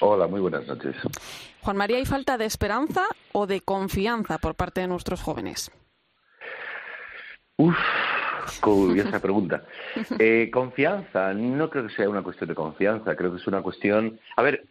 Hola, 0.00 0.26
muy 0.26 0.40
buenas 0.40 0.66
noches. 0.66 0.96
Juan 1.60 1.76
María, 1.76 1.98
¿hay 1.98 2.06
falta 2.06 2.38
de 2.38 2.46
esperanza 2.46 3.04
o 3.32 3.46
de 3.46 3.60
confianza 3.60 4.38
por 4.38 4.54
parte 4.54 4.80
de 4.80 4.88
nuestros 4.88 5.22
jóvenes? 5.22 5.70
Uf, 7.56 7.76
curiosa 8.60 9.20
pregunta. 9.20 9.64
Eh, 10.18 10.50
confianza, 10.50 11.34
no 11.34 11.68
creo 11.68 11.86
que 11.86 11.94
sea 11.94 12.08
una 12.08 12.22
cuestión 12.22 12.48
de 12.48 12.54
confianza, 12.54 13.14
creo 13.14 13.30
que 13.30 13.36
es 13.36 13.46
una 13.46 13.60
cuestión... 13.60 14.18
A 14.36 14.42
ver, 14.42 14.64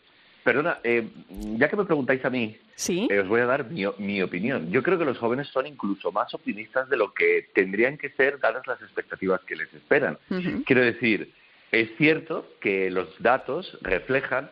Perdona, 0.43 0.79
eh, 0.83 1.07
ya 1.29 1.69
que 1.69 1.75
me 1.75 1.85
preguntáis 1.85 2.25
a 2.25 2.29
mí, 2.31 2.57
eh, 2.87 3.19
os 3.19 3.27
voy 3.27 3.41
a 3.41 3.45
dar 3.45 3.69
mi, 3.69 4.21
opinión. 4.21 4.71
Yo 4.71 4.81
creo 4.81 4.97
que 4.97 5.05
los 5.05 5.19
jóvenes 5.19 5.47
son 5.49 5.67
incluso 5.67 6.11
más 6.11 6.33
optimistas 6.33 6.89
de 6.89 6.97
lo 6.97 7.13
que 7.13 7.49
tendrían 7.53 7.97
que 7.97 8.09
ser 8.09 8.39
dadas 8.39 8.65
las 8.65 8.81
expectativas 8.81 9.41
que 9.41 9.55
les 9.55 9.71
esperan. 9.73 10.17
Quiero 10.65 10.81
decir, 10.81 11.31
es 11.71 11.95
cierto 11.97 12.47
que 12.59 12.89
los 12.89 13.07
datos 13.19 13.77
reflejan 13.81 14.49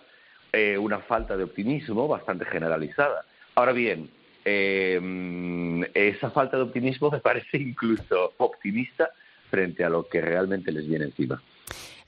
eh, 0.53 0.77
una 0.77 0.99
falta 0.99 1.35
de 1.35 1.43
optimismo 1.43 2.07
bastante 2.07 2.45
generalizada. 2.45 3.25
Ahora 3.55 3.71
bien, 3.71 4.11
esa 4.45 6.29
falta 6.29 6.57
de 6.57 6.63
optimismo 6.63 7.09
me 7.11 7.19
parece 7.19 7.57
incluso 7.57 8.33
optimista 8.37 9.09
frente 9.49 9.83
a 9.83 9.89
lo 9.89 10.07
que 10.07 10.21
realmente 10.21 10.71
les 10.71 10.87
viene 10.87 11.05
encima. 11.05 11.41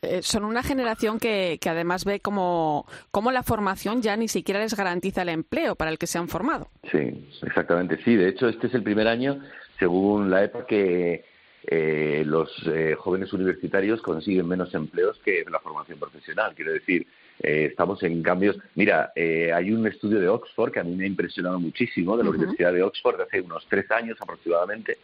Eh, 0.04 0.24
son 0.24 0.45
una 0.45 0.64
generación 0.64 1.20
que, 1.20 1.60
que 1.62 1.70
además 1.70 2.06
ve 2.06 2.22
como, 2.22 2.88
como 3.12 3.32
la 3.32 3.43
formación 3.43 4.02
ya 4.02 4.18
ni 4.18 4.28
siquiera 4.28 4.60
les 4.60 4.76
garantiza 4.76 5.22
el 5.22 5.30
empleo 5.30 5.76
para 5.76 5.91
el 5.91 5.99
que 5.99 6.08
se 6.08 6.18
han 6.18 6.28
formado. 6.28 6.70
Sí, 6.91 7.30
exactamente. 7.43 7.99
Sí, 8.04 8.16
de 8.16 8.30
hecho, 8.30 8.49
este 8.49 8.66
es 8.66 8.74
el 8.74 8.82
primer 8.82 9.08
año, 9.08 9.39
según 9.78 10.32
la 10.32 10.43
EPA, 10.43 10.66
que 10.66 11.24
eh, 11.68 12.24
los 12.26 12.49
eh, 12.66 12.95
jóvenes 12.97 13.32
universitarios 13.32 14.02
consiguen 14.02 14.47
menos 14.47 14.74
empleos 14.74 15.20
que 15.24 15.45
la 15.52 15.60
formación 15.60 15.99
profesional. 15.99 16.54
Quiero 16.56 16.74
decir, 16.74 17.06
estamos 17.38 18.02
en 18.02 18.24
cambios. 18.24 18.58
Mira, 18.74 19.14
hay 19.16 19.72
un 19.72 19.86
estudio 19.86 20.20
de 20.20 20.30
Oxford 20.30 20.72
que 20.72 20.80
a 20.80 20.84
mí 20.84 20.95
me 20.95 21.04
ha 21.04 21.08
impresionado 21.08 21.60
muchísimo, 21.60 22.18
de 22.18 22.24
la 22.24 22.30
Universidad 22.32 22.74
de 22.74 22.82
Oxford, 22.82 23.18
de 23.18 23.24
hace 23.24 23.41
unos 23.41 23.68
tres 23.68 23.89
años 23.91 24.18
aproximadamente, 24.20 24.97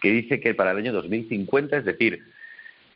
que 0.00 0.10
dice 0.10 0.40
que 0.40 0.54
para 0.54 0.72
el 0.72 0.78
año 0.78 0.92
2050, 0.92 1.78
es 1.78 1.84
decir, 1.84 2.22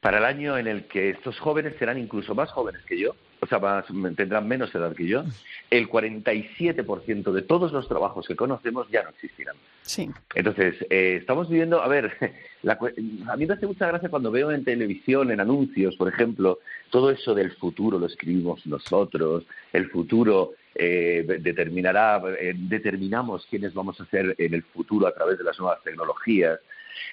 para 0.04 0.18
el 0.18 0.26
año 0.26 0.58
en 0.58 0.66
el 0.66 0.84
que 0.84 1.08
estos 1.08 1.38
jóvenes 1.38 1.76
serán 1.78 1.96
incluso 1.96 2.34
más 2.34 2.50
jóvenes 2.50 2.82
que 2.82 2.98
yo, 2.98 3.16
o 3.40 3.46
sea, 3.46 3.82
tendrán 4.14 4.46
menos 4.46 4.74
edad 4.74 4.94
que 4.94 5.06
yo, 5.06 5.24
el 5.70 5.88
47% 5.88 7.32
de 7.32 7.40
todos 7.40 7.72
los 7.72 7.88
trabajos 7.88 8.28
que 8.28 8.36
conocemos 8.36 8.86
ya 8.90 9.02
no 9.02 9.08
existirán. 9.08 9.56
Sí. 9.80 10.10
Entonces, 10.34 10.74
eh, 10.90 11.16
estamos 11.22 11.48
viviendo, 11.48 11.80
a 11.82 11.88
ver, 11.88 12.12
a 12.68 13.36
mí 13.38 13.46
me 13.46 13.54
hace 13.54 13.66
mucha 13.66 13.86
gracia 13.86 14.10
cuando 14.10 14.30
veo 14.30 14.50
en 14.50 14.62
televisión, 14.62 15.30
en 15.30 15.40
anuncios, 15.40 15.96
por 15.96 16.12
ejemplo, 16.12 16.58
todo 16.90 17.10
eso 17.10 17.34
del 17.34 17.52
futuro 17.52 17.98
lo 17.98 18.04
escribimos 18.04 18.66
nosotros, 18.66 19.46
el 19.72 19.88
futuro 19.88 20.52
eh, 20.74 21.24
determinará, 21.40 22.22
eh, 22.38 22.52
determinamos 22.54 23.46
quiénes 23.48 23.72
vamos 23.72 23.98
a 24.02 24.04
ser 24.10 24.34
en 24.36 24.52
el 24.52 24.64
futuro 24.64 25.06
a 25.06 25.14
través 25.14 25.38
de 25.38 25.44
las 25.44 25.58
nuevas 25.58 25.82
tecnologías, 25.82 26.60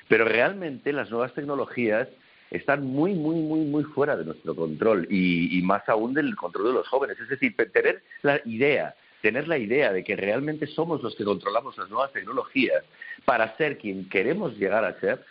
pero 0.09 0.25
realmente 0.25 0.91
las 0.91 1.09
nuevas 1.09 1.33
tecnologías 1.33 2.09
están 2.51 2.85
muy, 2.85 3.13
muy, 3.13 3.37
muy, 3.37 3.61
muy 3.61 3.83
fuera 3.85 4.17
de 4.17 4.25
nuestro 4.25 4.53
control 4.53 5.07
y, 5.09 5.61
más 5.63 5.87
aún 5.87 6.13
del 6.13 6.35
control 6.35 6.67
de 6.67 6.73
los 6.73 6.87
jóvenes. 6.87 7.17
Es 7.19 7.29
decir, 7.29 7.55
tener 7.71 8.03
la 8.23 8.41
idea, 8.45 8.93
tener 9.21 9.47
la 9.47 9.57
idea 9.57 9.93
de 9.93 10.03
que 10.03 10.17
realmente 10.17 10.67
somos 10.67 11.01
los 11.01 11.15
que 11.15 11.23
controlamos 11.23 11.77
las 11.77 11.89
nuevas 11.89 12.11
tecnologías 12.11 12.83
para 13.23 13.55
ser 13.55 13.77
quien 13.77 14.09
queremos 14.09 14.57
llegar 14.57 14.83
a 14.83 14.99
ser, 14.99 15.23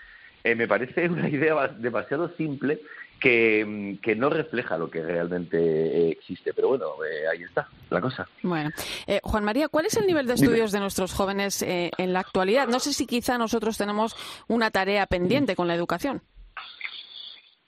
eh, 0.44 0.54
me 0.54 0.66
parece 0.66 1.08
una 1.08 1.28
idea 1.28 1.68
demasiado 1.68 2.34
simple 2.36 2.80
que, 3.20 3.96
no 4.16 4.30
refleja 4.30 4.78
lo 4.78 4.90
que 4.90 5.02
realmente 5.02 5.58
eh, 5.58 6.10
existe. 6.12 6.54
Pero 6.54 6.68
bueno, 6.68 6.86
eh, 7.04 7.28
ahí 7.30 7.42
está 7.42 7.68
la 7.90 8.00
cosa. 8.00 8.26
Bueno, 8.42 8.70
Juan 9.22 9.44
María, 9.44 9.68
¿cuál 9.68 9.84
es 9.84 9.96
el 9.98 10.06
nivel 10.06 10.26
de 10.26 10.34
estudios 10.34 10.72
de 10.72 10.80
nuestros 10.80 11.12
jóvenes 11.12 11.62
en 11.62 12.12
la 12.14 12.20
actualidad? 12.20 12.66
No 12.66 12.80
sé 12.80 12.94
si 12.94 13.06
quizá 13.06 13.36
nosotros 13.36 13.76
tenemos 13.76 14.16
una 14.48 14.70
tarea 14.70 15.04
pendiente 15.04 15.54
con 15.54 15.68
la 15.68 15.74
educación. 15.74 16.22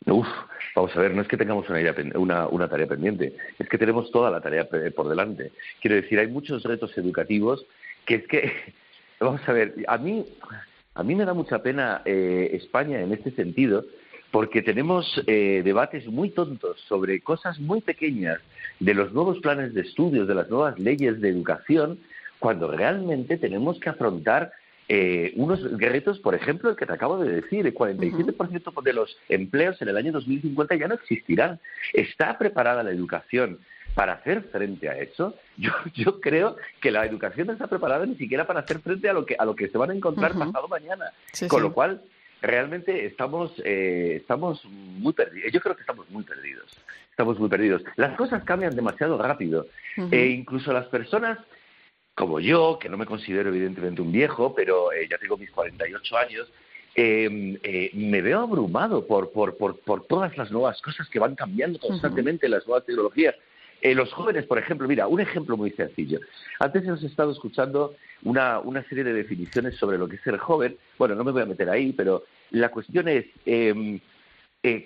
Uf, 0.07 0.27
vamos 0.75 0.97
a 0.97 1.01
ver, 1.01 1.15
no 1.15 1.23
es 1.23 1.29
que 1.29 1.37
tengamos 1.37 1.67
una, 2.15 2.49
una, 2.49 2.69
tarea 2.69 2.87
pendiente, 2.87 3.37
es 3.59 3.69
que 3.69 3.79
tenemos 3.79 4.11
toda 4.11 4.31
la 4.31 4.41
tarea 4.41 4.69
por 4.95 5.09
delante. 5.09 5.53
Quiero 5.81 5.97
decir, 5.97 6.19
hay 6.19 6.27
muchos 6.27 6.63
retos 6.65 6.97
educativos 6.99 7.65
que 8.05 8.17
es 8.17 8.27
que, 8.27 8.53
vamos 9.21 9.41
a 9.47 9.53
ver, 9.53 9.75
a 9.87 9.99
mí, 9.99 10.25
a 10.95 11.03
mí 11.03 11.15
me 11.15 11.25
da 11.25 11.35
mucha 11.35 11.63
pena 11.63 12.03
eh, 12.05 12.51
España 12.55 13.01
en 13.01 13.13
este 13.13 13.31
sentido, 13.33 13.85
porque 14.31 14.63
tenemos 14.63 15.23
eh, 15.27 15.61
debates 15.63 16.07
muy 16.07 16.31
tontos 16.31 16.81
sobre 16.89 17.21
cosas 17.21 17.61
muy 17.61 17.83
pequeñas 17.83 18.41
de 18.81 18.95
los 18.95 19.13
nuevos 19.13 19.39
planes 19.41 19.75
de 19.75 19.83
estudios, 19.83 20.27
de 20.27 20.35
las 20.35 20.49
nuevas 20.49 20.79
leyes 20.79 21.21
de 21.21 21.29
educación, 21.29 21.99
cuando 22.39 22.69
realmente 22.69 23.37
tenemos 23.37 23.79
que 23.79 23.91
afrontar 23.91 24.51
eh, 24.95 25.33
unos 25.37 25.63
retos, 25.79 26.19
por 26.19 26.35
ejemplo, 26.35 26.69
el 26.69 26.77
que 26.77 26.85
te 26.85 26.93
acabo 26.93 27.17
de 27.17 27.41
decir, 27.41 27.67
el 27.67 27.73
47% 27.73 28.83
de 28.83 28.93
los 28.93 29.17
empleos 29.31 29.81
en 29.81 29.89
el 29.89 29.97
año 29.97 30.13
2050 30.13 30.75
ya 30.75 30.87
no 30.87 30.97
existirán. 30.97 31.61
¿Está 31.95 32.37
preparada 32.37 32.83
la 32.83 32.91
educación 32.91 33.59
para 33.95 34.13
hacer 34.13 34.43
frente 34.53 34.91
a 34.91 34.99
eso? 34.99 35.35
Yo, 35.57 35.71
yo 35.95 36.21
creo 36.21 36.57
que 36.83 36.91
la 36.91 37.07
educación 37.07 37.47
no 37.47 37.55
está 37.55 37.69
preparada 37.69 38.05
ni 38.05 38.17
siquiera 38.17 38.47
para 38.47 38.61
hacer 38.61 38.81
frente 38.81 39.09
a 39.09 39.15
lo 39.15 39.25
que, 39.25 39.35
a 39.39 39.47
lo 39.47 39.57
que 39.57 39.71
se 39.71 39.79
van 39.79 39.93
a 39.93 39.95
encontrar 39.95 40.35
pasado 40.35 40.69
mañana. 40.69 41.07
Con 41.49 41.63
lo 41.63 41.73
cual, 41.73 42.03
realmente 42.43 43.07
estamos, 43.07 43.51
eh, 43.65 44.19
estamos 44.21 44.63
muy 44.67 45.15
perdidos. 45.15 45.51
Yo 45.51 45.61
creo 45.61 45.75
que 45.75 45.81
estamos 45.81 46.11
muy 46.11 46.23
perdidos. 46.23 46.71
Estamos 47.09 47.39
muy 47.39 47.49
perdidos. 47.49 47.83
Las 47.97 48.15
cosas 48.19 48.45
cambian 48.45 48.77
demasiado 48.77 49.17
rápido. 49.17 49.69
e 50.11 50.27
incluso 50.27 50.71
las 50.71 50.85
personas 50.89 51.39
como 52.15 52.41
yo, 52.41 52.79
que 52.81 52.89
no 52.89 52.97
me 52.97 53.07
considero 53.07 53.49
evidentemente 53.49 54.03
un 54.03 54.13
viejo, 54.13 54.55
pero 54.55 54.93
eh, 54.93 55.09
ya 55.11 55.19
tengo 55.19 55.37
mis 55.37 55.51
48 55.51 56.17
años, 56.17 56.49
em, 56.95 57.59
eh, 57.63 57.91
me 57.95 58.21
veo 58.21 58.41
abrumado 58.41 59.07
por, 59.07 59.33
por, 59.33 59.57
por, 59.57 59.79
por, 59.81 60.07
todas 60.07 60.37
las 60.37 60.51
nuevas 60.51 60.81
cosas 60.83 61.09
que 61.09 61.19
van 61.19 61.35
cambiando 61.35 61.79
constantemente, 61.79 62.49
las 62.49 62.67
nuevas 62.67 62.85
tecnologías. 62.85 63.35
Eh, 63.81 63.95
los 63.95 64.13
jóvenes, 64.13 64.47
por 64.47 64.59
ejemplo, 64.59 64.87
mira, 64.87 65.09
un 65.09 65.21
ejemplo 65.21 65.57
muy 65.57 65.71
sencillo. 65.73 66.21
Antes 66.61 66.85
hemos 66.85 67.03
estado 67.03 67.33
escuchando 67.33 67.97
una, 68.23 68.61
una 68.61 68.85
serie 68.85 69.03
de 69.03 69.13
definiciones 69.13 69.77
sobre 69.77 69.99
lo 69.99 70.07
que 70.07 70.17
es 70.17 70.23
ser 70.23 70.37
joven. 70.37 70.77
Bueno, 70.99 71.15
no 71.17 71.25
me 71.25 71.33
voy 71.33 71.43
a 71.43 71.47
meter 71.47 71.69
ahí, 71.69 71.93
pero 71.93 72.25
la 72.51 72.69
cuestión 72.69 73.09
es 73.09 73.25
em, 73.45 73.99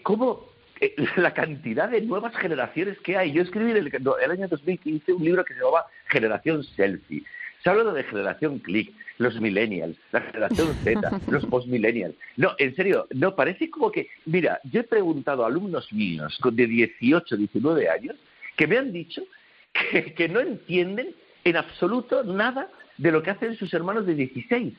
cómo 0.02 0.46
eh, 0.48 0.55
la 1.16 1.32
cantidad 1.34 1.88
de 1.88 2.00
nuevas 2.02 2.36
generaciones 2.36 2.98
que 3.00 3.16
hay. 3.16 3.32
Yo 3.32 3.42
escribí 3.42 3.70
en 3.70 3.78
el, 3.78 3.86
el, 3.86 4.30
año 4.30 4.48
2015 4.48 5.12
un 5.12 5.24
libro 5.24 5.44
que 5.44 5.54
se 5.54 5.60
llamaba 5.60 5.86
Generación 6.08 6.62
Selfie. 6.64 7.24
Se 7.62 7.70
habla 7.70 7.92
de 7.92 8.04
generación 8.04 8.58
click, 8.60 8.92
los 9.18 9.40
millennials, 9.40 9.96
la 10.12 10.20
generación 10.20 10.68
Z, 10.84 11.20
los 11.30 11.46
postmillennials. 11.46 12.14
No, 12.36 12.52
en 12.58 12.76
serio, 12.76 13.06
no, 13.10 13.34
parece 13.34 13.70
como 13.70 13.90
que, 13.90 14.08
mira, 14.26 14.60
yo 14.64 14.80
he 14.80 14.84
preguntado 14.84 15.44
a 15.44 15.48
alumnos 15.48 15.92
míos 15.92 16.38
de 16.44 16.66
18, 16.66 17.36
19 17.36 17.88
años 17.88 18.16
que 18.56 18.66
me 18.66 18.78
han 18.78 18.92
dicho 18.92 19.22
que, 19.90 20.28
no 20.28 20.40
entienden 20.40 21.14
en 21.44 21.56
absoluto 21.56 22.24
nada 22.24 22.68
de 22.98 23.12
lo 23.12 23.22
que 23.22 23.30
hacen 23.30 23.56
sus 23.56 23.72
hermanos 23.74 24.06
de 24.06 24.14
16. 24.14 24.74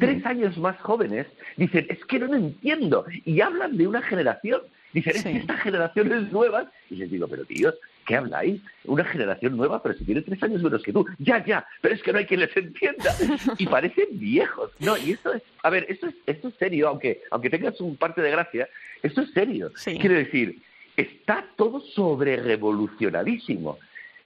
Tres 0.00 0.26
años 0.26 0.58
más 0.58 0.80
jóvenes 0.80 1.26
dicen, 1.56 1.86
es 1.88 2.04
que 2.06 2.18
no 2.18 2.26
lo 2.26 2.34
entiendo. 2.34 3.04
Y 3.24 3.40
hablan 3.40 3.76
de 3.76 3.86
una 3.86 4.02
generación 4.02 4.62
Dicen, 4.96 5.14
es 5.14 5.22
que 5.24 5.36
esta 5.36 5.58
generación 5.58 6.10
es 6.10 6.32
nueva. 6.32 6.72
Y 6.88 6.94
les 6.96 7.10
digo, 7.10 7.28
pero 7.28 7.44
tíos, 7.44 7.74
¿qué 8.06 8.16
habláis? 8.16 8.62
Una 8.84 9.04
generación 9.04 9.54
nueva, 9.54 9.82
pero 9.82 9.94
si 9.94 10.06
tiene 10.06 10.22
tres 10.22 10.42
años 10.42 10.62
menos 10.62 10.82
que 10.82 10.90
tú. 10.90 11.04
Ya, 11.18 11.44
ya, 11.44 11.66
pero 11.82 11.94
es 11.94 12.02
que 12.02 12.14
no 12.14 12.18
hay 12.18 12.24
quien 12.24 12.40
les 12.40 12.56
entienda. 12.56 13.14
Y 13.58 13.66
parecen 13.66 14.06
viejos. 14.12 14.70
No, 14.78 14.96
y 14.96 15.10
esto 15.12 15.34
es, 15.34 15.42
a 15.62 15.68
ver, 15.68 15.84
esto 15.90 16.06
es, 16.06 16.14
esto 16.24 16.48
es 16.48 16.54
serio, 16.54 16.88
aunque, 16.88 17.20
aunque 17.30 17.50
tengas 17.50 17.78
un 17.82 17.98
parte 17.98 18.22
de 18.22 18.30
gracia, 18.30 18.70
esto 19.02 19.20
es 19.20 19.30
serio. 19.32 19.70
Quiero 19.84 20.14
decir, 20.14 20.62
está 20.96 21.44
todo 21.56 21.80
sobre 21.80 22.36
revolucionadísimo. 22.36 23.78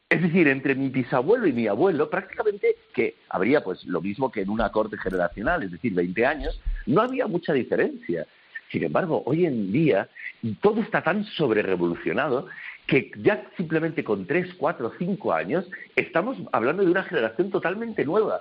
Es 0.08 0.22
decir, 0.22 0.46
entre 0.46 0.76
mi 0.76 0.88
bisabuelo 0.88 1.48
y 1.48 1.52
mi 1.52 1.66
abuelo, 1.66 2.08
prácticamente 2.08 2.76
que 2.94 3.16
habría 3.28 3.64
pues 3.64 3.84
lo 3.86 4.00
mismo 4.00 4.30
que 4.30 4.42
en 4.42 4.50
una 4.50 4.70
corte 4.70 4.96
generacional, 4.98 5.64
es 5.64 5.72
decir, 5.72 5.94
20 5.94 6.26
años, 6.26 6.60
no 6.86 7.00
había 7.00 7.26
mucha 7.26 7.52
diferencia. 7.52 8.24
Sin 8.70 8.84
embargo, 8.84 9.22
hoy 9.26 9.46
en 9.46 9.72
día 9.72 10.08
todo 10.60 10.80
está 10.80 11.02
tan 11.02 11.24
sobre 11.24 11.62
revolucionado 11.62 12.46
que 12.86 13.10
ya 13.18 13.44
simplemente 13.56 14.02
con 14.04 14.26
tres, 14.26 14.52
cuatro, 14.54 14.92
cinco 14.98 15.32
años 15.32 15.68
estamos 15.96 16.36
hablando 16.52 16.84
de 16.84 16.90
una 16.90 17.04
generación 17.04 17.50
totalmente 17.50 18.04
nueva. 18.04 18.40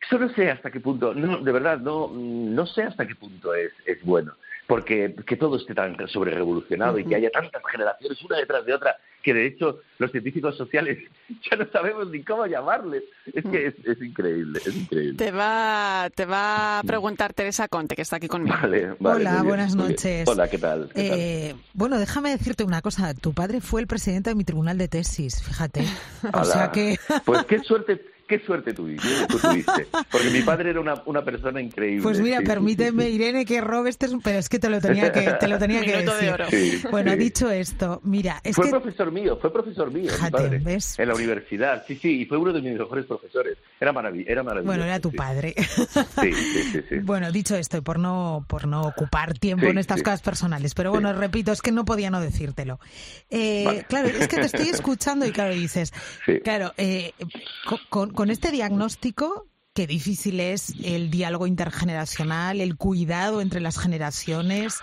Eso 0.00 0.18
no 0.18 0.28
sé 0.30 0.50
hasta 0.50 0.70
qué 0.70 0.80
punto, 0.80 1.14
no, 1.14 1.38
de 1.38 1.52
verdad, 1.52 1.78
no, 1.78 2.08
no 2.12 2.66
sé 2.66 2.82
hasta 2.82 3.06
qué 3.06 3.14
punto 3.14 3.54
es, 3.54 3.72
es 3.86 4.02
bueno 4.04 4.34
porque 4.66 5.14
que 5.26 5.36
todo 5.36 5.56
esté 5.56 5.74
tan 5.74 5.96
sobre 6.08 6.32
revolucionado 6.32 6.98
y 6.98 7.04
que 7.04 7.14
haya 7.14 7.30
tantas 7.30 7.62
generaciones 7.70 8.22
una 8.22 8.38
detrás 8.38 8.64
de 8.66 8.74
otra 8.74 8.96
que 9.22 9.34
de 9.34 9.46
hecho 9.46 9.80
los 9.98 10.12
científicos 10.12 10.56
sociales 10.56 10.98
ya 11.50 11.56
no 11.56 11.66
sabemos 11.72 12.08
ni 12.10 12.22
cómo 12.22 12.46
llamarles. 12.46 13.02
Es 13.26 13.44
que 13.44 13.66
es, 13.66 14.00
increíble, 14.00 14.60
es 14.64 14.76
increíble. 14.76 15.16
Te 15.16 15.32
va, 15.32 16.08
te 16.14 16.26
va 16.26 16.78
a 16.78 16.82
preguntar 16.84 17.32
Teresa 17.32 17.66
Conte, 17.66 17.96
que 17.96 18.02
está 18.02 18.16
aquí 18.16 18.28
conmigo. 18.28 18.56
Hola, 19.00 19.42
buenas 19.42 19.74
noches. 19.74 20.28
Hola, 20.28 20.48
¿qué 20.48 20.58
tal? 20.58 20.90
eh, 20.94 21.54
Bueno, 21.74 21.98
déjame 21.98 22.30
decirte 22.30 22.62
una 22.62 22.82
cosa. 22.82 23.14
Tu 23.14 23.32
padre 23.32 23.60
fue 23.60 23.80
el 23.80 23.88
presidente 23.88 24.30
de 24.30 24.36
mi 24.36 24.44
tribunal 24.44 24.78
de 24.78 24.86
tesis, 24.86 25.42
fíjate. 25.42 25.84
o 26.32 26.44
sea 26.44 26.70
que... 26.70 26.96
pues 27.24 27.44
qué 27.46 27.58
suerte 27.58 28.15
qué 28.26 28.40
suerte 28.40 28.72
tuviste, 28.72 29.08
tuviste. 29.28 29.86
Porque 30.10 30.30
mi 30.30 30.42
padre 30.42 30.70
era 30.70 30.80
una, 30.80 31.02
una 31.06 31.24
persona 31.24 31.60
increíble. 31.60 32.02
Pues 32.02 32.20
mira, 32.20 32.40
permíteme, 32.40 33.08
Irene, 33.08 33.44
que 33.44 33.60
robe 33.60 33.90
este, 33.90 34.08
pero 34.22 34.38
es 34.38 34.48
que 34.48 34.58
te 34.58 34.68
lo 34.68 34.80
tenía 34.80 35.12
que, 35.12 35.22
te 35.32 35.48
lo 35.48 35.58
tenía 35.58 35.80
que 35.84 36.02
decir. 36.02 36.88
bueno, 36.90 37.16
dicho 37.16 37.50
esto, 37.50 38.00
mira, 38.04 38.40
es 38.42 38.56
fue 38.56 38.68
profesor 38.68 39.12
mío, 39.12 39.38
fue 39.40 39.52
profesor 39.52 39.92
mío, 39.92 40.12
mi 40.22 40.30
padre, 40.30 40.62
en 40.98 41.08
la 41.08 41.14
universidad. 41.14 41.84
Sí, 41.86 41.96
sí, 41.96 42.22
y 42.22 42.26
fue 42.26 42.38
uno 42.38 42.52
de 42.52 42.60
mis 42.60 42.78
mejores 42.78 43.06
profesores. 43.06 43.58
Era, 43.80 43.90
era 43.90 44.42
maravilloso. 44.42 44.64
Bueno, 44.64 44.84
era 44.84 45.00
tu 45.00 45.12
padre. 45.12 45.54
Sí, 45.56 46.32
sí, 46.32 46.82
sí, 46.88 46.98
Bueno, 47.02 47.30
dicho 47.30 47.56
esto, 47.56 47.76
y 47.76 47.80
por 47.80 47.98
no, 47.98 48.44
por 48.48 48.66
no 48.66 48.82
ocupar 48.82 49.38
tiempo 49.38 49.66
en 49.66 49.78
estas 49.78 50.02
cosas 50.02 50.22
personales, 50.22 50.74
pero 50.74 50.90
bueno, 50.90 51.12
repito, 51.12 51.52
es 51.52 51.62
que 51.62 51.72
no 51.72 51.84
podía 51.84 52.10
no 52.10 52.20
decírtelo. 52.20 52.80
Eh, 53.30 53.84
Claro, 53.88 54.08
es 54.08 54.28
que 54.28 54.36
te 54.36 54.46
estoy 54.46 54.68
escuchando 54.72 55.26
y 55.26 55.32
claro, 55.32 55.54
dices, 55.54 55.92
claro, 56.42 56.72
eh, 56.76 57.12
con, 57.88 58.10
con 58.16 58.30
este 58.30 58.50
diagnóstico, 58.50 59.46
qué 59.74 59.86
difícil 59.86 60.40
es 60.40 60.72
el 60.82 61.10
diálogo 61.10 61.46
intergeneracional, 61.46 62.60
el 62.60 62.76
cuidado 62.76 63.42
entre 63.42 63.60
las 63.60 63.78
generaciones, 63.78 64.78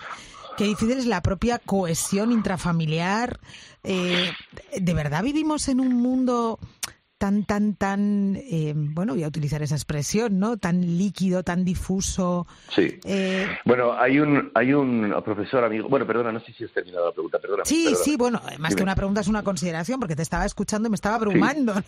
qué 0.56 0.66
difícil 0.66 0.98
es 0.98 1.08
la 1.08 1.22
propia 1.22 1.58
cohesión 1.60 2.32
intrafamiliar. 2.32 3.40
Eh, 3.84 4.32
¿De 4.80 4.94
verdad 4.94 5.24
vivimos 5.24 5.68
en 5.68 5.82
un 5.82 5.96
mundo 5.96 6.60
tan, 7.24 7.46
tan, 7.46 7.76
tan, 7.76 8.36
eh, 8.36 8.74
bueno, 8.76 9.14
voy 9.14 9.24
a 9.24 9.30
utilizar 9.30 9.62
esa 9.62 9.76
expresión, 9.76 10.40
¿no? 10.40 10.58
Tan 10.58 10.82
líquido, 10.82 11.42
tan 11.42 11.64
difuso. 11.64 12.46
Sí. 12.68 13.00
Eh, 13.06 13.48
bueno, 13.64 13.94
hay 13.94 14.20
un, 14.20 14.52
hay 14.54 14.74
un 14.74 15.16
profesor 15.24 15.64
amigo, 15.64 15.88
bueno, 15.88 16.06
perdona, 16.06 16.34
no 16.34 16.42
sé 16.42 16.52
si 16.52 16.66
has 16.66 16.72
terminado 16.74 17.06
la 17.06 17.12
pregunta, 17.14 17.40
perdona. 17.40 17.64
Sí, 17.64 17.96
sí, 17.96 18.18
bueno, 18.18 18.42
más 18.60 18.76
que 18.76 18.84
una 18.84 18.94
pregunta 18.94 19.22
es 19.22 19.30
una 19.30 19.42
consideración, 19.42 20.02
porque 20.02 20.18
te 20.18 20.22
estaba 20.22 20.44
escuchando 20.44 20.88
y 20.88 20.90
me 20.90 20.96
estaba 20.96 21.16
abrumando. 21.16 21.74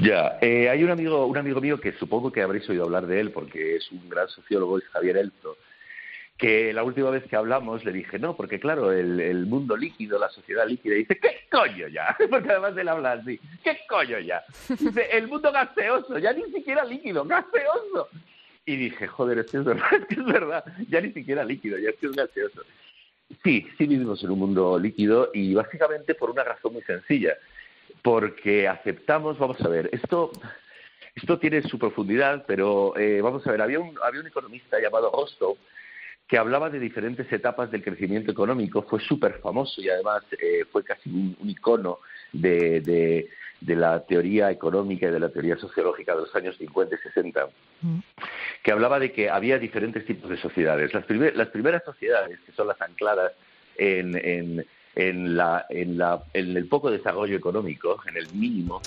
Ya, 0.00 0.38
eh, 0.40 0.70
hay 0.70 0.84
un 0.84 0.90
amigo, 0.90 1.26
un 1.26 1.36
amigo 1.36 1.60
mío 1.60 1.80
que 1.80 1.92
supongo 1.92 2.30
que 2.30 2.40
habréis 2.40 2.66
oído 2.70 2.84
hablar 2.84 3.06
de 3.06 3.20
él, 3.20 3.32
porque 3.32 3.76
es 3.76 3.90
un 3.90 4.08
gran 4.08 4.28
sociólogo, 4.28 4.78
es 4.78 4.84
Javier 4.92 5.16
Elto 5.16 5.56
que 6.38 6.72
la 6.72 6.84
última 6.84 7.10
vez 7.10 7.24
que 7.24 7.34
hablamos 7.34 7.84
le 7.84 7.92
dije, 7.92 8.16
no, 8.20 8.36
porque 8.36 8.60
claro, 8.60 8.92
el, 8.92 9.46
mundo 9.46 9.76
líquido, 9.76 10.20
la 10.20 10.28
sociedad 10.28 10.68
líquida, 10.68 10.94
dice, 10.94 11.18
¿qué 11.18 11.48
coño 11.50 11.88
ya? 11.88 12.16
Porque 12.30 12.50
además 12.50 12.76
él 12.76 12.88
habla 12.88 13.12
así, 13.12 13.40
¿qué 13.64 13.80
coño 13.88 14.20
ya? 14.20 14.44
Dice, 14.68 15.08
el 15.10 15.26
mundo 15.26 15.50
gaseoso, 15.50 16.16
ya 16.18 16.32
ni 16.32 16.44
siquiera 16.52 16.84
líquido, 16.84 17.24
gaseoso. 17.24 18.08
Y 18.64 18.76
dije, 18.76 19.08
joder, 19.08 19.38
es 19.38 19.50
que 19.50 19.56
es 19.58 19.64
verdad, 19.64 19.88
es 20.00 20.06
que 20.06 20.14
es 20.14 20.24
verdad, 20.24 20.64
ya 20.88 21.00
ni 21.00 21.12
siquiera 21.12 21.44
líquido, 21.44 21.76
ya 21.76 21.90
es 21.90 21.96
que 21.96 22.06
es 22.06 22.12
gaseoso. 22.12 22.62
Sí, 23.42 23.66
sí 23.76 23.86
vivimos 23.88 24.22
en 24.22 24.30
un 24.30 24.38
mundo 24.38 24.78
líquido 24.78 25.30
y 25.34 25.54
básicamente 25.54 26.14
por 26.14 26.30
una 26.30 26.44
razón 26.44 26.72
muy 26.72 26.82
sencilla, 26.82 27.36
porque 28.00 28.68
aceptamos, 28.68 29.38
vamos 29.38 29.60
a 29.60 29.68
ver, 29.68 29.90
esto... 29.92 30.30
Esto 31.14 31.36
tiene 31.36 31.62
su 31.62 31.80
profundidad, 31.80 32.44
pero 32.46 32.96
eh, 32.96 33.20
vamos 33.20 33.44
a 33.44 33.50
ver, 33.50 33.60
había 33.60 33.80
un, 33.80 33.98
había 34.04 34.20
un 34.20 34.28
economista 34.28 34.78
llamado 34.78 35.10
Rostow 35.10 35.58
que 36.28 36.36
hablaba 36.36 36.68
de 36.68 36.78
diferentes 36.78 37.32
etapas 37.32 37.70
del 37.70 37.82
crecimiento 37.82 38.30
económico, 38.30 38.82
fue 38.82 39.00
súper 39.00 39.40
famoso 39.40 39.80
y 39.80 39.88
además 39.88 40.22
eh, 40.32 40.64
fue 40.70 40.84
casi 40.84 41.08
un, 41.08 41.36
icono 41.48 42.00
de, 42.32 42.80
de, 43.60 43.74
la 43.74 44.04
teoría 44.04 44.50
económica 44.50 45.08
y 45.08 45.10
de 45.10 45.20
la 45.20 45.30
teoría 45.30 45.56
sociológica 45.56 46.14
de 46.14 46.20
los 46.20 46.36
años 46.36 46.56
50 46.58 46.94
y 46.94 46.98
60, 46.98 47.48
mm. 47.80 47.98
que 48.62 48.72
hablaba 48.72 48.98
de 48.98 49.10
que 49.10 49.30
había 49.30 49.58
diferentes 49.58 50.04
tipos 50.04 50.28
de 50.28 50.36
sociedades. 50.36 50.92
Las, 50.92 51.08
las 51.34 51.48
primeras 51.48 51.82
sociedades, 51.84 52.38
que 52.40 52.52
son 52.52 52.68
las 52.68 52.80
ancladas 52.82 53.32
en, 53.78 54.14
en, 54.14 54.66
en, 54.96 55.34
la, 55.34 55.64
en, 55.70 55.96
la, 55.96 56.22
en 56.34 56.54
el 56.54 56.68
poco 56.68 56.90
desarrollo 56.90 57.38
económico, 57.38 58.02
en 58.06 58.18
el 58.18 58.30
mínimo, 58.34 58.82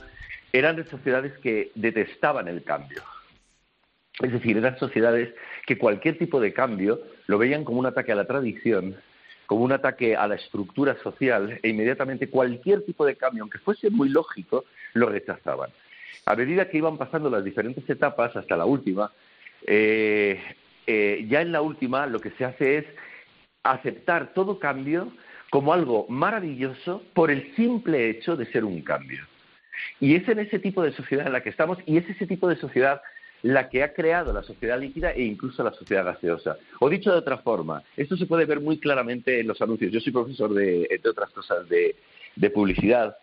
eran 0.53 0.87
sociedades 0.87 1.35
que 1.39 1.71
detestaban 1.73 2.47
el 2.47 2.63
cambio 2.63 3.01
es 4.19 4.31
decir, 4.31 4.57
eran 4.57 4.77
sociedades 4.77 5.33
que 5.65 5.77
cualquier 5.77 6.17
tipo 6.17 6.39
de 6.39 6.53
cambio 6.53 7.01
lo 7.27 7.37
veían 7.37 7.63
como 7.63 7.79
un 7.79 7.85
ataque 7.85 8.11
a 8.11 8.15
la 8.15 8.25
tradición, 8.25 8.97
como 9.45 9.63
un 9.63 9.71
ataque 9.71 10.15
a 10.15 10.27
la 10.27 10.35
estructura 10.35 10.97
social 11.01 11.59
e 11.61 11.69
inmediatamente 11.69 12.29
cualquier 12.29 12.83
tipo 12.83 13.05
de 13.05 13.15
cambio, 13.15 13.43
aunque 13.43 13.59
fuese 13.59 13.89
muy 13.89 14.09
lógico, 14.09 14.65
lo 14.93 15.09
rechazaban. 15.09 15.71
A 16.25 16.35
medida 16.35 16.69
que 16.69 16.77
iban 16.77 16.97
pasando 16.97 17.29
las 17.29 17.43
diferentes 17.43 17.89
etapas 17.89 18.35
hasta 18.35 18.55
la 18.55 18.65
última, 18.65 19.11
eh, 19.65 20.39
eh, 20.85 21.25
ya 21.27 21.41
en 21.41 21.51
la 21.51 21.61
última 21.61 22.05
lo 22.05 22.19
que 22.19 22.31
se 22.31 22.45
hace 22.45 22.77
es 22.79 22.85
aceptar 23.63 24.33
todo 24.33 24.59
cambio 24.59 25.11
como 25.49 25.73
algo 25.73 26.05
maravilloso 26.09 27.03
por 27.13 27.31
el 27.31 27.53
simple 27.55 28.09
hecho 28.09 28.35
de 28.35 28.45
ser 28.51 28.63
un 28.63 28.81
cambio. 28.81 29.25
Y 29.99 30.15
es 30.15 30.27
en 30.29 30.39
ese 30.39 30.59
tipo 30.59 30.83
de 30.83 30.93
sociedad 30.93 31.27
en 31.27 31.33
la 31.33 31.41
que 31.41 31.49
estamos 31.49 31.77
y 31.85 31.97
es 31.97 32.09
ese 32.09 32.25
tipo 32.27 32.47
de 32.47 32.55
sociedad 32.55 33.01
la 33.43 33.69
que 33.69 33.83
ha 33.83 33.93
creado 33.93 34.31
la 34.31 34.43
sociedad 34.43 34.79
líquida 34.79 35.11
e 35.11 35.23
incluso 35.23 35.63
la 35.63 35.73
sociedad 35.73 36.05
gaseosa. 36.05 36.57
O 36.79 36.89
dicho 36.89 37.11
de 37.11 37.17
otra 37.17 37.37
forma, 37.37 37.83
esto 37.97 38.15
se 38.15 38.25
puede 38.25 38.45
ver 38.45 38.59
muy 38.59 38.79
claramente 38.79 39.39
en 39.39 39.47
los 39.47 39.61
anuncios. 39.61 39.91
Yo 39.91 39.99
soy 39.99 40.11
profesor 40.11 40.53
de, 40.53 40.87
entre 40.89 41.11
otras 41.11 41.31
cosas, 41.31 41.67
de, 41.67 41.95
publicidad. 42.53 43.17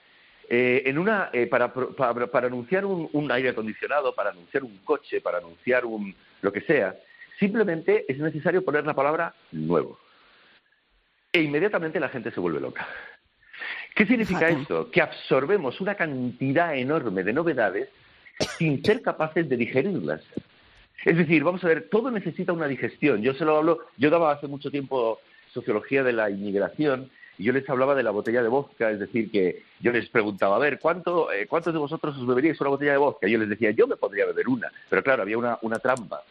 Eh, 0.48 0.82
en 0.86 0.98
una, 0.98 1.30
eh, 1.32 1.46
para, 1.46 1.72
para, 1.72 2.46
anunciar 2.46 2.84
un, 2.84 3.30
aire 3.30 3.50
acondicionado, 3.50 4.14
para 4.14 4.30
anunciar 4.30 4.64
un 4.64 4.78
coche, 4.78 5.20
para 5.20 5.38
anunciar 5.38 5.84
un 5.84 6.14
lo 6.40 6.52
que 6.52 6.60
sea, 6.62 6.96
simplemente 7.38 8.04
es 8.08 8.18
necesario 8.18 8.64
poner 8.64 8.84
la 8.86 8.94
palabra 8.94 9.34
nuevo. 9.52 9.98
E 11.32 11.42
inmediatamente 11.42 12.00
la 12.00 12.08
gente 12.08 12.30
se 12.30 12.40
vuelve 12.40 12.60
loca. 12.60 12.88
¿Qué 13.94 14.06
significa 14.06 14.48
esto? 14.48 14.90
Que 14.90 15.02
absorbemos 15.02 15.80
una 15.80 15.94
cantidad 15.94 16.76
enorme 16.76 17.24
de 17.24 17.32
novedades 17.32 17.88
sin 18.58 18.84
ser 18.84 19.02
capaces 19.02 19.48
de 19.48 19.56
digerirlas. 19.56 20.22
Es 21.04 21.16
decir, 21.16 21.44
vamos 21.44 21.62
a 21.64 21.68
ver, 21.68 21.88
todo 21.88 22.10
necesita 22.10 22.52
una 22.52 22.66
digestión. 22.66 23.22
Yo 23.22 23.34
se 23.34 23.44
lo 23.44 23.56
hablo, 23.56 23.86
yo 23.96 24.10
daba 24.10 24.32
hace 24.32 24.48
mucho 24.48 24.70
tiempo 24.70 25.20
sociología 25.52 26.02
de 26.02 26.12
la 26.12 26.30
inmigración 26.30 27.10
y 27.38 27.44
yo 27.44 27.52
les 27.52 27.68
hablaba 27.70 27.94
de 27.94 28.02
la 28.02 28.10
botella 28.10 28.42
de 28.42 28.48
vodka, 28.48 28.90
es 28.90 28.98
decir, 28.98 29.30
que 29.30 29.62
yo 29.80 29.92
les 29.92 30.08
preguntaba, 30.08 30.56
a 30.56 30.58
ver, 30.58 30.80
¿cuánto, 30.80 31.32
eh, 31.32 31.46
¿cuántos 31.46 31.72
de 31.72 31.78
vosotros 31.78 32.16
os 32.16 32.26
beberíais 32.26 32.60
una 32.60 32.70
botella 32.70 32.92
de 32.92 32.98
vodka? 32.98 33.28
Y 33.28 33.32
yo 33.32 33.38
les 33.38 33.48
decía, 33.48 33.70
yo 33.70 33.86
me 33.86 33.96
podría 33.96 34.26
beber 34.26 34.48
una, 34.48 34.70
pero 34.90 35.04
claro, 35.04 35.22
había 35.22 35.38
una, 35.38 35.56
una 35.62 35.78
trampa. 35.78 36.22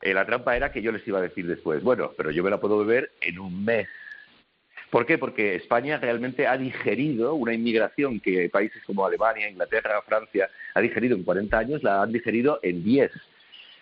Eh, 0.00 0.14
la 0.14 0.24
trampa 0.24 0.56
era 0.56 0.72
que 0.72 0.80
yo 0.80 0.92
les 0.92 1.06
iba 1.06 1.18
a 1.18 1.22
decir 1.22 1.46
después, 1.46 1.82
bueno, 1.82 2.12
pero 2.16 2.30
yo 2.30 2.42
me 2.42 2.50
la 2.50 2.58
puedo 2.58 2.78
beber 2.78 3.12
en 3.20 3.38
un 3.38 3.64
mes. 3.64 3.86
¿Por 4.90 5.04
qué? 5.04 5.18
Porque 5.18 5.56
España 5.56 5.98
realmente 5.98 6.46
ha 6.46 6.56
digerido 6.56 7.34
una 7.34 7.52
inmigración 7.52 8.20
que 8.20 8.48
países 8.48 8.82
como 8.84 9.04
Alemania, 9.04 9.50
Inglaterra, 9.50 10.02
Francia 10.06 10.48
ha 10.74 10.80
digerido 10.80 11.16
en 11.16 11.24
40 11.24 11.58
años, 11.58 11.82
la 11.82 12.02
han 12.02 12.12
digerido 12.12 12.60
en 12.62 12.84
10. 12.84 13.10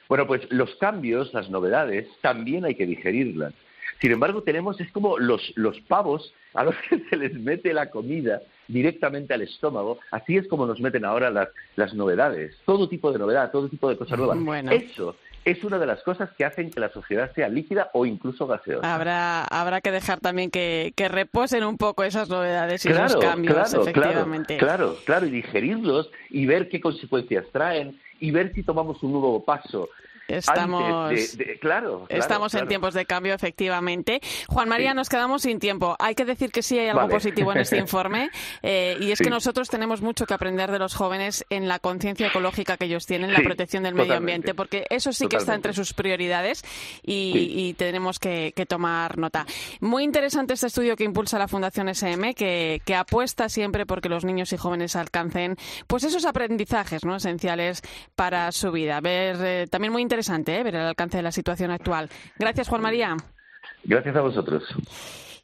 Bueno, 0.09 0.26
pues 0.26 0.42
los 0.50 0.74
cambios, 0.76 1.32
las 1.34 1.50
novedades, 1.50 2.09
también 2.20 2.64
hay 2.64 2.74
que 2.74 2.86
digerirlas. 2.86 3.52
Sin 4.00 4.12
embargo, 4.12 4.42
tenemos, 4.42 4.80
es 4.80 4.90
como 4.92 5.18
los, 5.18 5.52
los 5.57 5.80
pavos 5.82 6.34
a 6.55 6.64
los 6.64 6.74
que 6.88 6.98
se 7.09 7.16
les 7.16 7.34
mete 7.34 7.72
la 7.72 7.90
comida 7.90 8.42
directamente 8.68 9.34
al 9.34 9.42
estómago, 9.42 9.98
así 10.11 10.36
es 10.36 10.48
como 10.48 10.66
nos 10.66 10.80
meten 10.80 11.05
ahora 11.05 11.30
las, 11.30 11.48
las 11.76 11.94
novedades, 11.94 12.57
todo 12.64 12.88
tipo 12.88 13.12
de 13.12 13.18
novedad, 13.18 13.50
todo 13.50 13.68
tipo 13.68 13.88
de 13.88 13.96
cosas 13.96 14.18
nuevas. 14.18 14.72
Eso 14.72 15.16
es 15.45 15.62
una 15.62 15.78
de 15.78 15.86
las 15.86 16.03
cosas 16.03 16.30
que 16.36 16.45
hacen 16.45 16.70
que 16.70 16.80
la 16.80 16.90
sociedad 16.90 17.30
sea 17.34 17.49
líquida 17.49 17.90
o 17.92 18.07
incluso 18.07 18.47
gaseosa. 18.47 18.95
Habrá, 18.95 19.45
habrá 19.45 19.80
que 19.80 19.90
dejar 19.90 20.20
también 20.20 20.51
que, 20.51 20.92
reposen 20.97 21.64
un 21.64 21.76
poco 21.76 22.03
esas 22.03 22.28
novedades 22.28 22.84
y 22.86 22.88
esos 22.88 23.16
cambios, 23.16 23.55
claro, 23.55 23.82
efectivamente. 23.82 24.57
Claro, 24.57 24.97
claro, 25.05 25.26
y 25.26 25.30
digerirlos 25.30 26.11
y 26.30 26.47
ver 26.47 26.68
qué 26.68 26.80
consecuencias 26.80 27.45
traen 27.53 28.01
y 28.20 28.30
ver 28.30 28.55
si 28.55 28.62
tomamos 28.62 29.03
un 29.03 29.12
nuevo 29.12 29.45
paso 29.45 29.90
Estamos, 30.29 31.12
claro, 31.61 32.07
estamos 32.09 32.55
en 32.55 32.66
tiempos 32.66 32.95
de 32.95 33.05
cambio, 33.05 33.35
efectivamente. 33.35 34.20
Juan 34.49 34.68
María, 34.68 34.95
nos 34.95 35.09
quedamos 35.09 35.43
sin 35.43 35.59
tiempo. 35.59 35.97
Hay 35.99 36.14
que 36.14 36.25
decir 36.25 36.51
que 36.51 36.62
sí 36.62 36.79
hay 36.79 36.89
algo 36.89 37.09
positivo 37.09 37.53
en 37.53 37.59
este 37.59 37.77
informe 37.85 38.31
eh, 38.62 38.97
y 39.01 39.12
es 39.12 39.18
que 39.18 39.29
nosotros 39.29 39.68
tenemos 39.68 40.01
mucho 40.01 40.25
que 40.25 40.33
aprender 40.33 40.70
de 40.70 40.79
los 40.79 40.95
jóvenes 40.95 41.45
en 41.51 41.68
la 41.68 41.79
conciencia 41.79 42.29
ecológica 42.29 42.77
que 42.79 42.87
ellos 42.87 43.05
tienen, 43.07 43.33
la 43.33 43.41
protección 43.41 43.83
del 43.83 43.95
medio 43.95 44.14
ambiente, 44.14 44.55
porque 44.55 44.87
eso 44.89 45.12
sí 45.12 45.27
que 45.29 45.37
está 45.37 45.55
entre 45.55 45.75
sus 45.75 45.93
prioridades 45.93 46.64
y, 47.03 47.75
tenemos 47.75 48.18
que, 48.18 48.53
tomar 48.68 49.18
nota. 49.18 49.45
Muy 49.81 50.05
interesante 50.05 50.55
este 50.55 50.68
estudio 50.68 50.97
que 50.97 51.05
impulsa 51.05 51.39
la 51.39 51.49
Fundación 51.49 51.89
SM, 51.89 52.35
que, 52.35 52.81
apuesta 52.95 53.49
siempre 53.49 53.87
porque 53.87 54.09
los 54.09 54.25
niños 54.25 54.53
y 54.53 54.57
jóvenes 54.57 54.95
alcancen 54.95 55.57
pues 55.89 56.05
esos 56.05 56.25
aprendizajes 56.25 57.05
¿no? 57.05 57.16
esenciales 57.16 57.83
para 58.14 58.53
su 58.53 58.70
vida. 58.70 59.01
Ver, 59.01 59.37
eh, 59.43 59.66
también 59.68 59.93
muy 59.93 60.01
interesante 60.01 60.14
¿eh? 60.19 60.62
ver 60.62 60.75
el 60.75 60.83
alcance 60.83 61.17
de 61.17 61.23
la 61.23 61.33
situación 61.33 61.71
actual. 61.71 62.09
Gracias, 62.39 62.69
Juan 62.69 62.83
María. 62.83 63.17
Gracias 63.85 64.17
a 64.17 64.21
vosotros. 64.21 64.65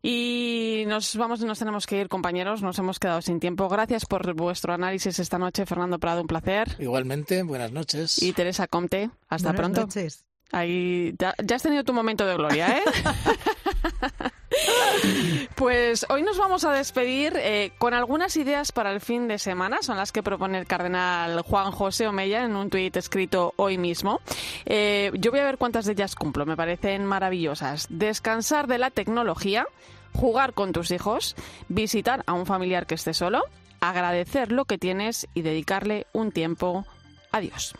Y 0.02 0.84
nos 0.86 1.14
vamos, 1.16 1.40
nos 1.40 1.58
tenemos 1.58 1.86
que 1.86 2.00
ir, 2.00 2.08
compañeros. 2.08 2.62
Nos 2.62 2.78
hemos 2.78 2.98
quedado 2.98 3.20
sin 3.20 3.38
tiempo. 3.38 3.68
Gracias 3.68 4.06
por 4.06 4.34
vuestro 4.34 4.72
análisis 4.72 5.18
esta 5.18 5.38
noche, 5.38 5.66
Fernando 5.66 5.98
Prado. 5.98 6.22
Un 6.22 6.26
placer. 6.26 6.68
Igualmente, 6.78 7.42
buenas 7.42 7.72
noches. 7.72 8.22
Y 8.22 8.32
Teresa 8.32 8.66
Comte, 8.66 9.10
hasta 9.28 9.52
buenas 9.52 9.60
pronto. 9.60 9.80
Noches. 9.82 10.24
Ahí, 10.52 11.14
ya, 11.18 11.34
has 11.54 11.62
tenido 11.62 11.84
tu 11.84 11.92
momento 11.92 12.26
de 12.26 12.34
gloria, 12.34 12.78
¿eh? 12.78 12.82
Pues 15.54 16.06
hoy 16.08 16.22
nos 16.22 16.38
vamos 16.38 16.64
a 16.64 16.72
despedir 16.72 17.34
eh, 17.36 17.72
con 17.76 17.92
algunas 17.92 18.36
ideas 18.36 18.72
para 18.72 18.92
el 18.92 19.00
fin 19.00 19.28
de 19.28 19.38
semana. 19.38 19.82
Son 19.82 19.96
las 19.96 20.10
que 20.10 20.22
propone 20.22 20.58
el 20.58 20.66
cardenal 20.66 21.42
Juan 21.42 21.70
José 21.70 22.06
Omeya 22.06 22.44
en 22.44 22.56
un 22.56 22.70
tuit 22.70 22.96
escrito 22.96 23.52
hoy 23.56 23.76
mismo. 23.76 24.20
Eh, 24.64 25.10
yo 25.14 25.30
voy 25.30 25.40
a 25.40 25.44
ver 25.44 25.58
cuántas 25.58 25.84
de 25.84 25.92
ellas 25.92 26.14
cumplo. 26.14 26.46
Me 26.46 26.56
parecen 26.56 27.04
maravillosas. 27.04 27.86
Descansar 27.90 28.68
de 28.68 28.78
la 28.78 28.90
tecnología, 28.90 29.66
jugar 30.14 30.54
con 30.54 30.72
tus 30.72 30.90
hijos, 30.90 31.36
visitar 31.68 32.22
a 32.26 32.32
un 32.32 32.46
familiar 32.46 32.86
que 32.86 32.94
esté 32.94 33.12
solo, 33.12 33.42
agradecer 33.80 34.52
lo 34.52 34.64
que 34.64 34.78
tienes 34.78 35.28
y 35.34 35.42
dedicarle 35.42 36.06
un 36.12 36.32
tiempo 36.32 36.86
a 37.32 37.40
Dios. 37.40 37.74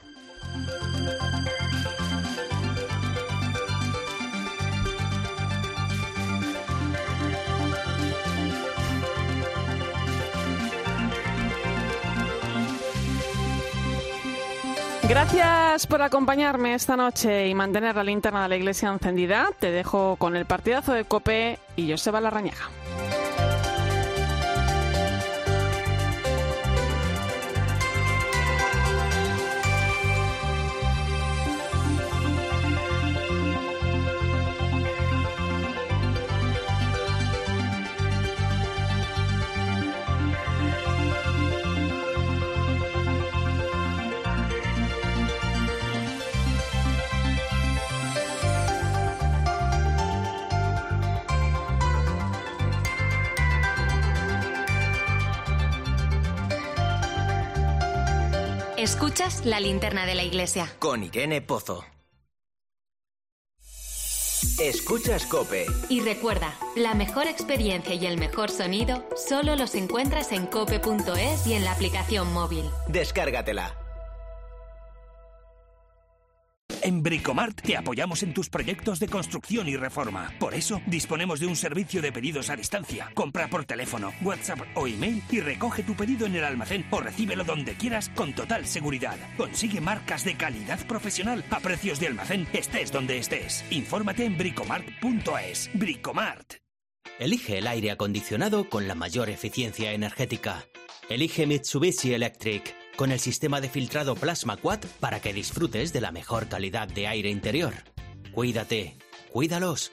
Gracias 15.11 15.89
por 15.89 16.03
acompañarme 16.03 16.73
esta 16.75 16.97
noche 16.97 17.49
y 17.49 17.53
mantener 17.53 17.97
la 17.97 18.05
linterna 18.05 18.45
de 18.45 18.49
la 18.49 18.57
iglesia 18.57 18.91
encendida. 18.91 19.49
Te 19.59 19.73
dejo 19.73 20.15
con 20.15 20.37
el 20.37 20.47
partidazo 20.47 20.93
de 20.93 21.05
Cope 21.05 21.59
y 21.75 21.91
Joseba 21.91 22.21
Larrañaga. 22.21 22.71
La 59.45 59.59
linterna 59.59 60.05
de 60.05 60.15
la 60.15 60.23
iglesia. 60.23 60.71
Con 60.79 61.03
Irene 61.03 61.41
Pozo. 61.41 61.85
Escuchas 64.59 65.25
Cope. 65.25 65.65
Y 65.89 66.01
recuerda, 66.01 66.55
la 66.77 66.93
mejor 66.93 67.27
experiencia 67.27 67.95
y 67.95 68.05
el 68.05 68.19
mejor 68.19 68.51
sonido 68.51 69.09
solo 69.17 69.57
los 69.57 69.75
encuentras 69.75 70.33
en 70.33 70.47
cope.es 70.47 71.47
y 71.47 71.55
en 71.55 71.65
la 71.65 71.73
aplicación 71.73 72.31
móvil. 72.35 72.65
Descárgatela. 72.89 73.75
En 76.83 77.03
Bricomart 77.03 77.61
te 77.61 77.77
apoyamos 77.77 78.23
en 78.23 78.33
tus 78.33 78.49
proyectos 78.49 79.01
de 79.01 79.09
construcción 79.09 79.69
y 79.69 79.77
reforma. 79.77 80.33
Por 80.39 80.55
eso 80.55 80.81
disponemos 80.87 81.41
de 81.41 81.47
un 81.47 81.57
servicio 81.57 82.01
de 82.01 82.13
pedidos 82.13 82.49
a 82.49 82.57
distancia. 82.57 83.11
Compra 83.15 83.49
por 83.49 83.65
teléfono, 83.65 84.13
WhatsApp 84.23 84.61
o 84.75 84.87
email 84.87 85.23
y 85.31 85.41
recoge 85.41 85.83
tu 85.83 85.95
pedido 85.95 86.27
en 86.27 86.37
el 86.37 86.45
almacén 86.45 86.87
o 86.91 87.01
recíbelo 87.01 87.45
donde 87.45 87.75
quieras 87.75 88.11
con 88.15 88.35
total 88.35 88.67
seguridad. 88.67 89.17
Consigue 89.37 89.81
marcas 89.81 90.25
de 90.25 90.37
calidad 90.37 90.85
profesional 90.87 91.45
a 91.51 91.61
precios 91.61 92.01
de 92.01 92.07
almacén, 92.07 92.49
estés 92.53 92.91
donde 92.91 93.19
estés. 93.19 93.65
Infórmate 93.71 94.25
en 94.25 94.39
bricomart.es. 94.39 95.71
Bricomart. 95.75 96.55
Elige 97.19 97.59
el 97.59 97.67
aire 97.67 97.91
acondicionado 97.91 98.71
con 98.71 98.89
la 98.89 98.95
mayor 98.95 99.29
eficiencia 99.29 99.93
energética. 99.93 100.65
Elige 101.11 101.47
Mitsubishi 101.47 102.15
Electric 102.15 102.80
con 103.01 103.13
el 103.13 103.19
sistema 103.19 103.63
de 103.63 103.71
filtrado 103.71 104.15
Plasma 104.15 104.59
Quad 104.59 104.81
para 105.01 105.21
que 105.21 105.33
disfrutes 105.33 105.91
de 105.95 106.03
la 106.03 106.13
mejor 106.13 106.49
calidad 106.49 106.87
de 106.87 107.07
aire 107.07 107.31
interior. 107.31 107.73
Cuídate, 108.35 108.99
cuídalos. 109.33 109.91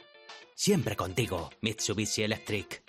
Siempre 0.56 0.98
contigo, 0.98 1.50
Mitsubishi 1.62 2.24
Electric. 2.24 2.87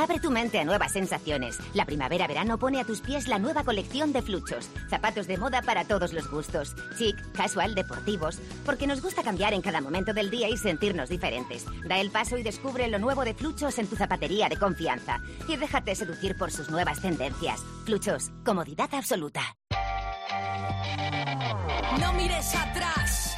Abre 0.00 0.18
tu 0.18 0.30
mente 0.30 0.58
a 0.58 0.64
nuevas 0.64 0.92
sensaciones. 0.92 1.58
La 1.74 1.84
primavera-verano 1.84 2.58
pone 2.58 2.80
a 2.80 2.84
tus 2.84 3.02
pies 3.02 3.28
la 3.28 3.38
nueva 3.38 3.64
colección 3.64 4.14
de 4.14 4.22
fluchos. 4.22 4.70
Zapatos 4.88 5.26
de 5.26 5.36
moda 5.36 5.60
para 5.60 5.84
todos 5.84 6.14
los 6.14 6.30
gustos. 6.30 6.74
Chic, 6.96 7.20
casual, 7.32 7.74
deportivos. 7.74 8.38
Porque 8.64 8.86
nos 8.86 9.02
gusta 9.02 9.22
cambiar 9.22 9.52
en 9.52 9.60
cada 9.60 9.82
momento 9.82 10.14
del 10.14 10.30
día 10.30 10.48
y 10.48 10.56
sentirnos 10.56 11.10
diferentes. 11.10 11.66
Da 11.86 12.00
el 12.00 12.10
paso 12.10 12.38
y 12.38 12.42
descubre 12.42 12.88
lo 12.88 12.98
nuevo 12.98 13.26
de 13.26 13.34
fluchos 13.34 13.78
en 13.78 13.88
tu 13.88 13.96
zapatería 13.96 14.48
de 14.48 14.56
confianza. 14.56 15.20
Y 15.46 15.58
déjate 15.58 15.94
seducir 15.94 16.34
por 16.34 16.50
sus 16.50 16.70
nuevas 16.70 17.02
tendencias. 17.02 17.62
Fluchos, 17.84 18.30
comodidad 18.42 18.88
absoluta. 18.94 19.42
No 22.00 22.10
mires 22.14 22.54
atrás. 22.54 23.36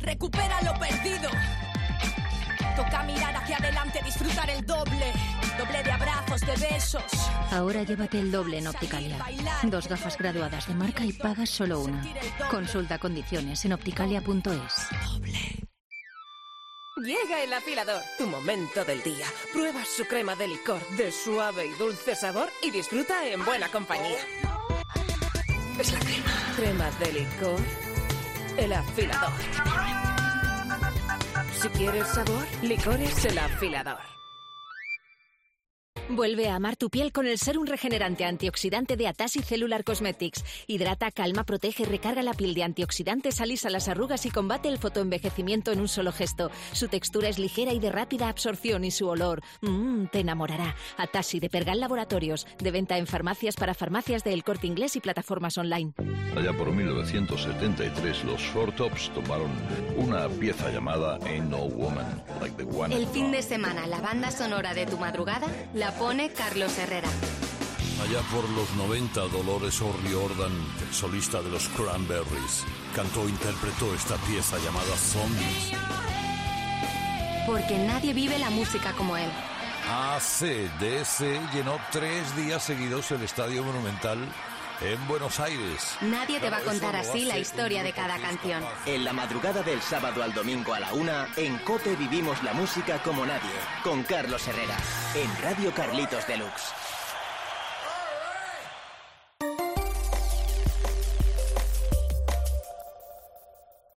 Recupera 0.00 0.60
lo 0.62 0.76
perdido. 0.76 1.30
Toca 2.76 3.02
mirar 3.04 3.36
hacia 3.36 3.56
adelante, 3.56 4.00
disfrutar 4.04 4.48
el 4.50 4.64
doble. 4.64 5.12
Doble 5.58 5.82
de 5.82 5.92
abrazos, 5.92 6.40
de 6.40 6.56
besos. 6.56 7.02
Ahora 7.50 7.82
llévate 7.82 8.18
el 8.18 8.30
doble 8.30 8.58
en 8.58 8.66
Opticalia. 8.66 9.18
Dos 9.64 9.88
gafas 9.88 10.16
graduadas 10.16 10.66
de 10.66 10.74
marca 10.74 11.04
y 11.04 11.12
pagas 11.12 11.50
solo 11.50 11.80
una. 11.80 12.02
Consulta 12.50 12.98
condiciones 12.98 13.64
en 13.64 13.72
opticalia.es. 13.72 14.88
Llega 17.02 17.42
el 17.42 17.52
afilador, 17.52 18.02
tu 18.18 18.26
momento 18.26 18.84
del 18.84 19.02
día. 19.02 19.26
Prueba 19.52 19.82
su 19.84 20.04
crema 20.04 20.36
de 20.36 20.48
licor 20.48 20.86
de 20.96 21.10
suave 21.10 21.66
y 21.66 21.78
dulce 21.78 22.14
sabor 22.14 22.50
y 22.62 22.70
disfruta 22.70 23.26
en 23.26 23.42
buena 23.44 23.68
compañía. 23.68 24.18
Es 25.78 25.92
la 25.92 25.98
crema. 26.00 26.54
Crema 26.56 26.90
de 26.98 27.12
licor. 27.12 27.60
El 28.58 28.72
afilador. 28.74 29.32
Si 31.60 31.68
quieres 31.68 32.08
sabor, 32.08 32.46
licores 32.62 33.22
el 33.26 33.38
afilador. 33.38 34.19
Vuelve 36.12 36.48
a 36.48 36.56
amar 36.56 36.76
tu 36.76 36.90
piel 36.90 37.12
con 37.12 37.28
el 37.28 37.38
serum 37.38 37.66
regenerante 37.66 38.24
antioxidante 38.24 38.96
de 38.96 39.06
Atasi 39.06 39.42
Cellular 39.42 39.84
Cosmetics. 39.84 40.44
Hidrata, 40.66 41.12
calma, 41.12 41.44
protege, 41.44 41.84
recarga 41.84 42.22
la 42.24 42.34
piel 42.34 42.52
de 42.54 42.64
antioxidantes, 42.64 43.40
alisa 43.40 43.70
las 43.70 43.86
arrugas 43.86 44.26
y 44.26 44.30
combate 44.30 44.68
el 44.68 44.78
fotoenvejecimiento 44.78 45.70
en 45.70 45.78
un 45.78 45.86
solo 45.86 46.10
gesto. 46.10 46.50
Su 46.72 46.88
textura 46.88 47.28
es 47.28 47.38
ligera 47.38 47.72
y 47.72 47.78
de 47.78 47.92
rápida 47.92 48.28
absorción 48.28 48.84
y 48.84 48.90
su 48.90 49.06
olor 49.06 49.40
mmm, 49.60 50.06
te 50.06 50.18
enamorará. 50.18 50.74
Atasi 50.96 51.38
de 51.38 51.48
Pergal 51.48 51.78
Laboratorios, 51.78 52.44
de 52.58 52.72
venta 52.72 52.98
en 52.98 53.06
farmacias 53.06 53.54
para 53.54 53.74
farmacias 53.74 54.24
de 54.24 54.32
El 54.32 54.42
Corte 54.42 54.66
Inglés 54.66 54.96
y 54.96 55.00
plataformas 55.00 55.58
online. 55.58 55.92
Allá 56.36 56.52
por 56.52 56.72
1973 56.72 58.24
los 58.24 58.42
Four 58.48 58.72
Tops 58.74 59.10
tomaron 59.14 59.50
una 59.96 60.28
pieza 60.28 60.72
llamada 60.72 61.20
Ain't 61.24 61.48
No 61.48 61.68
Woman 61.68 62.24
Like 62.40 62.56
the 62.56 62.64
One. 62.64 62.96
El 62.96 63.06
fin 63.06 63.30
de 63.30 63.42
semana, 63.42 63.86
la 63.86 64.00
banda 64.00 64.32
sonora 64.32 64.74
de 64.74 64.86
tu 64.86 64.98
madrugada 64.98 65.46
la 65.72 65.92
pone 66.00 66.30
Carlos 66.30 66.78
Herrera. 66.78 67.10
Allá 68.02 68.22
por 68.32 68.48
los 68.48 68.74
90, 68.74 69.20
Dolores 69.28 69.82
O'Riordan, 69.82 70.50
solista 70.90 71.42
de 71.42 71.50
los 71.50 71.68
Cranberries, 71.68 72.64
cantó 72.96 73.26
e 73.26 73.28
interpretó 73.28 73.94
esta 73.94 74.16
pieza 74.26 74.56
llamada 74.64 74.96
Zombies. 74.96 75.72
Porque 77.46 77.76
nadie 77.76 78.14
vive 78.14 78.38
la 78.38 78.48
música 78.48 78.94
como 78.94 79.18
él. 79.18 79.30
ACDC 79.90 81.52
llenó 81.52 81.78
tres 81.92 82.34
días 82.34 82.62
seguidos 82.62 83.10
el 83.10 83.20
Estadio 83.20 83.62
Monumental 83.62 84.26
en 84.82 85.06
Buenos 85.06 85.38
Aires. 85.40 85.96
Nadie 86.00 86.40
te 86.40 86.50
va 86.50 86.58
a 86.58 86.62
contar 86.62 86.96
así 86.96 87.24
la 87.24 87.38
historia 87.38 87.82
de 87.82 87.92
cada 87.92 88.18
canción. 88.18 88.64
En 88.86 89.04
la 89.04 89.12
madrugada 89.12 89.62
del 89.62 89.80
sábado 89.82 90.22
al 90.22 90.32
domingo 90.32 90.74
a 90.74 90.80
la 90.80 90.92
una, 90.92 91.28
en 91.36 91.58
Cope 91.58 91.96
vivimos 91.96 92.42
la 92.42 92.52
música 92.54 93.02
como 93.02 93.26
nadie, 93.26 93.50
con 93.84 94.02
Carlos 94.02 94.46
Herrera, 94.48 94.76
en 95.14 95.42
Radio 95.42 95.72
Carlitos 95.74 96.26
Deluxe. 96.26 96.79